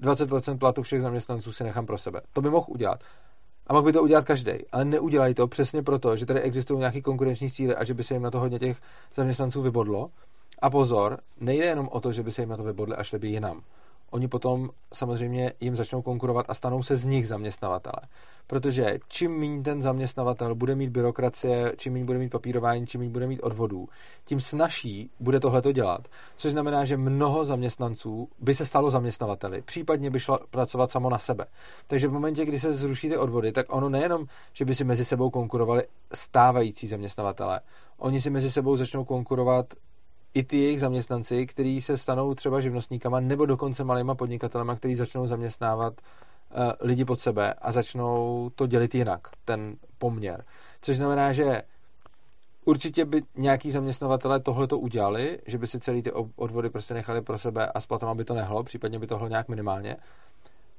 [0.03, 2.21] 20% platu všech zaměstnanců si nechám pro sebe.
[2.33, 3.01] To by mohl udělat.
[3.67, 7.01] A mohl by to udělat každý, ale neudělají to přesně proto, že tady existují nějaké
[7.01, 8.79] konkurenční síly a že by se jim na to hodně těch
[9.15, 10.11] zaměstnanců vybodlo
[10.63, 13.19] a pozor, nejde jenom o to, že by se jim na to vybodli a šli
[13.19, 13.63] by jinam.
[14.11, 18.09] Oni potom samozřejmě jim začnou konkurovat a stanou se z nich zaměstnavatele.
[18.47, 23.11] Protože čím méně ten zaměstnavatel bude mít byrokracie, čím méně bude mít papírování, čím méně
[23.11, 23.89] bude mít odvodů,
[24.25, 26.09] tím snažší bude tohleto dělat.
[26.37, 31.19] Což znamená, že mnoho zaměstnanců by se stalo zaměstnavateli, případně by šlo pracovat samo na
[31.19, 31.47] sebe.
[31.87, 35.05] Takže v momentě, kdy se zruší ty odvody, tak ono nejenom, že by si mezi
[35.05, 35.83] sebou konkurovali
[36.13, 37.61] stávající zaměstnavatele,
[37.99, 39.67] oni si mezi sebou začnou konkurovat
[40.35, 45.27] i ty jejich zaměstnanci, kteří se stanou třeba živnostníkama nebo dokonce malýma podnikatelema, kteří začnou
[45.27, 50.45] zaměstnávat uh, lidi pod sebe a začnou to dělit jinak, ten poměr.
[50.81, 51.63] Což znamená, že
[52.65, 57.23] určitě by nějaký zaměstnavatele tohle to udělali, že by si celý ty odvody prostě nechali
[57.23, 59.97] pro sebe a s platama by to nehlo, případně by to hlo nějak minimálně.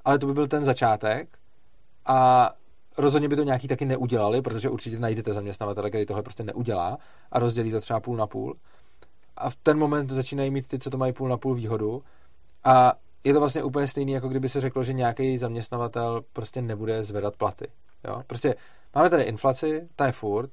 [0.05, 1.37] Ale to by byl ten začátek
[2.05, 2.51] a
[2.97, 6.97] rozhodně by to nějaký taky neudělali, protože určitě najdete zaměstnavatele, který tohle prostě neudělá
[7.31, 8.55] a rozdělí to třeba půl na půl
[9.37, 12.03] a v ten moment začínají mít ty, co to mají půl na půl výhodu
[12.63, 17.03] a je to vlastně úplně stejný, jako kdyby se řeklo, že nějaký zaměstnavatel prostě nebude
[17.03, 17.67] zvedat platy.
[18.07, 18.23] Jo?
[18.27, 18.55] Prostě
[18.95, 20.51] máme tady inflaci, ta je furt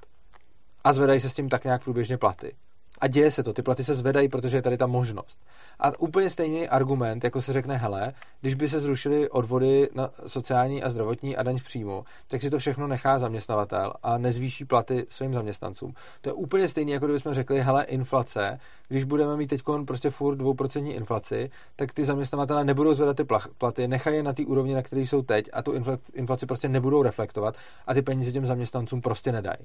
[0.84, 2.56] a zvedají se s tím tak nějak průběžně platy.
[3.01, 5.38] A děje se to, ty platy se zvedají, protože je tady ta možnost.
[5.78, 10.82] A úplně stejný argument, jako se řekne, hele, když by se zrušily odvody na sociální
[10.82, 15.07] a zdravotní a daň z příjmu, tak si to všechno nechá zaměstnavatel a nezvýší platy
[15.09, 15.94] svým zaměstnancům.
[16.20, 20.36] To je úplně stejný, jako kdybychom řekli, hele, inflace, když budeme mít teď prostě furt
[20.36, 23.24] dvouprocentní inflaci, tak ty zaměstnavatele nebudou zvedat ty
[23.59, 25.72] platy, nechají je na té úrovni, na které jsou teď a tu
[26.14, 29.59] inflaci prostě nebudou reflektovat a ty peníze těm zaměstnancům prostě nedají.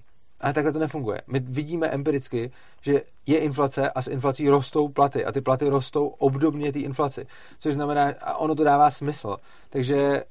[0.43, 1.21] Ale takhle to nefunguje.
[1.27, 6.07] My vidíme empiricky, že je inflace a s inflací rostou platy a ty platy rostou
[6.07, 7.27] obdobně té inflaci.
[7.59, 9.37] Což znamená, a ono to dává smysl.
[9.69, 10.23] Takže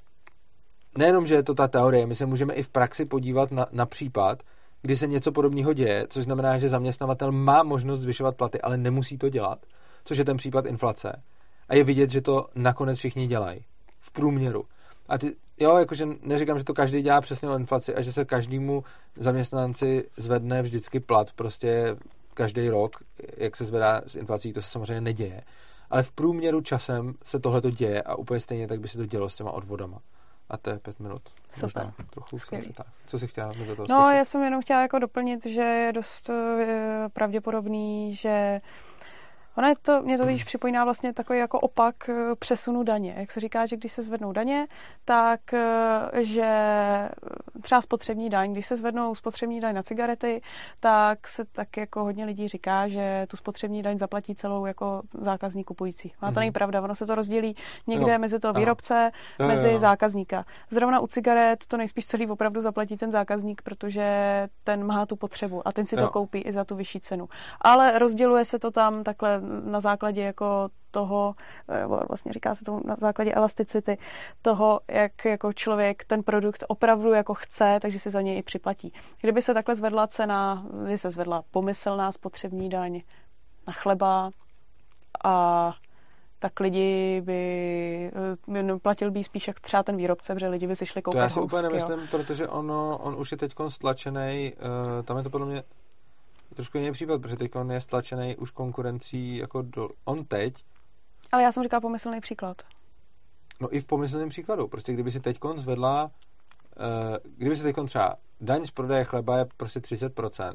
[0.98, 3.86] nejenom, že je to ta teorie, my se můžeme i v praxi podívat na, na
[3.86, 4.42] případ,
[4.82, 9.18] kdy se něco podobného děje, což znamená, že zaměstnavatel má možnost zvyšovat platy, ale nemusí
[9.18, 9.58] to dělat,
[10.04, 11.22] což je ten případ inflace.
[11.68, 13.64] A je vidět, že to nakonec všichni dělají.
[14.00, 14.64] V průměru.
[15.08, 18.24] A ty, jo, jakože neříkám, že to každý dělá přesně o inflaci a že se
[18.24, 18.84] každému
[19.16, 21.96] zaměstnanci zvedne vždycky plat, prostě
[22.34, 22.96] každý rok,
[23.36, 25.42] jak se zvedá s inflací, to se samozřejmě neděje.
[25.90, 29.06] Ale v průměru časem se tohle to děje a úplně stejně tak by se to
[29.06, 29.98] dělo s těma odvodama.
[30.50, 31.22] A to je pět minut.
[31.54, 31.62] Super.
[31.62, 32.36] Možná trochu
[32.74, 32.86] tak.
[33.06, 34.16] Co jsi chtěla do toho No, skočit?
[34.16, 38.60] já jsem jenom chtěla jako doplnit, že je dost eh, pravděpodobný, že
[39.56, 43.14] Ono je to, mě to když připomíná vlastně takový jako opak eh, přesunu daně.
[43.16, 44.66] Jak se říká, že když se zvednou daně,
[45.04, 47.08] tak eh, že eh,
[47.62, 50.42] třeba spotřební daň, když se zvednou spotřební daň na cigarety,
[50.80, 55.66] tak se tak jako hodně lidí říká, že tu spotřební daň zaplatí celou jako zákazník
[55.66, 56.12] kupující.
[56.20, 56.40] A to mm.
[56.40, 58.18] není pravda, ono se to rozdělí někde jo.
[58.18, 59.48] mezi toho výrobce, jo.
[59.48, 59.78] mezi jo.
[59.78, 60.44] zákazníka.
[60.70, 64.02] Zrovna u cigaret to nejspíš celý opravdu zaplatí ten zákazník, protože
[64.64, 66.00] ten má tu potřebu a ten si jo.
[66.02, 67.28] to koupí i za tu vyšší cenu.
[67.60, 71.34] Ale rozděluje se to tam takhle na základě jako toho,
[71.68, 73.98] eh, vlastně říká se tomu na základě elasticity,
[74.42, 78.92] toho, jak jako člověk ten produkt opravdu jako chce, takže si za něj i připlatí.
[79.20, 83.02] Kdyby se takhle zvedla cena, by se zvedla pomyslná spotřební daň
[83.66, 84.30] na chleba
[85.24, 85.72] a
[86.38, 88.10] tak lidi by,
[88.54, 91.22] eh, platil by spíš jak třeba ten výrobce, protože lidi by si šli koupit To
[91.22, 92.06] já si úplně nemyslím, jo.
[92.10, 95.62] protože ono, on už je teď stlačený, uh, tam je to podle mě
[96.54, 100.64] trošku jiný případ, protože teď on je stlačený už konkurencí jako do, on teď.
[101.32, 102.56] Ale já jsem říkal pomyslný příklad.
[103.60, 104.68] No i v pomyslném příkladu.
[104.68, 109.44] Prostě kdyby si teď zvedla, uh, kdyby si teď třeba daň z prodeje chleba je
[109.56, 110.54] prostě 30%,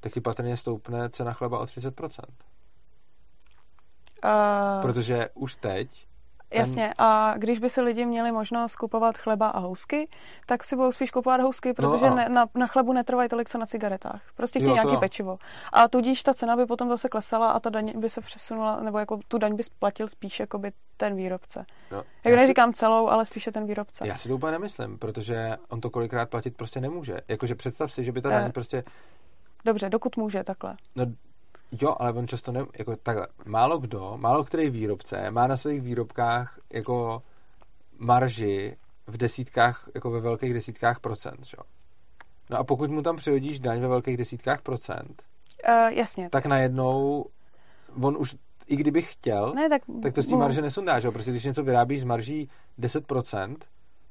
[0.00, 2.22] tak ti patrně stoupne cena chleba o 30%.
[4.24, 4.82] Uh...
[4.82, 6.06] Protože už teď
[6.52, 10.08] Jasně, a když by si lidi měli možnost kupovat chleba a housky,
[10.46, 12.14] tak si budou spíš kupovat housky, protože no a...
[12.14, 14.22] ne, na, na chlebu netrvají tolik, co na cigaretách.
[14.36, 15.38] Prostě chtějí nějaký pečivo.
[15.72, 18.98] A tudíž ta cena by potom zase klesala a ta daň by se přesunula, nebo
[18.98, 21.64] jako tu daň by splatil spíš jako by ten výrobce.
[21.90, 22.78] No, jak neříkám si...
[22.78, 24.08] celou, ale spíše ten výrobce.
[24.08, 27.16] Já si to úplně nemyslím, protože on to kolikrát platit prostě nemůže.
[27.28, 28.52] Jakože představ si, že by ta daň eh...
[28.52, 28.84] prostě...
[29.64, 30.76] Dobře, dokud může takhle.
[30.96, 31.06] No
[31.80, 35.80] Jo, ale on často ne, jako takhle, málo kdo, málo který výrobce má na svých
[35.80, 37.22] výrobkách jako
[37.98, 41.64] marži v desítkách, jako ve velkých desítkách procent, jo.
[42.50, 45.22] No a pokud mu tam přihodíš daň ve velkých desítkách procent,
[45.68, 46.28] uh, jasně.
[46.30, 47.26] tak najednou
[48.00, 51.12] on už, i kdyby chtěl, ne, tak, tak to s tím marže nesundáš, jo.
[51.12, 52.48] Prostě když něco vyrábíš z marží
[52.78, 53.56] 10%,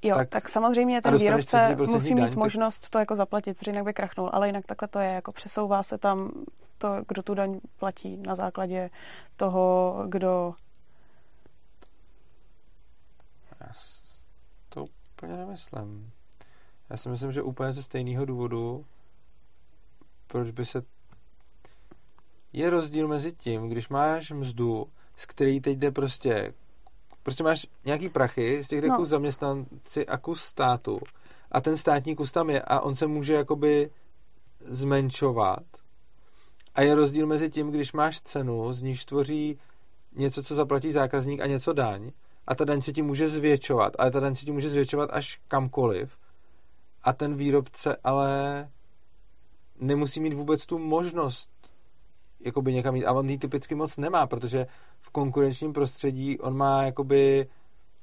[0.02, 3.86] Jo, tak, tak samozřejmě ten výrobce musí mít daň, možnost to jako zaplatit, protože jinak
[3.86, 6.32] by krachnul, ale jinak takhle to je, jako přesouvá se tam
[6.78, 8.90] to, kdo tu daň platí na základě
[9.38, 10.54] toho, kdo...
[13.62, 13.72] Já
[14.70, 16.12] to úplně nemyslím.
[16.90, 18.86] Já si myslím, že úplně ze stejného důvodu,
[20.28, 20.82] proč by se...
[22.54, 26.54] Je rozdíl mezi tím, když máš mzdu, z který teď jde prostě
[27.24, 28.96] prostě máš nějaký prachy z těch no.
[28.96, 31.00] kus zaměstnanci a kus státu.
[31.52, 33.90] A ten státní kus tam je a on se může jakoby
[34.66, 35.64] zmenšovat.
[36.76, 39.60] A je rozdíl mezi tím, když máš cenu, z níž tvoří
[40.16, 42.12] něco, co zaplatí zákazník a něco daň
[42.48, 45.40] a ta daň se ti může zvětšovat, ale ta daň se ti může zvětšovat až
[45.48, 46.18] kamkoliv.
[47.04, 48.70] A ten výrobce ale
[49.80, 51.50] nemusí mít vůbec tu možnost
[52.46, 53.06] jakoby někam jít.
[53.06, 54.68] A on ji typicky moc nemá, protože
[55.00, 57.48] v konkurenčním prostředí on má jakoby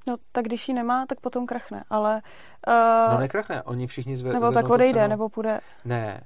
[0.09, 2.23] No, tak když ji nemá, tak potom krachne, ale...
[2.69, 5.61] Uh, no nekrachne, oni všichni zve, Nebo tak odejde, nebo půjde...
[5.85, 6.21] Ne.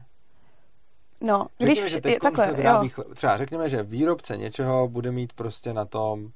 [1.20, 1.92] No, řekněme, když...
[1.92, 3.04] Že je, takhle, vyrábí chle...
[3.04, 6.28] Třeba řekněme, že výrobce něčeho bude mít prostě na tom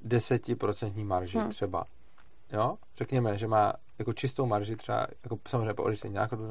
[0.00, 1.48] desetiprocentní marži hmm.
[1.48, 1.84] třeba.
[2.52, 2.76] Jo?
[2.96, 6.48] Řekněme, že má jako čistou marži třeba, jako samozřejmě po odečtení nákladů,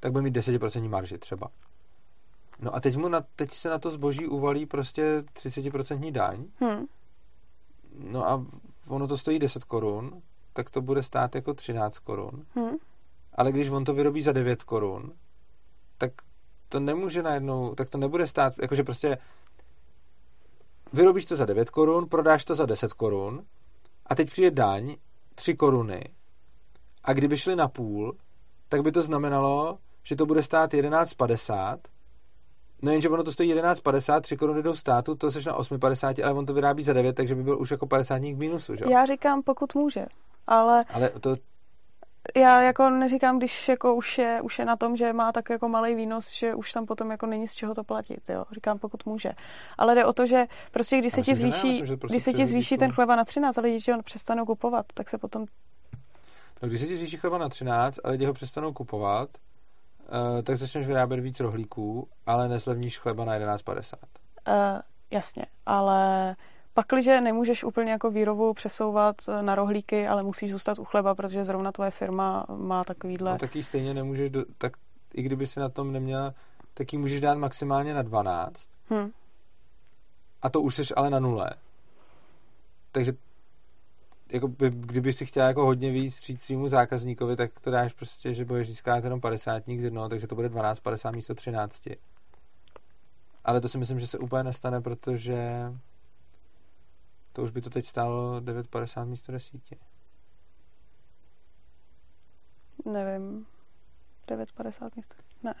[0.00, 1.48] tak bude mít 10% marži třeba.
[2.62, 6.44] No a teď, mu na, teď se na to zboží uvalí prostě 30% daň.
[6.60, 6.86] Hmm.
[7.98, 8.46] No a
[8.88, 10.22] ono to stojí 10 korun,
[10.52, 12.46] tak to bude stát jako 13 korun.
[12.54, 12.76] Hmm.
[13.34, 15.12] Ale když on to vyrobí za 9 korun,
[15.98, 16.12] tak
[16.68, 19.18] to nemůže najednou, tak to nebude stát, jakože prostě
[20.92, 23.44] vyrobíš to za 9 korun, prodáš to za 10 korun
[24.06, 24.96] a teď přijde daň
[25.34, 26.04] 3 koruny
[27.04, 28.16] a kdyby šli na půl,
[28.68, 31.78] tak by to znamenalo, že to bude stát 11,50
[32.82, 36.34] No jenže ono to stojí 11,50, 3 koruny jdou státu, to seš na 8,50, ale
[36.34, 38.84] on to vyrábí za 9, takže by byl už jako 50 k mínusu, že?
[38.90, 40.06] Já říkám, pokud může,
[40.46, 40.84] ale...
[40.92, 41.36] Ale to...
[42.36, 45.68] Já jako neříkám, když jako už je, už je na tom, že má tak jako
[45.68, 48.44] malý výnos, že už tam potom jako není z čeho to platit, jo.
[48.52, 49.30] Říkám, pokud může.
[49.78, 52.32] Ale jde o to, že prostě když se ti zvýší, ne, myslím, prostě když se
[52.32, 55.46] ti zvýší ten chleba na 13 a lidi ti ho přestanou kupovat, tak se potom...
[56.62, 59.28] No, když se ti zvýší chleba na 13 a lidi ho přestanou kupovat,
[60.12, 63.94] uh, tak začneš vyrábět víc rohlíků, ale neslevníš chleba na 11,50.
[64.48, 64.80] Uh,
[65.10, 66.36] jasně, ale
[66.74, 71.72] pakliže nemůžeš úplně jako výrobu přesouvat na rohlíky, ale musíš zůstat u chleba, protože zrovna
[71.72, 73.32] tvoje firma má takovýhle...
[73.32, 74.72] No taky stejně nemůžeš, do, tak
[75.14, 76.34] i kdyby si na tom neměla,
[76.74, 78.68] tak ji můžeš dát maximálně na 12.
[78.90, 79.10] Hmm.
[80.42, 81.50] A to už seš ale na nule.
[82.92, 83.12] Takže
[84.32, 88.34] jako by, kdyby si chtěla jako hodně víc říct svýmu zákazníkovi, tak to dáš prostě,
[88.34, 91.88] že budeš získat jenom 50 z jednoho, takže to bude 12, 50 místo 13.
[93.44, 95.72] Ale to si myslím, že se úplně nestane, protože
[97.32, 99.60] to už by to teď stálo 9,50 místo 10.
[102.84, 103.46] Nevím.
[104.28, 105.14] 9,50 místo.
[105.42, 105.54] Ne.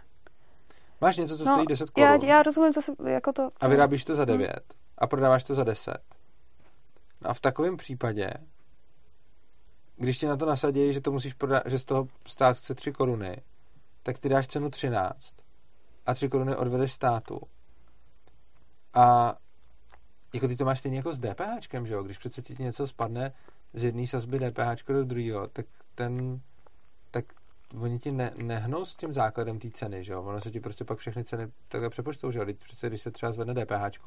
[1.00, 2.08] Máš něco, co no, stojí 10 korun.
[2.08, 3.50] Já, já rozumím, co se, jako to...
[3.60, 4.60] A vyrábíš to za 9 hmm.
[4.98, 5.98] a prodáváš to za 10.
[7.20, 8.30] No a v takovém případě
[9.96, 12.92] když ti na to nasadí, že to musíš prodat, že z toho stát chce 3
[12.92, 13.42] koruny,
[14.02, 15.36] tak ty dáš cenu 13
[16.06, 17.40] a 3 koruny odvedeš státu.
[18.94, 19.34] A
[20.34, 22.02] jako ty to máš stejně jako s DPHčkem, že jo?
[22.02, 23.32] Když přece ti něco spadne
[23.74, 26.40] z jedné sazby DPH do druhého, tak ten,
[27.10, 27.24] tak
[27.80, 30.22] oni ti ne, nehnou s tím základem té ceny, že jo?
[30.22, 32.44] Ono se ti prostě pak všechny ceny takhle přepočtou, že jo?
[32.44, 33.98] Když, přece, když se třeba zvedne DPH,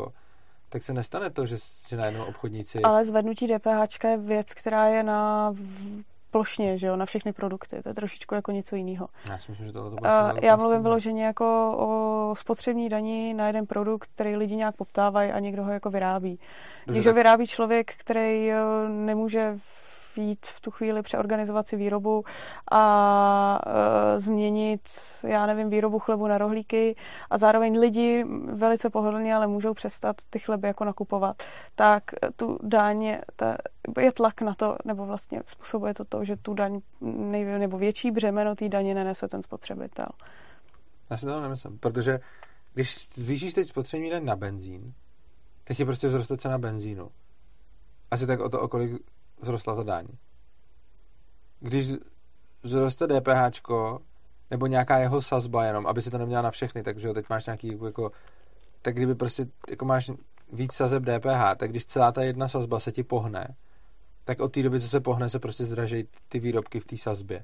[0.69, 1.55] tak se nestane to, že,
[1.87, 2.81] že najednou obchodníci...
[2.81, 5.53] Ale zvednutí DPH je věc, která je na
[6.35, 7.83] plošně, že jo, na všechny produkty.
[7.83, 9.07] To je trošičku jako něco jiného.
[9.29, 10.09] Já si myslím, že tohle to bude
[10.41, 15.39] Já mluvím vyloženě jako o spotřební daní na jeden produkt, který lidi nějak poptávají a
[15.39, 16.39] někdo ho jako vyrábí.
[16.85, 18.57] Dobře, Když ho vyrábí člověk, který eh,
[18.89, 19.59] nemůže
[20.17, 22.23] jít v tu chvíli přeorganizovat si výrobu
[22.71, 24.81] a e, změnit,
[25.23, 26.95] já nevím, výrobu chlebu na rohlíky
[27.29, 31.43] a zároveň lidi velice pohodlně, ale můžou přestat ty chleby jako nakupovat,
[31.75, 32.03] tak
[32.35, 33.57] tu daň, ta,
[33.99, 38.11] je tlak na to, nebo vlastně způsobuje to to, že tu daň, nej, nebo větší
[38.11, 40.07] břemeno té daně nenese ten spotřebitel.
[41.09, 42.19] Já si to nemyslím, protože
[42.73, 44.93] když zvýšíš teď spotřební daň na benzín,
[45.63, 47.11] tak je prostě vzroste cena benzínu.
[48.11, 49.01] Asi tak o to, o kolik
[49.41, 50.07] vzrostla ta daň.
[51.59, 51.87] Když
[52.63, 53.61] vzroste DPH,
[54.51, 57.79] nebo nějaká jeho sazba jenom, aby si to neměla na všechny, takže teď máš nějaký
[57.85, 58.11] jako,
[58.81, 60.11] tak kdyby prostě jako máš
[60.53, 63.55] víc sazeb DPH, tak když celá ta jedna sazba se ti pohne,
[64.23, 67.43] tak od té doby, co se pohne, se prostě zdražejí ty výrobky v té sazbě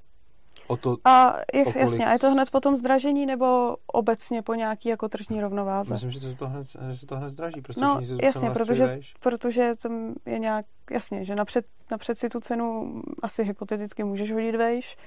[0.71, 4.53] o to, a je, o jasně, a je to hned potom zdražení nebo obecně po
[4.53, 5.93] nějaký jako tržní rovnováze?
[5.93, 9.75] Myslím, že se to hned, že se to hned zdraží, protože no, jasně, protože, protože
[9.75, 12.93] tam je nějak, jasně, že napřed, napřed si tu cenu
[13.23, 14.97] asi hypoteticky můžeš hodit vejš,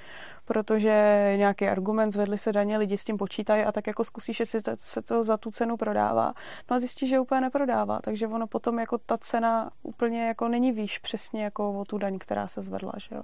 [0.45, 0.91] protože
[1.37, 5.03] nějaký argument, zvedli se daně, lidi s tím počítají a tak jako zkusíš, jestli se
[5.03, 6.35] to za tu cenu prodává.
[6.71, 10.73] No a zjistíš, že úplně neprodává, takže ono potom jako ta cena úplně jako není
[10.73, 13.23] výš přesně jako o tu daň, která se zvedla, že jo,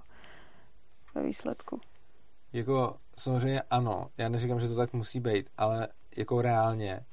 [1.14, 1.80] ve výsledku.
[2.52, 7.05] Jako samozřejmě ano, já neříkám, že to tak musí být, ale jako reálně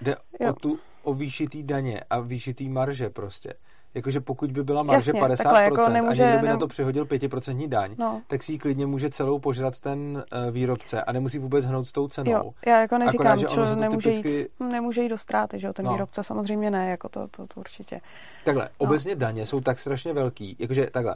[0.00, 0.50] jde jo.
[0.50, 3.54] o tu o výšitý daně a výšitý marže prostě.
[3.94, 6.58] Jakože pokud by byla marže Jasně, 50% takhle, jako nemůže- a někdo by na nem-
[6.60, 8.22] to přihodil 5% daň, No.
[8.26, 9.98] tak si ji klidně může celou požrat ten
[10.46, 12.30] uh, výrobce a nemusí vůbec hnout s tou cenou.
[12.32, 15.18] Jo, já jako neříkám, Akorát, že ono se to nemůže, typicky- jít, nemůže jít do
[15.18, 15.92] ztráty, že jo, ten No.
[15.92, 18.00] výrobce samozřejmě ne, jako to, to, to určitě.
[18.44, 18.70] Takhle, No.
[18.78, 21.14] obecně daně jsou tak strašně velký, jakože takhle.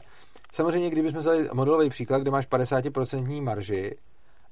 [0.52, 3.96] Samozřejmě, kdybychom vzali modelový příklad, kde máš 50% marži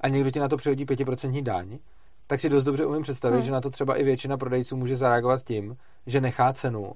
[0.01, 1.78] a někdo ti na to přihodí 5% daň,
[2.27, 3.44] tak si dost dobře umím představit, Hmm.
[3.47, 5.77] že na to třeba i většina prodejců může zareagovat tím,
[6.07, 6.93] že nechá cenu,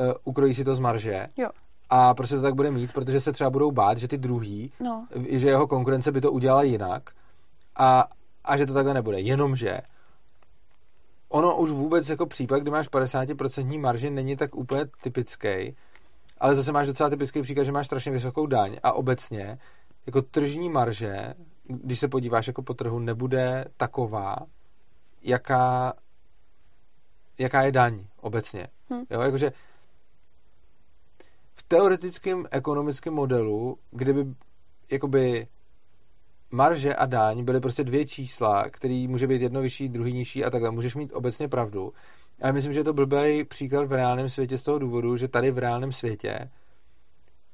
[0.00, 1.48] uh, ukrojí si to z marže Jo.
[1.90, 5.06] a prostě to tak bude mít, protože se třeba budou bát, že ty druhý, No,
[5.28, 7.10] že jeho konkurence by to udělala jinak
[7.76, 8.04] a,
[8.44, 9.20] a že to takhle nebude.
[9.20, 9.80] Jenomže
[11.28, 15.76] ono už vůbec jako případ, kdy máš 50% marži, není tak úplně typický,
[16.38, 19.58] ale zase máš docela typický příklad, že máš strašně vysokou daň a obecně
[20.06, 21.34] jako tržní marže,
[21.64, 24.36] když se podíváš jako po trhu, nebude taková,
[25.22, 25.92] jaká,
[27.38, 28.66] jaká je daň obecně.
[28.92, 29.04] Hm.
[29.10, 29.52] Jo, jakože
[31.68, 34.26] teoretickém ekonomickém modelu, kdyby
[34.90, 35.48] jakoby
[36.50, 40.50] marže a daň byly prostě dvě čísla, který může být jedno vyšší, druhý nižší a
[40.50, 40.70] takhle.
[40.70, 41.92] Můžeš mít obecně pravdu.
[42.42, 45.50] Ale myslím, že je to blbý příklad v reálném světě z toho důvodu, že tady
[45.50, 46.50] v reálném světě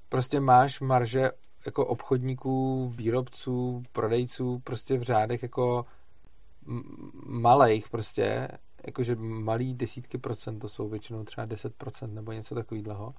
[0.09, 1.31] prostě máš marže
[1.67, 5.87] jako obchodníků, výrobců, prodejců prostě v řádech jako
[6.67, 6.83] m-
[7.27, 8.49] malejch prostě,
[8.87, 13.15] jakože malý desítky procent, to jsou většinou třeba 10% nebo něco takového.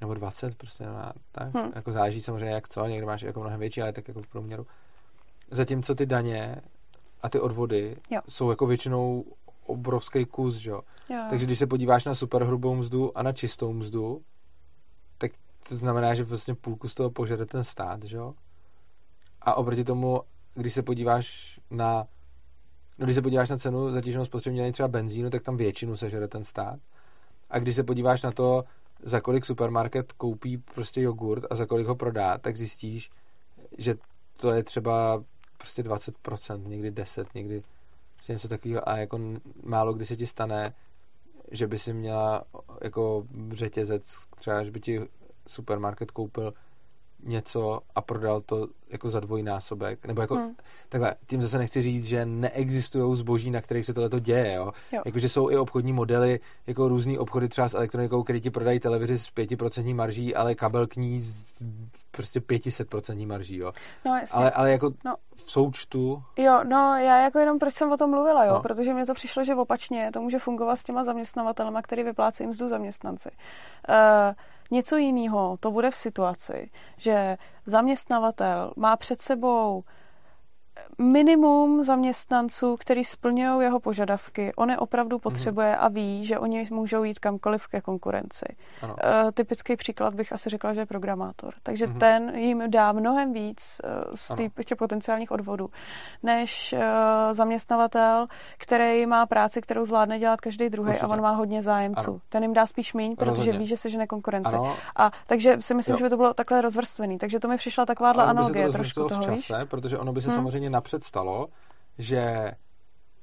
[0.00, 1.58] Nebo 20 prostě, no, a tak, Hm.
[1.58, 1.72] hmm.
[1.74, 4.66] jako záleží samozřejmě jak co, někdo máš jako mnohem větší, ale tak jako v průměru.
[5.50, 6.56] Zatímco ty daně
[7.22, 8.20] a ty odvody Jo.
[8.28, 9.24] jsou jako většinou
[9.66, 10.80] obrovský kus, že jo.
[11.10, 14.22] jo, Takže když se podíváš na superhrubou mzdu a na čistou mzdu,
[15.18, 15.32] tak
[15.68, 18.34] to znamená, že vlastně půlku z toho požere ten stát, že jo?
[19.40, 20.20] A oproti tomu,
[20.54, 22.06] když se podíváš na
[22.98, 26.28] no když se podíváš na cenu zatíženou spotřební daní třeba benzínu, tak tam většinu sežere
[26.28, 26.80] ten stát.
[27.50, 28.64] A když se podíváš na to,
[29.02, 33.10] za kolik supermarket koupí prostě jogurt a za kolik ho prodá, tak zjistíš,
[33.78, 33.94] že
[34.36, 35.24] to je třeba
[35.58, 37.62] prostě 20%, někdy 10, někdy
[38.14, 39.20] prostě něco takového a jako
[39.62, 40.74] málo kdy se ti stane,
[41.50, 42.44] že by si měla
[42.82, 45.00] jako řetězec, třeba, že by ti
[45.46, 46.54] supermarket koupil
[47.22, 50.54] něco a prodal to jako za dvojnásobek, nebo jako Hm.
[50.88, 54.72] takhle, tím zase nechci říct, že neexistují zboží, na kterých se tohle děje, jo?
[54.92, 55.02] Jo.
[55.06, 59.18] Jakože jsou i obchodní modely, jako různý obchody třeba s elektronikou, který ti prodají televizi
[59.18, 61.62] s 5% marží, ale kabel k ní s
[62.10, 63.72] prostě 500% marží, jo?
[64.04, 64.38] no jasně.
[64.38, 65.14] Ale, ale jako No.
[65.34, 68.60] v součtu, Jo, no já jako jenom proč jsem o tom mluvila, jo, No.
[68.62, 72.68] protože mi to přišlo, že opačně to může fungovat s těma zaměstnavatelema, který vyplácejí mzdu
[72.68, 73.30] zaměstnanci.
[73.88, 73.94] Uh,
[74.70, 77.36] něco jiného to bude v situaci, že
[77.66, 79.84] zaměstnavatel má před sebou
[80.98, 84.52] minimum zaměstnanců, který splňují jeho požadavky.
[84.56, 88.46] On je opravdu potřebuje a ví, že oni můžou jít kamkoliv ke konkurenci.
[88.82, 88.96] ano.
[89.24, 91.54] Uh, typický příklad bych asi řekla, že je programátor.
[91.62, 91.96] Takže Mhm.
[91.96, 91.98] mm-hmm.
[92.00, 94.32] ten jim dá mnohem víc uh, z
[94.64, 95.68] těch potenciálních odvodů,
[96.22, 96.80] než uh,
[97.32, 98.26] zaměstnavatel,
[98.58, 101.06] který má práci, kterou zvládne dělat každý druhý Určitě.
[101.06, 102.10] a on má hodně zájemců.
[102.10, 102.20] Ano.
[102.28, 103.58] Ten jim dá spíš míň, protože Rozhodně.
[103.58, 104.56] ví, že sežene konkurence.
[104.56, 105.98] Ano, A takže si myslím, Jo.
[105.98, 107.18] že by to bylo takhle rozvrstvený.
[107.18, 109.52] Takže to mi přišla takováhle ono by se to analogie trošku rozvrstilo toho, víš?
[109.70, 110.34] protože ono by se Hm.
[110.34, 111.48] samozřejmě napřed stalo,
[111.98, 112.52] že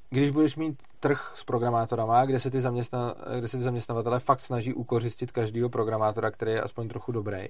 [0.09, 4.39] když budeš mít trh s programátorama, kde se ty, zaměstna, kde se ty zaměstnavatele fakt
[4.39, 7.47] snaží ukořistit každého programátora, který je aspoň trochu dobrý,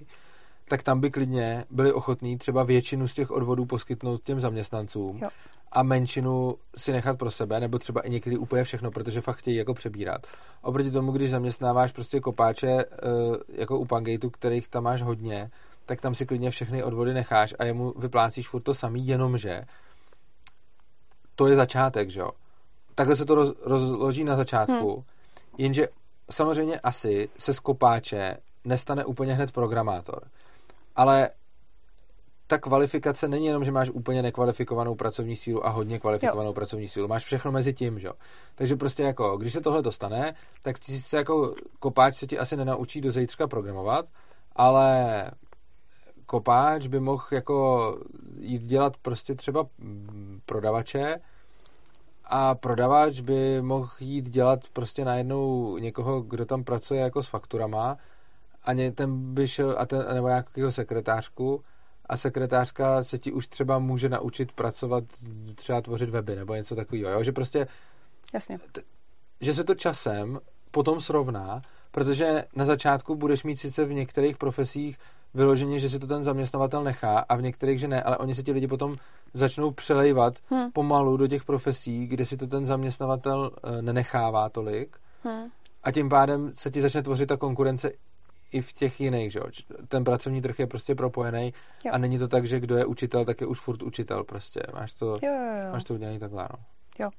[0.68, 5.30] tak tam by klidně byli ochotní třeba většinu z těch odvodů poskytnout těm zaměstnancům Jo.
[5.72, 9.57] a menšinu si nechat pro sebe, nebo třeba i někdy úplně všechno, protože fakt chtějí
[9.57, 10.28] jako přebírat.
[10.61, 12.86] Oproti tomu, když zaměstnáváš prostě kopáče eh,
[13.49, 15.52] jako u Pangateu, kterých tam máš hodně,
[15.85, 19.65] tak tam si klidně všechny odvody necháš a jemu vyplácíš furt to samý, jenomže
[21.35, 22.31] to je začátek, že jo.
[22.95, 25.03] Takhle se to roz, rozloží na začátku, hmm.
[25.57, 25.88] jenže
[26.31, 30.23] samozřejmě asi se z kopáče nestane úplně hned programátor.
[30.95, 31.30] Ale
[32.47, 36.53] ta kvalifikace není jenom, že máš úplně nekvalifikovanou pracovní sílu a hodně kvalifikovanou jo.
[36.53, 37.07] pracovní sílu.
[37.07, 38.14] Máš všechno mezi tím, že jo.
[38.55, 42.57] Takže prostě jako, když se tohle dostane, tak ti sice jako kopáč se ti asi
[42.57, 44.05] nenaučí do zítřka programovat,
[44.55, 45.31] ale
[46.34, 47.97] kopáč by mohl jako
[48.39, 51.19] jít dělat prostě třeba mm, prodavače
[52.26, 57.97] a prodavač by mohl jít dělat prostě najednou někoho, kdo tam pracuje jako s fakturama
[58.64, 61.64] a ně, ten by šel, a ten, nebo nějakého sekretářku
[62.05, 65.03] a sekretářka se ti už třeba může naučit pracovat,
[65.55, 67.23] třeba tvořit weby nebo něco takového, jo?
[67.23, 67.68] že prostě
[68.34, 68.60] Jasně.
[69.41, 70.39] že se to časem
[70.72, 71.61] potom srovná,
[71.91, 74.97] protože na začátku budeš mít sice v některých profesích
[75.34, 78.43] vyloženě, že si to ten zaměstnavatel nechá a v některých, že ne, ale oni se
[78.43, 78.95] ti lidi potom
[79.34, 80.72] začnou přelejvat Hmm.
[80.72, 85.45] pomalu do těch profesí, kde si to ten zaměstnavatel eh, nenechává tolik Hmm.
[85.84, 87.91] a tím pádem se ti začne tvořit ta konkurence
[88.51, 89.45] i v těch jiných, že jo.
[89.88, 91.53] Ten pracovní trh je prostě propojený
[91.85, 91.91] Jo.
[91.93, 94.61] a není to tak, že kdo je učitel, tak je už furt učitel prostě.
[94.73, 95.72] Máš to, Jo, jo, jo.
[95.72, 96.60] máš to udělané takhle, no.
[96.99, 97.10] Jo.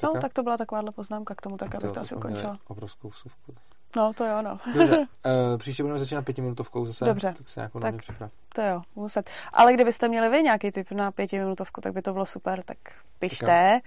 [0.00, 0.20] Tak No, jo.
[0.20, 2.58] tak to byla takováhle poznámka k tomu, tak aby Jo, to asi ukončila.
[2.68, 3.54] Obrovskou vsuvku.
[3.96, 4.58] No, to jo, no.
[4.74, 5.06] Dobře, uh,
[5.58, 7.04] příště budeme začínat pětiminutovkou zase.
[7.04, 7.34] Dobře.
[7.38, 7.84] Tak se nějakou Tak.
[7.84, 8.30] na mě připrav.
[8.54, 9.30] To jo, muset.
[9.52, 12.78] Ale kdybyste měli vy nějaký tip na pětiminutovku, tak by to bylo super, tak
[13.18, 13.80] pište.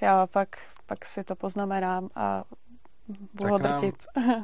[0.00, 0.48] Já pak,
[0.86, 2.44] pak si to poznamenám a
[3.34, 3.92] budu Tak nám-.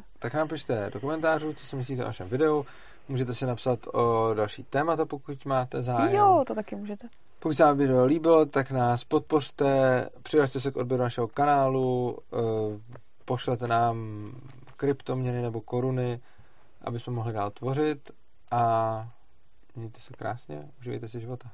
[0.19, 2.67] Tak nám pište do komentářů, co si myslíte o našem videu.
[3.09, 6.15] Můžete si napsat o další témata, pokud máte zájem.
[6.15, 7.09] Jo, to taky můžete.
[7.39, 12.37] Pokud se vám video líbilo, tak nás podpořte, přihlašte se k odběru našeho kanálu, eh,
[13.25, 13.97] pošlete nám
[14.83, 16.21] kryptoměny nebo koruny,
[16.81, 18.11] aby jsme mohli dál tvořit
[18.51, 19.15] a
[19.77, 21.51] mějte se krásně, užijte si života.